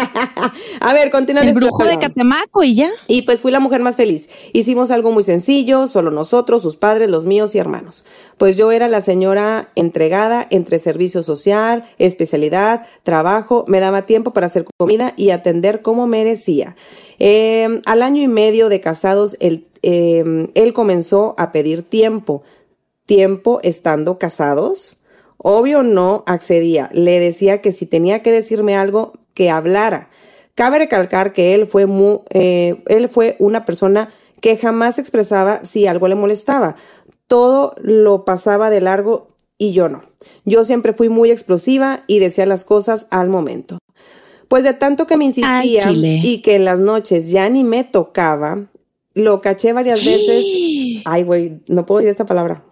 A 0.80 0.94
ver, 0.94 1.10
continúa 1.10 1.42
El 1.42 1.52
brujo 1.52 1.84
de. 1.84 1.98
Catemaco 1.98 2.62
y 2.64 2.74
ya. 2.74 2.90
Y 3.06 3.22
pues 3.22 3.40
fui 3.40 3.52
la 3.52 3.60
mujer 3.60 3.80
más 3.80 3.96
feliz. 3.96 4.28
Hicimos 4.54 4.90
algo 4.90 5.10
muy 5.12 5.22
sencillo, 5.22 5.86
solo 5.88 6.10
nosotros, 6.10 6.62
sus 6.62 6.76
padres, 6.76 7.10
los 7.10 7.26
míos 7.26 7.54
y 7.54 7.58
hermanos. 7.58 8.04
Pues 8.38 8.56
yo 8.56 8.72
era 8.72 8.88
la 8.88 8.93
señora 9.00 9.70
entregada 9.74 10.46
entre 10.50 10.78
servicio 10.78 11.22
social, 11.22 11.84
especialidad, 11.98 12.86
trabajo, 13.02 13.64
me 13.68 13.80
daba 13.80 14.02
tiempo 14.02 14.32
para 14.32 14.46
hacer 14.46 14.64
comida 14.76 15.12
y 15.16 15.30
atender 15.30 15.82
como 15.82 16.06
merecía. 16.06 16.76
Eh, 17.18 17.80
al 17.86 18.02
año 18.02 18.22
y 18.22 18.28
medio 18.28 18.68
de 18.68 18.80
casados, 18.80 19.36
él, 19.40 19.68
eh, 19.82 20.48
él 20.54 20.72
comenzó 20.72 21.34
a 21.38 21.52
pedir 21.52 21.82
tiempo. 21.82 22.42
Tiempo 23.06 23.60
estando 23.62 24.18
casados. 24.18 25.04
Obvio 25.36 25.82
no 25.82 26.24
accedía. 26.26 26.88
Le 26.92 27.18
decía 27.20 27.60
que 27.60 27.72
si 27.72 27.86
tenía 27.86 28.22
que 28.22 28.32
decirme 28.32 28.76
algo, 28.76 29.12
que 29.34 29.50
hablara. 29.50 30.08
Cabe 30.54 30.78
recalcar 30.78 31.32
que 31.32 31.54
él 31.54 31.66
fue, 31.66 31.86
eh, 32.30 32.82
él 32.86 33.08
fue 33.08 33.36
una 33.40 33.64
persona 33.64 34.08
que 34.40 34.56
jamás 34.56 34.98
expresaba 34.98 35.64
si 35.64 35.86
algo 35.86 36.06
le 36.06 36.14
molestaba. 36.14 36.76
Todo 37.26 37.74
lo 37.80 38.24
pasaba 38.24 38.70
de 38.70 38.80
largo 38.80 39.28
y 39.58 39.72
yo 39.72 39.88
no. 39.88 40.02
Yo 40.44 40.64
siempre 40.64 40.92
fui 40.92 41.08
muy 41.08 41.30
explosiva 41.30 42.04
y 42.06 42.18
decía 42.18 42.46
las 42.46 42.64
cosas 42.64 43.06
al 43.10 43.28
momento. 43.28 43.78
Pues 44.48 44.64
de 44.64 44.74
tanto 44.74 45.06
que 45.06 45.16
me 45.16 45.24
insistía 45.24 45.88
Ay, 45.88 46.20
y 46.22 46.42
que 46.42 46.54
en 46.54 46.64
las 46.64 46.78
noches 46.78 47.30
ya 47.30 47.48
ni 47.48 47.64
me 47.64 47.82
tocaba, 47.84 48.66
lo 49.14 49.40
caché 49.40 49.72
varias 49.72 50.04
veces. 50.04 50.44
Ay, 51.04 51.22
güey, 51.22 51.62
no 51.66 51.86
puedo 51.86 52.00
decir 52.00 52.10
esta 52.10 52.26
palabra. 52.26 52.64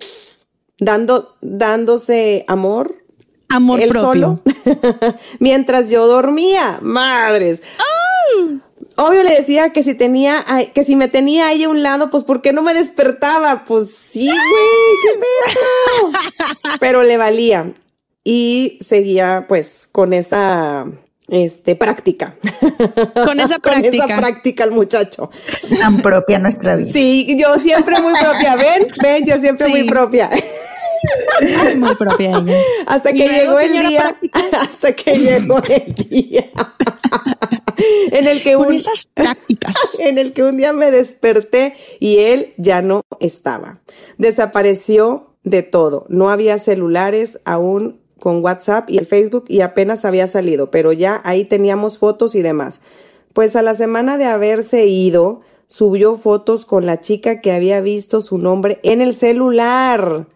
Dando, 0.78 1.36
dándose 1.40 2.44
amor 2.48 3.02
Amor 3.48 3.80
él 3.80 3.90
propio. 3.90 4.06
solo 4.06 4.40
mientras 5.38 5.90
yo 5.90 6.06
dormía. 6.06 6.78
Madres. 6.82 7.62
Obvio 8.96 9.22
le 9.22 9.34
decía 9.36 9.70
que 9.70 9.82
si 9.82 9.94
tenía, 9.94 10.44
a- 10.46 10.64
que 10.64 10.84
si 10.84 10.96
me 10.96 11.08
tenía 11.08 11.46
ahí 11.46 11.64
a 11.64 11.68
un 11.68 11.82
lado, 11.82 12.10
pues 12.10 12.24
¿por 12.24 12.42
qué 12.42 12.52
no 12.52 12.62
me 12.62 12.74
despertaba? 12.74 13.64
Pues 13.66 13.88
sí, 14.12 14.26
güey, 14.26 15.22
qué. 15.52 16.78
Pero 16.80 17.02
le 17.02 17.16
valía 17.16 17.72
y 18.24 18.78
seguía 18.80 19.46
pues 19.48 19.88
con 19.90 20.12
esa 20.12 20.86
este 21.28 21.76
práctica. 21.76 22.36
Con 23.24 23.40
esa 23.40 23.54
con 23.60 23.72
práctica. 23.72 24.04
esa 24.04 24.16
práctica 24.18 24.64
el 24.64 24.72
muchacho. 24.72 25.30
Tan 25.80 26.02
propia 26.02 26.38
nuestra 26.38 26.76
vida. 26.76 26.92
Sí, 26.92 27.36
yo 27.38 27.58
siempre 27.58 28.00
muy 28.00 28.12
propia, 28.20 28.56
ven, 28.56 28.86
ven, 29.02 29.24
yo 29.26 29.36
siempre 29.36 29.66
Sí. 29.66 29.72
muy 29.72 29.84
propia. 29.84 30.28
Muy 31.76 31.94
propia 31.96 32.30
ella. 32.30 32.54
Hasta 32.86 33.12
que 33.12 33.26
llegó 33.26 33.58
el 33.58 33.72
día, 33.88 34.00
práctica. 34.02 34.40
hasta 34.60 34.92
que 34.94 35.14
llegó 35.18 35.58
el 35.64 35.94
día 35.94 36.50
en 38.12 38.26
el 38.26 38.42
que 38.42 38.54
Con 38.54 38.68
un, 38.68 38.74
esas 38.74 39.06
prácticas. 39.12 39.76
en 39.98 40.18
el 40.18 40.32
que 40.32 40.42
un 40.42 40.56
día 40.56 40.72
me 40.72 40.90
desperté 40.90 41.74
y 42.00 42.18
él 42.18 42.54
ya 42.56 42.82
no 42.82 43.02
estaba. 43.20 43.80
Desapareció 44.18 45.34
de 45.44 45.62
todo. 45.62 46.06
No 46.08 46.30
había 46.30 46.58
celulares 46.58 47.40
aún 47.44 48.00
con 48.18 48.42
WhatsApp 48.44 48.88
y 48.88 48.98
el 48.98 49.06
Facebook 49.06 49.46
y 49.48 49.62
apenas 49.62 50.04
había 50.04 50.26
salido, 50.26 50.70
pero 50.70 50.92
ya 50.92 51.20
ahí 51.24 51.44
teníamos 51.44 51.98
fotos 51.98 52.34
y 52.34 52.42
demás. 52.42 52.82
Pues 53.32 53.56
a 53.56 53.62
la 53.62 53.74
semana 53.74 54.18
de 54.18 54.26
haberse 54.26 54.86
ido, 54.86 55.40
subió 55.66 56.16
fotos 56.16 56.66
con 56.66 56.86
la 56.86 57.00
chica 57.00 57.40
que 57.40 57.50
había 57.50 57.80
visto 57.80 58.20
su 58.20 58.38
nombre 58.38 58.78
en 58.82 59.00
el 59.00 59.16
celular. 59.16 60.28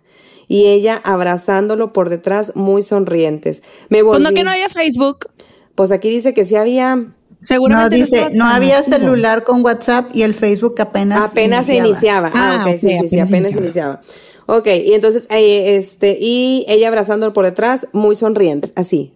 Y 0.49 0.67
ella 0.67 1.01
abrazándolo 1.05 1.93
por 1.93 2.09
detrás, 2.09 2.57
muy 2.57 2.83
sonrientes. 2.83 3.63
Me 3.89 4.03
volví. 4.03 4.23
Pues 4.23 4.35
que 4.35 4.45
no 4.45 4.51
había 4.51 4.69
Facebook. 4.69 5.29
Pues 5.75 5.93
aquí 5.93 6.09
dice 6.09 6.35
que 6.35 6.45
sí 6.45 6.57
había. 6.57 7.15
Seguramente 7.43 7.99
no, 7.99 8.05
dice, 8.05 8.31
no 8.33 8.47
había 8.47 8.83
celular 8.83 9.45
con 9.45 9.65
WhatsApp 9.65 10.07
y 10.15 10.23
el 10.23 10.35
Facebook 10.35 10.75
apenas 10.81 11.31
Apenas 11.31 11.67
se 11.67 11.77
iniciaba. 11.77 12.31
Ah, 12.35 12.65
Ah, 12.65 12.65
ok, 12.67 12.79
sí, 12.79 12.87
ok, 12.87 13.03
sí, 13.03 13.09
sí, 13.09 13.19
apenas 13.19 13.51
apenas 13.51 13.51
iniciaba. 13.53 14.01
Ok, 14.47 14.67
y 14.67 14.95
entonces, 14.95 15.27
eh, 15.31 15.77
este, 15.77 16.19
y 16.21 16.65
ella 16.69 16.89
abrazándolo 16.89 17.33
por 17.33 17.45
detrás, 17.45 17.89
muy 17.93 18.15
sonrientes, 18.15 18.73
así. 18.77 19.13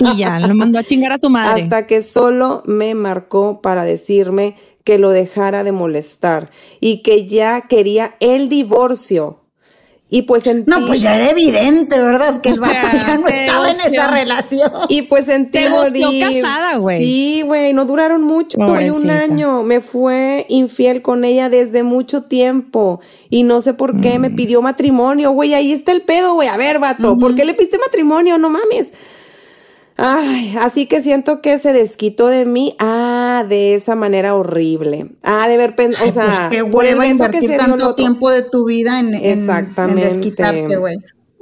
Y 0.00 0.16
ya, 0.16 0.40
lo 0.40 0.54
mandó 0.54 0.78
a 0.78 0.82
chingar 0.82 1.12
a 1.12 1.18
su 1.18 1.30
madre. 1.30 1.62
Hasta 1.62 1.86
que 1.86 2.02
solo 2.02 2.62
me 2.66 2.94
marcó 2.94 3.60
para 3.62 3.84
decirme 3.84 4.56
que 4.82 4.98
lo 4.98 5.10
dejara 5.10 5.64
de 5.64 5.72
molestar 5.72 6.50
y 6.80 7.02
que 7.02 7.26
ya 7.26 7.62
quería 7.68 8.14
el 8.20 8.48
divorcio. 8.48 9.43
Y 10.14 10.22
pues 10.22 10.48
No, 10.66 10.86
pues 10.86 11.00
ya 11.00 11.16
era 11.16 11.28
evidente, 11.30 11.98
¿verdad? 12.00 12.40
Que 12.40 12.50
el 12.50 12.60
vato 12.60 12.72
sea, 12.72 12.92
ya 13.06 13.16
no 13.16 13.26
estaba 13.26 13.68
en 13.68 13.80
esa 13.92 14.06
relación. 14.12 14.70
y 14.88 15.02
pues 15.02 15.26
sentí 15.26 15.58
Te 15.58 15.68
casada, 16.20 16.76
güey. 16.76 16.98
Sí, 17.04 17.42
güey, 17.44 17.72
no 17.72 17.84
duraron 17.84 18.22
mucho, 18.22 18.56
un 18.58 19.10
año. 19.10 19.64
Me 19.64 19.80
fue 19.80 20.46
infiel 20.48 21.02
con 21.02 21.24
ella 21.24 21.48
desde 21.48 21.82
mucho 21.82 22.22
tiempo 22.22 23.00
y 23.28 23.42
no 23.42 23.60
sé 23.60 23.74
por 23.74 24.00
qué 24.00 24.20
Mm. 24.20 24.22
me 24.22 24.30
pidió 24.30 24.62
matrimonio, 24.62 25.32
güey, 25.32 25.52
ahí 25.52 25.72
está 25.72 25.90
el 25.90 26.02
pedo, 26.02 26.34
güey. 26.34 26.46
A 26.46 26.56
ver, 26.56 26.78
vato, 26.78 27.18
¿por 27.18 27.34
qué 27.34 27.44
le 27.44 27.54
piste 27.54 27.76
matrimonio? 27.80 28.38
No 28.38 28.50
mames. 28.50 28.92
Ay, 29.96 30.56
así 30.60 30.86
que 30.86 31.00
siento 31.00 31.40
que 31.40 31.56
se 31.58 31.72
desquitó 31.72 32.26
de 32.26 32.44
mí, 32.44 32.74
ah, 32.80 33.44
de 33.48 33.74
esa 33.74 33.94
manera 33.94 34.34
horrible. 34.34 35.12
Ah, 35.22 35.46
de 35.48 35.56
ver, 35.56 35.74
o 35.78 36.10
sea, 36.10 36.48
pues 36.50 36.58
qué 36.62 36.64
por 36.70 36.84
el 36.84 36.98
que 36.98 37.40
se 37.42 37.56
tanto 37.56 37.94
tiempo 37.94 38.30
de 38.30 38.42
tu 38.42 38.64
vida 38.66 38.98
en, 38.98 39.14
en- 39.14 39.24
Exactamente. 39.40 40.02
en 40.02 40.08
desquitarte, 40.08 40.76
güey. 40.76 40.96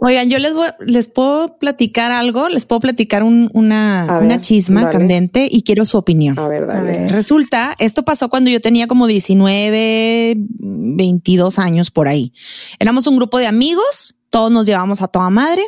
Oigan, 0.04 0.28
yo 0.28 0.38
les 0.40 0.52
voy, 0.52 0.66
les 0.80 1.06
puedo 1.06 1.58
platicar 1.58 2.10
algo, 2.10 2.48
les 2.48 2.66
puedo 2.66 2.80
platicar 2.80 3.22
un- 3.22 3.48
una, 3.54 4.02
A 4.02 4.14
ver, 4.18 4.24
una 4.26 4.40
chisma 4.40 4.82
dale. 4.82 4.98
candente 4.98 5.48
y 5.48 5.62
quiero 5.62 5.84
su 5.84 5.96
opinión. 5.96 6.36
A 6.40 6.48
ver, 6.48 6.66
dale. 6.66 7.08
Resulta, 7.08 7.76
esto 7.78 8.02
pasó 8.02 8.28
cuando 8.28 8.50
yo 8.50 8.60
tenía 8.60 8.88
como 8.88 9.06
19, 9.06 10.34
22 10.36 11.58
años 11.60 11.90
por 11.92 12.08
ahí. 12.08 12.32
Éramos 12.80 13.06
un 13.06 13.16
grupo 13.16 13.38
de 13.38 13.46
amigos, 13.46 14.16
todos 14.28 14.50
nos 14.50 14.66
llevábamos 14.66 15.02
a 15.02 15.08
toda 15.08 15.30
madre 15.30 15.64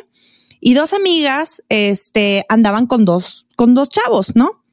y 0.67 0.73
dos 0.73 0.93
amigas, 0.93 1.61
este, 1.69 2.43
andaban 2.49 2.87
con 2.87 3.05
dos, 3.05 3.45
con 3.55 3.75
dos 3.75 3.87
chavos, 3.87 4.35
¿no? 4.35 4.63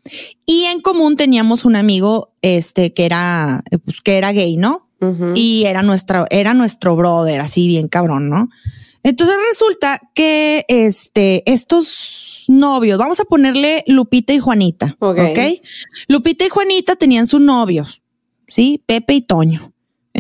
Y 0.47 0.65
en 0.65 0.81
común 0.81 1.17
teníamos 1.17 1.67
un 1.67 1.77
amigo, 1.77 2.33
este, 2.41 2.95
que 2.95 3.05
era, 3.05 3.63
eh, 3.71 3.77
pues, 3.77 4.01
que 4.01 4.17
era 4.17 4.33
gay, 4.33 4.57
¿no? 4.57 4.89
Y 5.35 5.65
era 5.67 5.83
nuestra, 5.83 6.25
era 6.31 6.55
nuestro 6.55 6.97
brother, 6.97 7.43
así 7.43 7.67
bien 7.69 7.89
cabrón, 7.89 8.31
¿no? 8.31 8.49
Entonces 9.03 9.37
resulta 9.51 10.01
que 10.15 10.65
este, 10.69 11.43
estos 11.45 12.47
novios, 12.49 12.99
vamos 12.99 13.21
a 13.21 13.25
ponerle 13.25 13.85
Lupita 13.87 14.33
y 14.33 14.39
Juanita. 14.39 14.97
Ok. 14.99 15.19
ok. 15.19 15.39
Lupita 16.09 16.47
y 16.47 16.49
Juanita 16.49 16.97
tenían 16.97 17.27
sus 17.27 17.43
novios, 17.43 18.01
sí, 18.49 18.83
Pepe 18.87 19.13
y 19.13 19.21
Toño. 19.21 19.72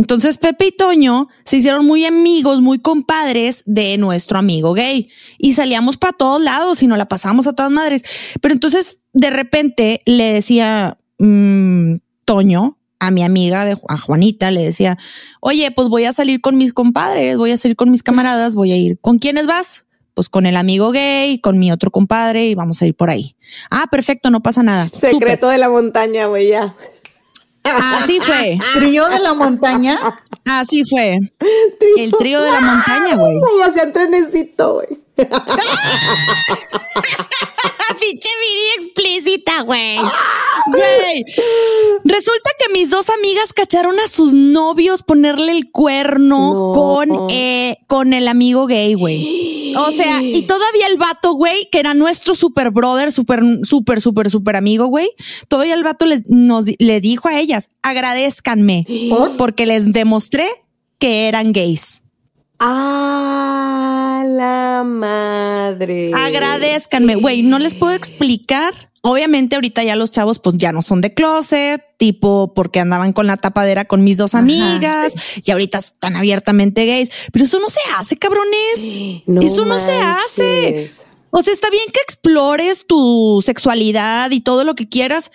Entonces 0.02 0.36
Pepe 0.36 0.66
y 0.66 0.72
Toño 0.72 1.28
se 1.44 1.58
hicieron 1.58 1.86
muy 1.86 2.04
amigos, 2.04 2.60
muy 2.60 2.80
compadres 2.80 3.62
de 3.66 3.96
nuestro 3.98 4.36
amigo 4.36 4.72
gay 4.72 5.08
y 5.38 5.52
salíamos 5.52 5.96
para 5.96 6.12
todos 6.12 6.42
lados 6.42 6.82
y 6.82 6.88
nos 6.88 6.98
la 6.98 7.06
pasamos 7.06 7.46
a 7.46 7.52
todas 7.52 7.70
madres. 7.70 8.02
Pero 8.40 8.52
entonces 8.52 8.98
de 9.12 9.30
repente 9.30 10.02
le 10.04 10.32
decía 10.32 10.98
mm, 11.20 11.98
Toño 12.24 12.78
a 12.98 13.12
mi 13.12 13.22
amiga 13.22 13.64
de 13.64 13.76
a 13.88 13.96
Juanita, 13.96 14.50
le 14.50 14.64
decía, 14.64 14.98
oye, 15.40 15.70
pues 15.70 15.88
voy 15.88 16.04
a 16.04 16.12
salir 16.12 16.40
con 16.40 16.56
mis 16.56 16.72
compadres, 16.72 17.36
voy 17.36 17.52
a 17.52 17.56
salir 17.56 17.76
con 17.76 17.88
mis 17.88 18.02
camaradas, 18.02 18.56
voy 18.56 18.72
a 18.72 18.76
ir. 18.76 18.98
¿Con 19.00 19.20
quiénes 19.20 19.46
vas? 19.46 19.86
Pues 20.14 20.28
con 20.28 20.46
el 20.46 20.56
amigo 20.56 20.90
gay, 20.90 21.38
con 21.38 21.60
mi 21.60 21.70
otro 21.70 21.92
compadre 21.92 22.46
y 22.46 22.56
vamos 22.56 22.82
a 22.82 22.86
ir 22.86 22.96
por 22.96 23.08
ahí. 23.08 23.36
Ah, 23.70 23.86
perfecto, 23.88 24.30
no 24.30 24.42
pasa 24.42 24.64
nada. 24.64 24.90
Secreto 24.92 25.48
de 25.48 25.58
la 25.58 25.68
montaña, 25.68 26.26
güey, 26.26 26.48
ya. 26.48 26.74
Así 27.64 28.20
fue. 28.20 28.58
Trío 28.74 29.08
de 29.08 29.18
la 29.20 29.34
montaña. 29.34 29.98
Así 30.44 30.84
fue. 30.84 31.18
El 31.98 32.12
trío 32.12 32.40
de 32.42 32.50
la 32.50 32.60
montaña, 32.60 33.16
güey. 33.16 33.38
Güey, 33.38 33.62
hacían 33.62 33.92
trenecito, 33.92 34.74
güey. 34.74 35.01
Pinche 38.00 38.28
explícita, 38.78 39.62
güey. 39.62 39.96
Güey. 40.66 41.24
Resulta 42.04 42.50
que 42.58 42.72
mis 42.72 42.90
dos 42.90 43.10
amigas 43.10 43.52
cacharon 43.52 43.98
a 44.00 44.08
sus 44.08 44.32
novios 44.32 45.02
ponerle 45.02 45.52
el 45.52 45.70
cuerno 45.70 46.54
No. 46.54 46.72
con, 46.72 47.30
eh, 47.30 47.78
con 47.86 48.12
el 48.12 48.28
amigo 48.28 48.66
gay, 48.66 48.94
güey. 48.94 49.74
O 49.76 49.90
sea, 49.90 50.22
y 50.22 50.42
todavía 50.42 50.86
el 50.86 50.98
vato, 50.98 51.32
güey, 51.32 51.68
que 51.70 51.80
era 51.80 51.94
nuestro 51.94 52.34
super 52.34 52.70
brother, 52.70 53.12
super, 53.12 53.40
super, 53.64 54.00
super, 54.00 54.30
super 54.30 54.56
amigo, 54.56 54.86
güey. 54.86 55.10
Todavía 55.48 55.74
el 55.74 55.82
vato 55.82 56.06
les, 56.06 56.28
nos, 56.28 56.66
le 56.78 57.00
dijo 57.00 57.28
a 57.28 57.38
ellas, 57.38 57.70
agradezcanme 57.82 58.86
¿Por? 59.08 59.36
porque 59.36 59.66
les 59.66 59.92
demostré 59.92 60.46
que 60.98 61.28
eran 61.28 61.52
gays. 61.52 62.02
A 62.64 64.22
la 64.24 64.84
madre. 64.84 66.12
Agradezcanme, 66.14 67.16
güey, 67.16 67.42
no 67.42 67.58
les 67.58 67.74
puedo 67.74 67.92
explicar. 67.92 68.72
Obviamente 69.00 69.56
ahorita 69.56 69.82
ya 69.82 69.96
los 69.96 70.12
chavos 70.12 70.38
pues 70.38 70.54
ya 70.58 70.70
no 70.70 70.80
son 70.80 71.00
de 71.00 71.12
closet, 71.12 71.82
tipo 71.96 72.54
porque 72.54 72.78
andaban 72.78 73.12
con 73.12 73.26
la 73.26 73.36
tapadera 73.36 73.84
con 73.84 74.04
mis 74.04 74.16
dos 74.16 74.36
amigas 74.36 75.14
y 75.44 75.50
ahorita 75.50 75.78
están 75.78 76.14
abiertamente 76.14 76.86
gays, 76.86 77.10
pero 77.32 77.44
eso 77.44 77.58
no 77.58 77.68
se 77.68 77.80
hace, 77.96 78.16
cabrones. 78.16 79.24
No 79.26 79.40
eso 79.42 79.64
no 79.64 79.76
se 79.78 79.98
hace. 80.00 80.88
O 81.30 81.42
sea, 81.42 81.52
está 81.52 81.68
bien 81.68 81.86
que 81.92 82.00
explores 82.00 82.86
tu 82.86 83.42
sexualidad 83.44 84.30
y 84.30 84.40
todo 84.40 84.62
lo 84.62 84.76
que 84.76 84.88
quieras, 84.88 85.32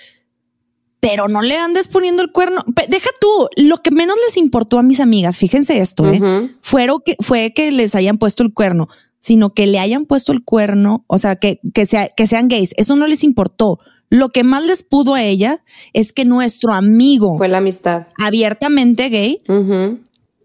pero 1.00 1.28
no 1.28 1.42
le 1.42 1.56
andes 1.58 1.88
poniendo 1.88 2.22
el 2.22 2.32
cuerno. 2.32 2.64
Deja 2.90 3.10
tú, 3.22 3.50
lo 3.58 3.78
que 3.84 3.92
menos 3.92 4.16
les 4.26 4.38
importó 4.38 4.80
a 4.80 4.84
mis 4.84 5.00
amigas, 5.00 5.38
fíjense 5.38 5.80
esto, 5.80 6.12
¿eh? 6.12 6.20
Fueron 6.62 7.00
que, 7.06 7.16
fue 7.20 7.54
que 7.54 7.72
les 7.72 7.96
hayan 7.96 8.18
puesto 8.18 8.44
el 8.44 8.54
cuerno, 8.54 8.88
sino 9.20 9.54
que 9.54 9.68
le 9.68 9.80
hayan 9.80 10.06
puesto 10.06 10.32
el 10.32 10.44
cuerno, 10.44 11.04
o 11.08 11.18
sea, 11.18 11.36
que, 11.36 11.60
que, 11.74 11.86
sea, 11.86 12.08
que 12.10 12.26
sean 12.28 12.48
gays. 12.48 12.74
Eso 12.78 12.96
no 12.96 13.08
les 13.08 13.24
importó. 13.24 13.78
Lo 14.10 14.30
que 14.30 14.44
más 14.44 14.64
les 14.64 14.84
pudo 14.84 15.16
a 15.16 15.24
ella 15.24 15.64
es 15.94 16.14
que 16.14 16.24
nuestro 16.24 16.72
amigo 16.74 17.38
Fue 17.38 17.50
la 17.50 17.58
amistad. 17.58 18.08
abiertamente 18.24 19.10
gay 19.10 19.44
Ujú. 19.50 20.00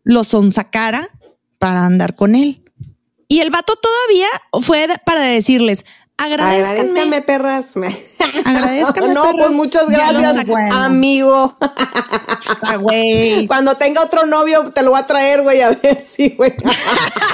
lo 0.05 0.25
sonsacara 0.25 1.09
para 1.59 1.87
andar 1.87 2.17
con 2.17 2.35
él. 2.35 2.63
Y 3.29 3.39
el 3.41 3.51
vato 3.51 3.75
todavía 3.77 4.27
fue 4.67 4.87
para 5.07 5.21
decirles, 5.23 5.87
agradezcanme. 6.19 6.81
Agradezcanme, 7.01 7.23
perras. 7.23 7.75
Agradezcanme, 8.45 9.15
No, 9.15 9.33
pues 9.37 9.51
muchas 9.53 9.89
gracias, 9.91 10.47
bueno. 10.47 10.75
amigo. 10.77 11.55
Ah, 12.63 12.77
güey. 12.77 13.47
Cuando 13.47 13.75
tenga 13.77 14.03
otro 14.03 14.27
novio, 14.27 14.71
te 14.75 14.83
lo 14.83 14.91
voy 14.91 15.01
a 15.01 15.07
traer, 15.07 15.43
güey, 15.43 15.61
a 15.61 15.71
ver 15.71 16.05
si, 16.09 16.31
güey. 16.31 16.53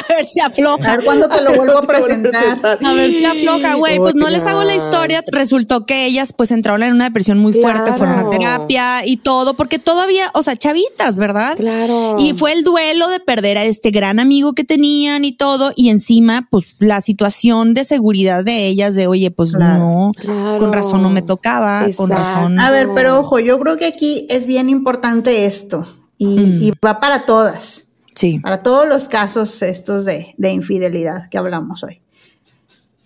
A 0.08 0.14
ver 0.14 0.26
si 0.26 0.40
A 0.40 0.46
afloja. 0.46 0.96
ver 0.96 1.04
cuándo 1.04 1.28
te 1.28 1.42
lo 1.42 1.54
vuelvo 1.54 1.78
a 1.78 1.82
presentar. 1.86 2.58
A 2.82 2.92
ver 2.94 3.10
si 3.10 3.24
afloja, 3.26 3.74
güey. 3.74 3.98
Pues 3.98 4.14
no 4.14 4.30
les 4.30 4.46
hago 4.46 4.64
la 4.64 4.74
historia. 4.74 5.22
Resultó 5.30 5.84
que 5.84 6.06
ellas 6.06 6.32
pues 6.32 6.50
entraron 6.50 6.82
en 6.82 6.94
una 6.94 7.04
depresión 7.04 7.38
muy 7.38 7.52
fuerte, 7.52 7.82
Claro. 7.82 7.98
fueron 7.98 8.18
a 8.18 8.30
terapia 8.30 9.04
y 9.06 9.18
todo, 9.18 9.54
porque 9.54 9.78
todavía, 9.78 10.30
o 10.32 10.40
sea, 10.42 10.56
chavitas, 10.56 11.18
¿verdad? 11.18 11.56
Claro. 11.56 12.16
Y 12.18 12.32
fue 12.32 12.52
el 12.52 12.64
duelo 12.64 13.08
de 13.08 13.20
perder 13.20 13.58
a 13.58 13.64
este 13.64 13.90
gran 13.90 14.18
amigo 14.18 14.54
que 14.54 14.64
tenían 14.64 15.24
y 15.26 15.32
todo. 15.32 15.72
Y 15.76 15.90
encima, 15.90 16.48
pues 16.50 16.76
la 16.78 17.02
situación 17.02 17.74
de 17.74 17.84
seguridad 17.84 18.44
de 18.44 18.64
ellas, 18.66 18.94
de 18.94 19.06
oye, 19.08 19.30
pues 19.30 19.52
Claro. 19.52 19.78
no, 19.78 20.12
Claro. 20.16 20.58
con 20.58 20.72
razón 20.78 21.02
no 21.02 21.10
me 21.10 21.22
tocaba, 21.22 21.86
con 21.96 22.08
razón. 22.10 22.58
A 22.58 22.70
ver, 22.70 22.88
pero 22.94 23.18
ojo, 23.20 23.38
yo 23.38 23.58
creo 23.60 23.76
que 23.76 23.86
aquí 23.86 24.26
es 24.30 24.46
bien 24.46 24.68
importante 24.70 25.44
esto 25.46 25.86
y, 26.16 26.66
y 26.66 26.72
va 26.84 27.00
para 27.00 27.24
todas, 27.26 27.86
Sí. 28.14 28.40
para 28.40 28.62
todos 28.62 28.88
los 28.88 29.06
casos 29.08 29.62
estos 29.62 30.04
de, 30.04 30.34
de 30.38 30.50
infidelidad 30.50 31.28
que 31.28 31.38
hablamos 31.38 31.82
hoy. 31.84 32.00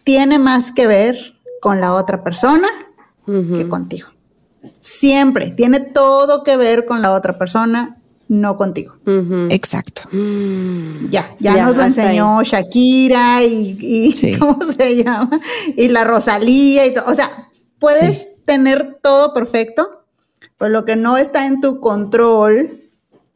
Tiene 0.04 0.38
más 0.38 0.72
que 0.72 0.86
ver 0.86 1.16
con 1.60 1.80
la 1.80 1.92
otra 1.94 2.24
persona 2.24 2.68
que 3.26 3.68
contigo. 3.68 4.08
Siempre 4.80 5.50
tiene 5.50 5.80
todo 5.80 6.42
que 6.42 6.56
ver 6.56 6.86
con 6.86 7.02
la 7.02 7.12
otra 7.12 7.38
persona, 7.38 7.98
no 8.28 8.56
contigo. 8.56 8.96
Exacto. 9.50 10.02
Ya, 11.10 11.30
ya, 11.38 11.54
Ya, 11.56 11.66
nos 11.66 11.76
lo 11.76 11.84
enseñó 11.84 12.42
Shakira 12.42 13.44
y, 13.44 13.76
y 13.80 14.12
Sí. 14.16 14.34
¿cómo 14.38 14.58
se 14.64 15.02
llama? 15.04 15.38
Y 15.76 15.88
la 15.88 16.02
Rosalía 16.04 16.86
y 16.86 16.94
todo. 16.94 17.04
O 17.06 17.14
sea, 17.14 17.30
puedes 17.82 18.42
tener 18.44 18.98
todo 19.02 19.34
perfecto, 19.34 20.04
pero 20.56 20.70
lo 20.70 20.84
que 20.86 20.96
no 20.96 21.16
está 21.18 21.46
en 21.46 21.60
tu 21.60 21.80
control 21.80 22.70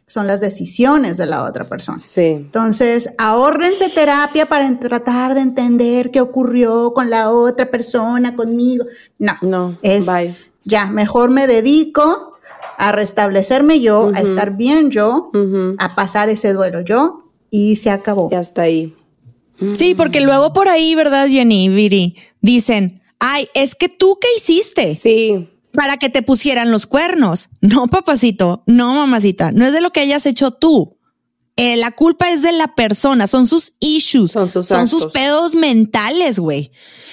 son 0.06 0.28
las 0.28 0.40
decisiones 0.40 1.16
de 1.16 1.26
la 1.26 1.42
otra 1.42 1.64
persona. 1.64 1.98
Sí. 1.98 2.22
Entonces, 2.26 3.10
ahórrense 3.18 3.88
terapia 3.88 4.46
para 4.46 4.72
tratar 4.78 5.34
de 5.34 5.40
entender 5.40 6.12
qué 6.12 6.20
ocurrió 6.20 6.94
con 6.94 7.10
la 7.10 7.30
otra 7.32 7.66
persona, 7.70 8.36
conmigo. 8.36 8.84
No, 9.18 9.32
No, 9.42 9.76
es 9.82 10.06
bye. 10.06 10.36
ya, 10.64 10.86
mejor 10.86 11.30
me 11.30 11.48
dedico 11.48 12.34
a 12.78 12.92
restablecerme 12.92 13.80
yo, 13.80 14.12
a 14.14 14.20
estar 14.20 14.56
bien 14.56 14.90
yo, 14.92 15.32
a 15.78 15.94
pasar 15.96 16.28
ese 16.28 16.52
duelo 16.52 16.82
yo 16.82 17.24
y 17.50 17.74
se 17.76 17.90
acabó. 17.90 18.28
Y 18.30 18.36
hasta 18.36 18.62
ahí. 18.62 18.94
Sí, 19.72 19.94
porque 19.96 20.20
luego 20.20 20.52
por 20.52 20.68
ahí, 20.68 20.94
¿verdad, 20.94 21.26
Jenny, 21.26 21.68
Viri? 21.70 22.14
Dicen, 22.42 23.00
ay, 23.18 23.48
es 23.54 23.74
que 23.74 23.88
tú 23.88 24.18
qué 24.20 24.28
hiciste 24.36 24.94
Sí, 24.94 25.48
para 25.72 25.96
que 25.96 26.08
te 26.08 26.22
pusieran 26.22 26.70
los 26.70 26.86
cuernos. 26.86 27.50
No, 27.60 27.86
papacito, 27.86 28.62
no, 28.66 28.94
mamacita, 28.94 29.52
no 29.52 29.66
es 29.66 29.72
de 29.72 29.80
lo 29.80 29.90
que 29.90 30.00
hayas 30.00 30.26
hecho 30.26 30.50
tú. 30.50 30.96
Eh, 31.56 31.76
la 31.76 31.90
culpa 31.90 32.30
es 32.30 32.42
de 32.42 32.52
la 32.52 32.74
persona, 32.74 33.26
son 33.26 33.46
sus 33.46 33.74
issues, 33.80 34.32
Son 34.32 34.50
sus 34.50 34.66
son 34.66 34.86
sus 34.86 35.06
pedos 35.12 35.54
mentales, 35.54 36.38
güey. 36.38 36.70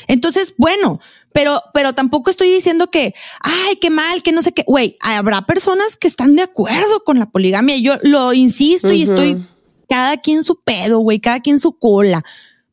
Entonces, 0.08 0.56
bueno, 0.58 1.00
pero, 1.32 1.62
pero 1.74 1.94
tampoco 1.94 2.30
estoy 2.30 2.52
diciendo 2.52 2.90
que, 2.90 3.16
ay, 3.42 3.78
qué 3.78 3.90
mal, 3.90 4.22
que 4.22 4.34
no 4.34 4.42
sé 4.42 4.52
qué, 4.54 4.64
güey, 4.68 4.98
habrá 5.00 5.46
personas 5.46 5.98
que 5.98 6.08
están 6.08 6.36
de 6.36 6.44
acuerdo 6.44 7.04
con 7.06 7.20
la 7.20 7.30
poligamia. 7.30 7.78
Yo 7.78 7.96
lo 8.04 8.34
insisto 8.34 8.92
y 8.92 9.04
estoy 9.04 9.44
cada 9.90 10.18
quien 10.18 10.44
su 10.44 10.60
pedo, 10.62 11.00
güey, 11.00 11.20
cada 11.20 11.40
quien 11.40 11.60
su 11.60 11.78
cola. 11.78 12.24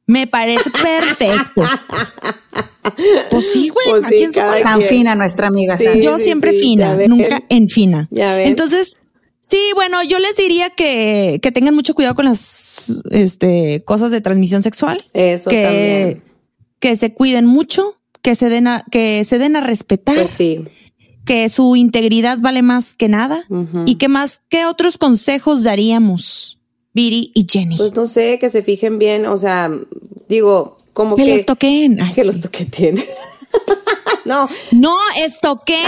Me 0.06 0.26
parece 0.26 0.70
perfecto. 0.82 1.62
Pues 3.30 3.52
sí, 3.52 3.68
güey, 3.68 4.00
Pues 4.00 4.06
sí, 4.08 4.26
cola. 4.34 4.62
Tan 4.62 4.82
fina 4.82 5.14
nuestra 5.14 5.48
amiga. 5.48 5.78
Sí. 5.78 6.00
Yo 6.02 6.18
siempre 6.18 6.52
sí, 6.52 6.60
fina, 6.60 6.96
nunca 7.08 7.42
en 7.48 7.68
fina. 7.68 8.08
Entonces, 8.12 8.98
sí, 9.40 9.58
bueno, 9.74 10.02
yo 10.02 10.18
les 10.18 10.36
diría 10.36 10.70
que, 10.70 11.40
que 11.42 11.52
tengan 11.52 11.74
mucho 11.74 11.94
cuidado 11.94 12.14
con 12.14 12.24
las 12.24 13.02
este, 13.10 13.82
cosas 13.84 14.10
de 14.12 14.20
transmisión 14.20 14.62
sexual. 14.62 15.02
Eso 15.12 15.50
que, 15.50 15.64
también. 15.64 16.22
que 16.78 16.96
se 16.96 17.12
cuiden 17.12 17.46
mucho, 17.46 17.96
que 18.22 18.34
se 18.34 18.48
den 18.48 18.66
a, 18.66 18.84
que 18.90 19.24
se 19.24 19.38
den 19.38 19.56
a 19.56 19.60
respetar, 19.60 20.16
pues 20.16 20.30
sí. 20.30 20.64
que 21.24 21.48
su 21.48 21.76
integridad 21.76 22.38
vale 22.40 22.62
más 22.62 22.94
que 22.96 23.08
nada. 23.08 23.44
Y 23.86 23.96
que 23.96 24.08
más, 24.08 24.40
¿qué 24.48 24.66
otros 24.66 24.98
consejos 24.98 25.62
daríamos, 25.64 26.60
Viri 26.92 27.30
y 27.34 27.46
Jenny? 27.48 27.76
Pues 27.76 27.94
no 27.94 28.06
sé, 28.06 28.38
que 28.38 28.50
se 28.50 28.62
fijen 28.62 28.98
bien, 28.98 29.26
o 29.26 29.36
sea, 29.36 29.70
digo, 30.28 30.76
como 30.92 31.16
que 31.16 31.24
que... 31.24 31.36
los 31.36 31.46
toquen. 31.46 32.00
Ay, 32.00 32.12
que 32.12 32.22
sí. 32.22 32.26
los 32.26 32.40
toqueten. 32.40 33.04
no. 34.24 34.48
No, 34.72 34.96
es 35.18 35.40
toquen. 35.40 35.78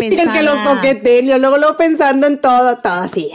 Es 0.00 0.28
que 0.28 0.42
los 0.42 0.64
toqueten. 0.64 1.26
Yo 1.26 1.38
luego, 1.38 1.58
luego 1.58 1.76
pensando 1.76 2.26
en 2.26 2.40
todo, 2.40 2.78
todo 2.78 2.94
así. 2.94 3.30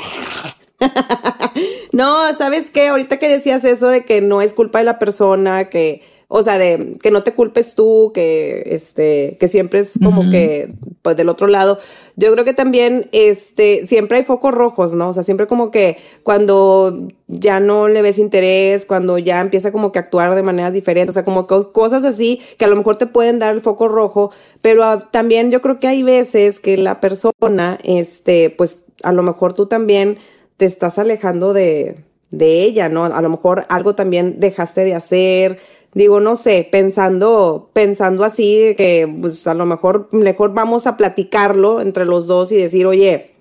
no, 1.92 2.34
¿sabes 2.34 2.70
qué? 2.72 2.88
Ahorita 2.88 3.18
que 3.18 3.30
decías 3.30 3.64
eso 3.64 3.88
de 3.88 4.06
que 4.06 4.22
no 4.22 4.42
es 4.42 4.54
culpa 4.54 4.80
de 4.80 4.86
la 4.86 5.00
persona, 5.00 5.70
que, 5.70 6.04
o 6.30 6.44
sea, 6.44 6.58
de 6.58 6.98
que 7.02 7.10
no 7.12 7.24
te 7.24 7.34
culpes 7.34 7.74
tú, 7.76 8.12
que 8.14 8.64
este, 8.66 9.38
que 9.40 9.48
siempre 9.48 9.80
es 9.80 9.94
como 10.04 10.30
que, 10.30 10.74
pues 11.02 11.16
del 11.16 11.30
otro 11.30 11.48
lado. 11.48 11.80
Yo 12.18 12.32
creo 12.34 12.44
que 12.44 12.54
también, 12.54 13.08
este, 13.14 13.88
siempre 13.88 14.18
hay 14.18 14.24
focos 14.26 14.54
rojos, 14.54 14.94
¿no? 14.94 15.10
O 15.10 15.14
sea, 15.14 15.24
siempre 15.24 15.48
como 15.48 15.72
que 15.72 15.98
cuando 16.24 17.08
ya 17.28 17.60
no 17.62 17.88
le 17.88 18.02
ves 18.02 18.18
interés, 18.20 18.86
cuando 18.86 19.18
ya 19.18 19.40
empieza 19.40 19.72
como 19.72 19.92
que 19.92 20.00
a 20.00 20.02
actuar 20.02 20.36
de 20.36 20.44
maneras 20.44 20.74
diferentes, 20.74 21.14
o 21.14 21.14
sea, 21.14 21.24
como 21.26 21.48
co- 21.48 21.72
cosas 21.72 22.04
así 22.04 22.42
que 22.58 22.66
a 22.66 22.68
lo 22.68 22.76
mejor 22.76 22.98
te 22.98 23.08
pueden 23.08 23.40
dar 23.40 23.54
el 23.56 23.62
foco 23.62 23.88
rojo, 23.88 24.32
pero 24.62 25.00
también 25.12 25.52
yo 25.52 25.62
creo 25.62 25.80
que 25.80 25.88
hay 25.88 26.04
veces 26.04 26.60
que 26.60 26.76
la 26.78 27.00
persona, 27.00 27.78
este, 27.84 28.50
pues 28.50 28.86
a 29.04 29.14
lo 29.14 29.24
mejor 29.24 29.54
tú 29.54 29.68
también 29.68 30.18
te 30.58 30.66
estás 30.66 30.98
alejando 30.98 31.54
de, 31.54 32.04
de 32.32 32.64
ella, 32.64 32.90
¿no? 32.90 33.06
A 33.06 33.22
lo 33.22 33.30
mejor 33.30 33.66
algo 33.70 33.96
también 33.96 34.40
dejaste 34.40 34.84
de 34.84 34.96
hacer, 34.96 35.60
digo, 35.94 36.20
no 36.20 36.36
sé, 36.36 36.68
pensando, 36.72 37.70
pensando 37.74 38.24
así, 38.24 38.60
de 38.60 38.76
que 38.76 39.12
pues 39.22 39.48
a 39.48 39.54
lo 39.54 39.66
mejor, 39.66 40.10
mejor 40.12 40.54
vamos 40.54 40.88
a 40.88 40.98
platicarlo 40.98 41.82
entre 41.82 42.06
los 42.06 42.28
dos 42.28 42.52
y 42.52 42.56
decir, 42.58 42.86
oye, 42.86 43.32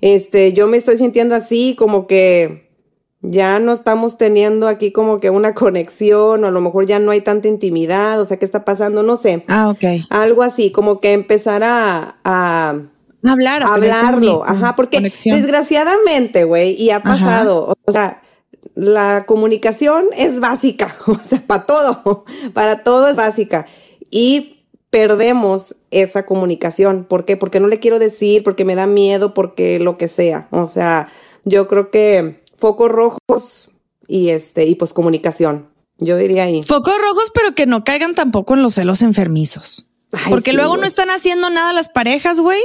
este, 0.00 0.52
yo 0.52 0.66
me 0.68 0.76
estoy 0.76 0.96
sintiendo 0.96 1.34
así, 1.34 1.74
como 1.78 2.06
que 2.06 2.68
ya 3.20 3.58
no 3.58 3.72
estamos 3.72 4.16
teniendo 4.16 4.68
aquí 4.68 4.92
como 4.92 5.18
que 5.18 5.28
una 5.30 5.54
conexión, 5.54 6.44
o 6.44 6.46
a 6.46 6.50
lo 6.52 6.60
mejor 6.60 6.86
ya 6.86 6.98
no 7.00 7.10
hay 7.10 7.20
tanta 7.20 7.48
intimidad, 7.48 8.20
o 8.20 8.24
sea, 8.24 8.38
¿qué 8.38 8.44
está 8.44 8.64
pasando? 8.64 9.02
No 9.02 9.16
sé. 9.16 9.42
Ah, 9.48 9.68
ok. 9.70 10.06
Algo 10.10 10.42
así, 10.44 10.70
como 10.70 11.00
que 11.00 11.12
empezar 11.12 11.62
a, 11.64 12.18
a 12.24 12.80
Hablar, 13.24 13.64
a 13.64 13.74
hablarlo, 13.74 14.44
ajá, 14.44 14.76
porque 14.76 14.98
conexión. 14.98 15.36
desgraciadamente, 15.36 16.44
güey, 16.44 16.80
y 16.80 16.90
ha 16.90 16.98
Ajá. 16.98 17.10
pasado, 17.10 17.74
o 17.84 17.92
sea, 17.92 18.22
la 18.74 19.24
comunicación 19.26 20.06
es 20.16 20.40
básica, 20.40 20.96
o 21.06 21.16
sea, 21.16 21.42
para 21.46 21.66
todo, 21.66 22.24
para 22.52 22.84
todo 22.84 23.08
es 23.08 23.16
básica. 23.16 23.66
Y 24.10 24.58
perdemos 24.90 25.76
esa 25.90 26.24
comunicación. 26.26 27.04
¿Por 27.04 27.24
qué? 27.24 27.36
Porque 27.36 27.60
no 27.60 27.68
le 27.68 27.80
quiero 27.80 27.98
decir, 27.98 28.42
porque 28.42 28.64
me 28.64 28.74
da 28.74 28.86
miedo, 28.86 29.34
porque 29.34 29.78
lo 29.78 29.98
que 29.98 30.08
sea. 30.08 30.48
O 30.50 30.66
sea, 30.66 31.10
yo 31.44 31.68
creo 31.68 31.90
que 31.90 32.42
focos 32.56 32.90
rojos 32.90 33.70
y 34.06 34.30
este, 34.30 34.64
y 34.64 34.74
pues 34.74 34.92
comunicación. 34.92 35.68
Yo 35.98 36.16
diría 36.16 36.44
ahí. 36.44 36.62
Focos 36.62 36.96
rojos, 36.96 37.32
pero 37.34 37.54
que 37.54 37.66
no 37.66 37.84
caigan 37.84 38.14
tampoco 38.14 38.54
en 38.54 38.62
los 38.62 38.74
celos 38.74 39.02
enfermizos. 39.02 39.88
Ay, 40.12 40.30
Porque 40.30 40.52
sí, 40.52 40.56
luego 40.56 40.76
no 40.76 40.86
están 40.86 41.10
haciendo 41.10 41.50
nada 41.50 41.72
las 41.72 41.88
parejas, 41.88 42.40
güey. 42.40 42.60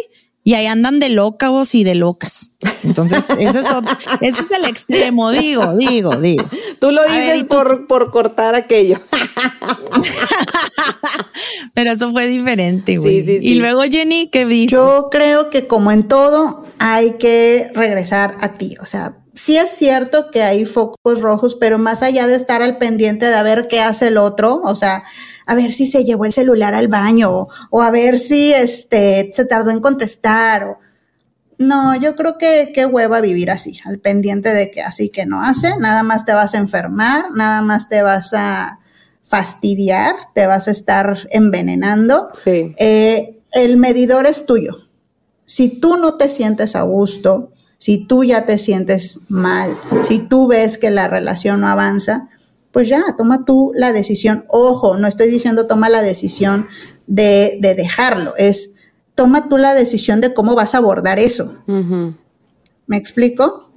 Y 0.46 0.56
ahí 0.56 0.68
andan 0.68 1.00
de 1.00 1.08
locos 1.10 1.74
y 1.74 1.86
de 1.86 1.96
locas. 1.96 2.52
Entonces, 2.84 3.30
ese 3.30 3.60
es, 3.60 3.72
otro- 3.72 3.98
ese 4.20 4.42
es 4.42 4.52
el 4.52 4.66
extremo, 4.66 5.32
digo, 5.32 5.74
digo, 5.76 6.16
digo. 6.18 6.44
Tú 6.82 6.92
lo 6.92 7.02
ver, 7.02 7.12
dices 7.12 7.38
¿y 7.38 7.44
tú? 7.44 7.48
por, 7.56 7.88
por 7.88 8.12
cortar 8.12 8.54
aquello. 8.56 9.00
Pero 11.74 11.92
eso 11.92 12.12
fue 12.12 12.28
diferente, 12.28 12.98
güey. 12.98 13.22
Sí, 13.22 13.26
sí, 13.26 13.40
sí. 13.40 13.48
Y 13.48 13.56
luego, 13.56 13.82
Jenny, 13.84 14.30
¿qué 14.30 14.46
dices? 14.46 14.72
Yo 14.72 15.10
creo 15.12 15.50
que 15.50 15.68
como 15.68 15.92
en 15.92 16.08
todo 16.08 16.66
hay 16.80 17.14
que 17.18 17.70
regresar 17.74 18.36
a 18.42 18.50
ti. 18.54 18.76
O 18.82 18.86
sea, 18.86 19.18
sí 19.34 19.58
es 19.58 19.72
cierto 19.72 20.30
que 20.32 20.44
hay 20.44 20.66
focos 20.66 21.22
rojos, 21.22 21.56
pero 21.56 21.80
más 21.80 22.02
allá 22.04 22.28
de 22.28 22.36
estar 22.36 22.62
al 22.62 22.78
pendiente 22.78 23.26
de 23.28 23.36
a 23.36 23.44
ver 23.44 23.68
qué 23.68 23.80
hace 23.80 24.08
el 24.08 24.18
otro, 24.18 24.62
o 24.64 24.76
sea, 24.76 25.04
a 25.46 25.56
ver 25.56 25.72
si 25.72 25.86
se 25.88 26.04
llevó 26.06 26.26
el 26.26 26.34
celular 26.34 26.74
al 26.76 26.88
baño 26.88 27.32
o, 27.32 27.50
o 27.70 27.82
a 27.82 27.92
ver 27.92 28.20
si 28.20 28.54
este 28.54 29.32
se 29.34 29.46
tardó 29.46 29.72
en 29.72 29.80
contestar. 29.82 30.64
o- 30.66 30.78
no, 31.60 31.96
yo 31.96 32.16
creo 32.16 32.38
que 32.38 32.72
qué 32.74 32.86
hueva 32.86 33.22
vivir 33.22 33.52
así, 33.52 33.80
al 33.86 34.00
pendiente 34.00 34.50
de 34.54 34.72
que 34.72 34.82
así 34.82 35.10
que 35.10 35.26
no 35.26 35.42
hace, 35.42 35.78
nada 35.78 36.02
más 36.04 36.26
te 36.26 36.34
vas 36.34 36.56
a 36.56 36.58
enfermar, 36.58 37.26
nada 37.36 37.62
más 37.62 37.88
te 37.90 38.02
vas 38.02 38.34
a 38.34 38.80
fastidiar, 39.26 40.16
te 40.36 40.46
vas 40.48 40.68
a 40.68 40.72
estar 40.72 41.28
envenenando. 41.32 42.30
Sí. 42.34 42.74
Eh, 42.78 43.40
el 43.54 43.78
medidor 43.78 44.26
es 44.26 44.46
tuyo. 44.46 44.78
Si 45.46 45.80
tú 45.80 45.98
no 45.98 46.16
te 46.16 46.30
sientes 46.30 46.76
a 46.76 46.82
gusto, 46.84 47.52
si 47.78 48.06
tú 48.06 48.24
ya 48.24 48.46
te 48.46 48.58
sientes 48.58 49.20
mal, 49.28 49.76
si 50.08 50.20
tú 50.20 50.48
ves 50.48 50.78
que 50.78 50.90
la 50.90 51.08
relación 51.08 51.62
no 51.62 51.68
avanza, 51.68 52.30
pues 52.74 52.90
ya, 52.90 53.04
toma 53.16 53.46
tú 53.46 53.72
la 53.76 53.94
decisión. 53.94 54.46
Ojo, 54.50 54.98
no 54.98 55.08
estoy 55.08 55.30
diciendo 55.30 55.68
toma 55.68 55.88
la 55.88 56.02
decisión 56.02 56.68
de, 57.08 57.58
de 57.62 57.76
dejarlo, 57.76 58.34
es 58.36 58.74
toma 59.16 59.48
tú 59.48 59.58
la 59.58 59.76
decisión 59.76 60.22
de 60.22 60.34
cómo 60.34 60.56
vas 60.56 60.74
a 60.74 60.80
abordar 60.80 61.20
eso. 61.20 61.56
¿Me 61.68 62.98
explico? 62.98 63.70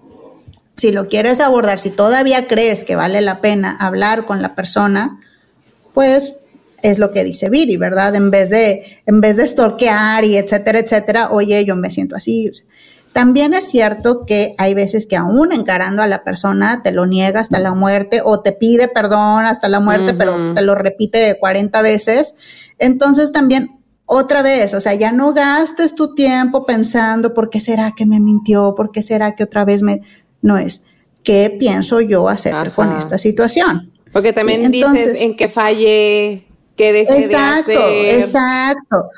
Si 0.77 0.91
lo 0.91 1.09
quieres 1.09 1.41
abordar, 1.41 1.79
si 1.79 1.91
todavía 1.91 2.47
crees 2.47 2.85
que 2.85 2.97
vale 2.97 3.21
la 3.21 3.41
pena 3.41 3.77
hablar 3.79 4.25
con 4.25 4.43
la 4.43 4.55
persona, 4.55 5.21
pues 5.95 6.37
es 6.83 6.99
lo 6.99 7.11
que 7.13 7.25
dice 7.25 7.51
Viri, 7.51 7.77
¿verdad? 7.77 8.15
En 8.15 8.31
vez 8.31 8.51
de, 8.51 9.03
en 9.07 9.21
vez 9.21 9.37
de 9.37 9.47
stalkear 9.47 10.25
y 10.25 10.37
etcétera, 10.37 10.79
etcétera, 10.79 11.31
oye, 11.31 11.65
yo 11.65 11.77
me 11.77 11.91
siento 11.91 12.17
así. 12.17 12.51
También 13.17 13.55
es 13.55 13.65
cierto 13.71 14.27
que 14.27 14.55
hay 14.59 14.75
veces 14.75 15.07
que 15.07 15.17
aún 15.17 15.51
encarando 15.51 16.03
a 16.03 16.07
la 16.07 16.23
persona 16.23 16.83
te 16.83 16.93
lo 16.93 17.07
niega 17.07 17.41
hasta 17.41 17.59
la 17.61 17.75
muerte 17.75 18.21
o 18.23 18.43
te 18.43 18.53
pide 18.53 18.89
perdón 18.89 19.47
hasta 19.47 19.71
la 19.71 19.81
muerte, 19.81 20.13
pero 20.13 20.53
te 20.53 20.61
lo 20.61 20.75
repite 20.75 21.39
40 21.41 21.81
veces. 21.81 22.35
Entonces 22.79 23.33
también 23.33 23.81
otra 24.05 24.43
vez, 24.43 24.75
o 24.75 24.83
sea, 24.83 24.93
ya 24.93 25.13
no 25.13 25.33
gastes 25.33 25.95
tu 25.95 26.15
tiempo 26.15 26.67
pensando 26.67 27.33
por 27.33 27.49
qué 27.49 27.59
será 27.59 27.93
que 27.97 28.05
me 28.05 28.21
mintió, 28.21 28.75
por 28.77 28.93
qué 28.93 29.01
será 29.01 29.35
que 29.35 29.45
otra 29.45 29.65
vez 29.65 29.81
me... 29.81 30.03
No 30.43 30.59
es, 30.59 30.83
¿qué 31.25 31.57
pienso 31.59 32.03
yo 32.03 32.29
hacer 32.29 32.53
Ajá. 32.55 32.69
con 32.69 32.95
esta 32.99 33.17
situación? 33.17 33.95
Porque 34.13 34.35
también 34.35 34.71
Sí, 34.71 34.85
dices 34.85 35.23
en 35.23 35.37
que 35.37 35.49
falle, 35.49 36.47
que 36.77 36.93
deje 36.93 37.19
Exacto, 37.19 37.71
de 37.71 38.11
hacer. 38.11 38.19
exacto, 38.21 38.97
exacto. 38.99 39.09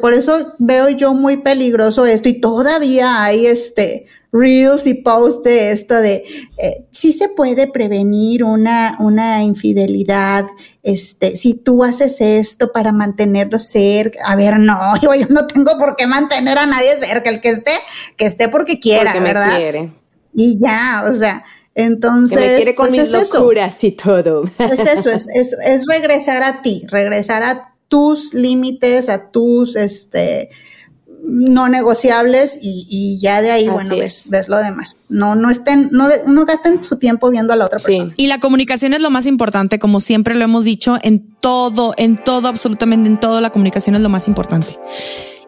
Por 0.00 0.14
eso 0.14 0.52
veo 0.58 0.88
yo 0.90 1.14
muy 1.14 1.38
peligroso 1.38 2.06
esto 2.06 2.28
y 2.28 2.40
todavía 2.40 3.24
hay 3.24 3.46
este 3.46 4.06
reels 4.32 4.86
y 4.86 4.94
posts 4.94 5.42
de 5.42 5.72
esto 5.72 5.94
de 5.94 6.24
eh, 6.56 6.86
si 6.90 7.12
se 7.12 7.28
puede 7.28 7.66
prevenir 7.70 8.44
una, 8.44 8.96
una 8.98 9.42
infidelidad, 9.42 10.46
este, 10.82 11.36
si 11.36 11.54
tú 11.54 11.84
haces 11.84 12.20
esto 12.20 12.72
para 12.72 12.92
mantenerlo 12.92 13.58
cerca, 13.58 14.20
a 14.24 14.34
ver, 14.34 14.58
no, 14.58 14.78
yo, 15.02 15.14
yo 15.14 15.26
no 15.28 15.46
tengo 15.46 15.78
por 15.78 15.96
qué 15.96 16.06
mantener 16.06 16.56
a 16.58 16.66
nadie 16.66 16.96
cerca, 16.98 17.28
el 17.28 17.40
que 17.40 17.50
esté, 17.50 17.72
que 18.16 18.24
esté 18.24 18.48
porque 18.48 18.80
quiera, 18.80 19.12
porque 19.12 19.20
me 19.20 19.34
¿verdad? 19.34 19.56
quiere. 19.56 19.92
Y 20.34 20.58
ya, 20.58 21.04
o 21.06 21.14
sea, 21.14 21.44
entonces. 21.74 22.38
Que 22.38 22.46
me 22.46 22.56
quiere 22.56 22.74
con 22.74 22.88
pues 22.88 23.02
mis 23.02 23.12
es 23.12 23.22
eso. 23.22 23.38
locuras 23.38 23.84
y 23.84 23.92
todo. 23.92 24.44
Es 24.58 24.80
eso, 24.80 25.10
es, 25.10 25.28
es, 25.34 25.54
es 25.62 25.84
regresar 25.86 26.42
a 26.42 26.62
ti, 26.62 26.86
regresar 26.88 27.42
a 27.42 27.71
tus 27.92 28.32
límites, 28.32 29.10
a 29.10 29.30
tus, 29.30 29.76
este, 29.76 30.48
no 31.24 31.68
negociables 31.68 32.56
y, 32.62 32.86
y 32.88 33.20
ya 33.20 33.42
de 33.42 33.50
ahí, 33.50 33.64
Así 33.66 33.70
bueno, 33.74 33.96
ves, 33.96 34.24
es. 34.24 34.30
ves 34.30 34.48
lo 34.48 34.56
demás. 34.56 34.96
No, 35.10 35.34
no 35.34 35.50
estén, 35.50 35.90
no, 35.92 36.08
de- 36.08 36.22
no 36.26 36.46
gasten 36.46 36.82
su 36.82 36.96
tiempo 36.96 37.28
viendo 37.30 37.52
a 37.52 37.56
la 37.56 37.66
otra 37.66 37.78
Sí. 37.80 37.84
persona. 37.84 38.14
Y 38.16 38.28
la 38.28 38.40
comunicación 38.40 38.94
es 38.94 39.02
lo 39.02 39.10
más 39.10 39.26
importante, 39.26 39.78
como 39.78 40.00
siempre 40.00 40.34
lo 40.34 40.42
hemos 40.44 40.64
dicho, 40.64 40.96
en 41.02 41.20
todo, 41.40 41.92
en 41.98 42.16
todo, 42.24 42.48
absolutamente 42.48 43.10
en 43.10 43.20
todo, 43.20 43.42
la 43.42 43.50
comunicación 43.50 43.94
es 43.94 44.00
lo 44.00 44.08
más 44.08 44.26
importante. 44.26 44.78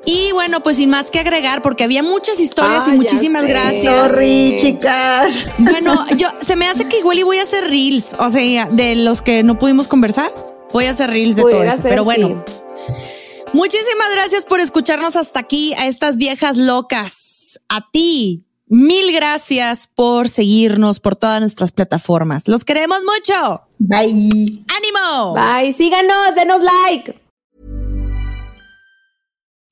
Y 0.06 0.32
bueno, 0.32 0.62
pues 0.62 0.76
sin 0.76 0.90
más 0.90 1.10
que 1.10 1.18
agregar, 1.20 1.62
porque 1.62 1.82
había 1.82 2.02
muchas 2.02 2.38
historias 2.40 2.82
Ah, 2.82 2.88
y 2.88 2.90
ya 2.90 2.96
muchísimas 2.98 3.46
gracias. 3.48 4.10
Sorry, 4.12 4.58
chicas. 4.60 5.46
Bueno, 5.56 6.04
yo 6.18 6.28
se 6.42 6.56
me 6.56 6.66
hace 6.68 6.84
que 6.88 6.98
igual 6.98 7.18
y 7.18 7.22
voy 7.22 7.38
a 7.38 7.42
hacer 7.42 7.64
reels, 7.70 8.14
o 8.18 8.28
sea, 8.28 8.66
de 8.70 8.96
los 8.96 9.22
que 9.22 9.42
no 9.42 9.58
pudimos 9.58 9.88
conversar, 9.88 10.30
voy 10.74 10.86
a 10.86 10.90
hacer 10.90 11.08
reels 11.08 11.36
de 11.36 11.42
todo 11.42 11.52
Pudiera 11.52 11.72
eso. 11.72 11.82
ser, 11.82 11.90
Pero 11.90 12.04
bueno, 12.04 12.44
sí. 12.76 12.92
muchísimas 13.52 14.10
gracias 14.12 14.44
por 14.44 14.60
escucharnos 14.60 15.16
hasta 15.16 15.40
aquí 15.40 15.72
a 15.74 15.86
estas 15.86 16.16
viejas 16.18 16.56
locas. 16.56 17.60
A 17.68 17.88
ti, 17.92 18.44
mil 18.66 19.12
gracias 19.12 19.86
por 19.86 20.28
seguirnos 20.28 20.98
por 21.00 21.16
todas 21.16 21.40
nuestras 21.40 21.72
plataformas. 21.72 22.48
Los 22.48 22.64
queremos 22.64 22.98
mucho. 23.04 23.62
Bye. 23.78 24.64
¡Ánimo! 24.76 25.34
Bye, 25.34 25.72
síganos, 25.72 26.34
denos 26.34 26.60
like. 26.62 27.14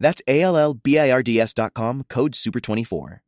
That's 0.00 0.22
A 0.26 0.40
L 0.42 0.56
L 0.56 0.74
B 0.74 0.98
I 0.98 1.10
R 1.10 1.22
D 1.22 1.38
S 1.40 1.54
dot 1.54 1.74
com, 1.74 2.04
code 2.08 2.32
SUPER24. 2.32 3.20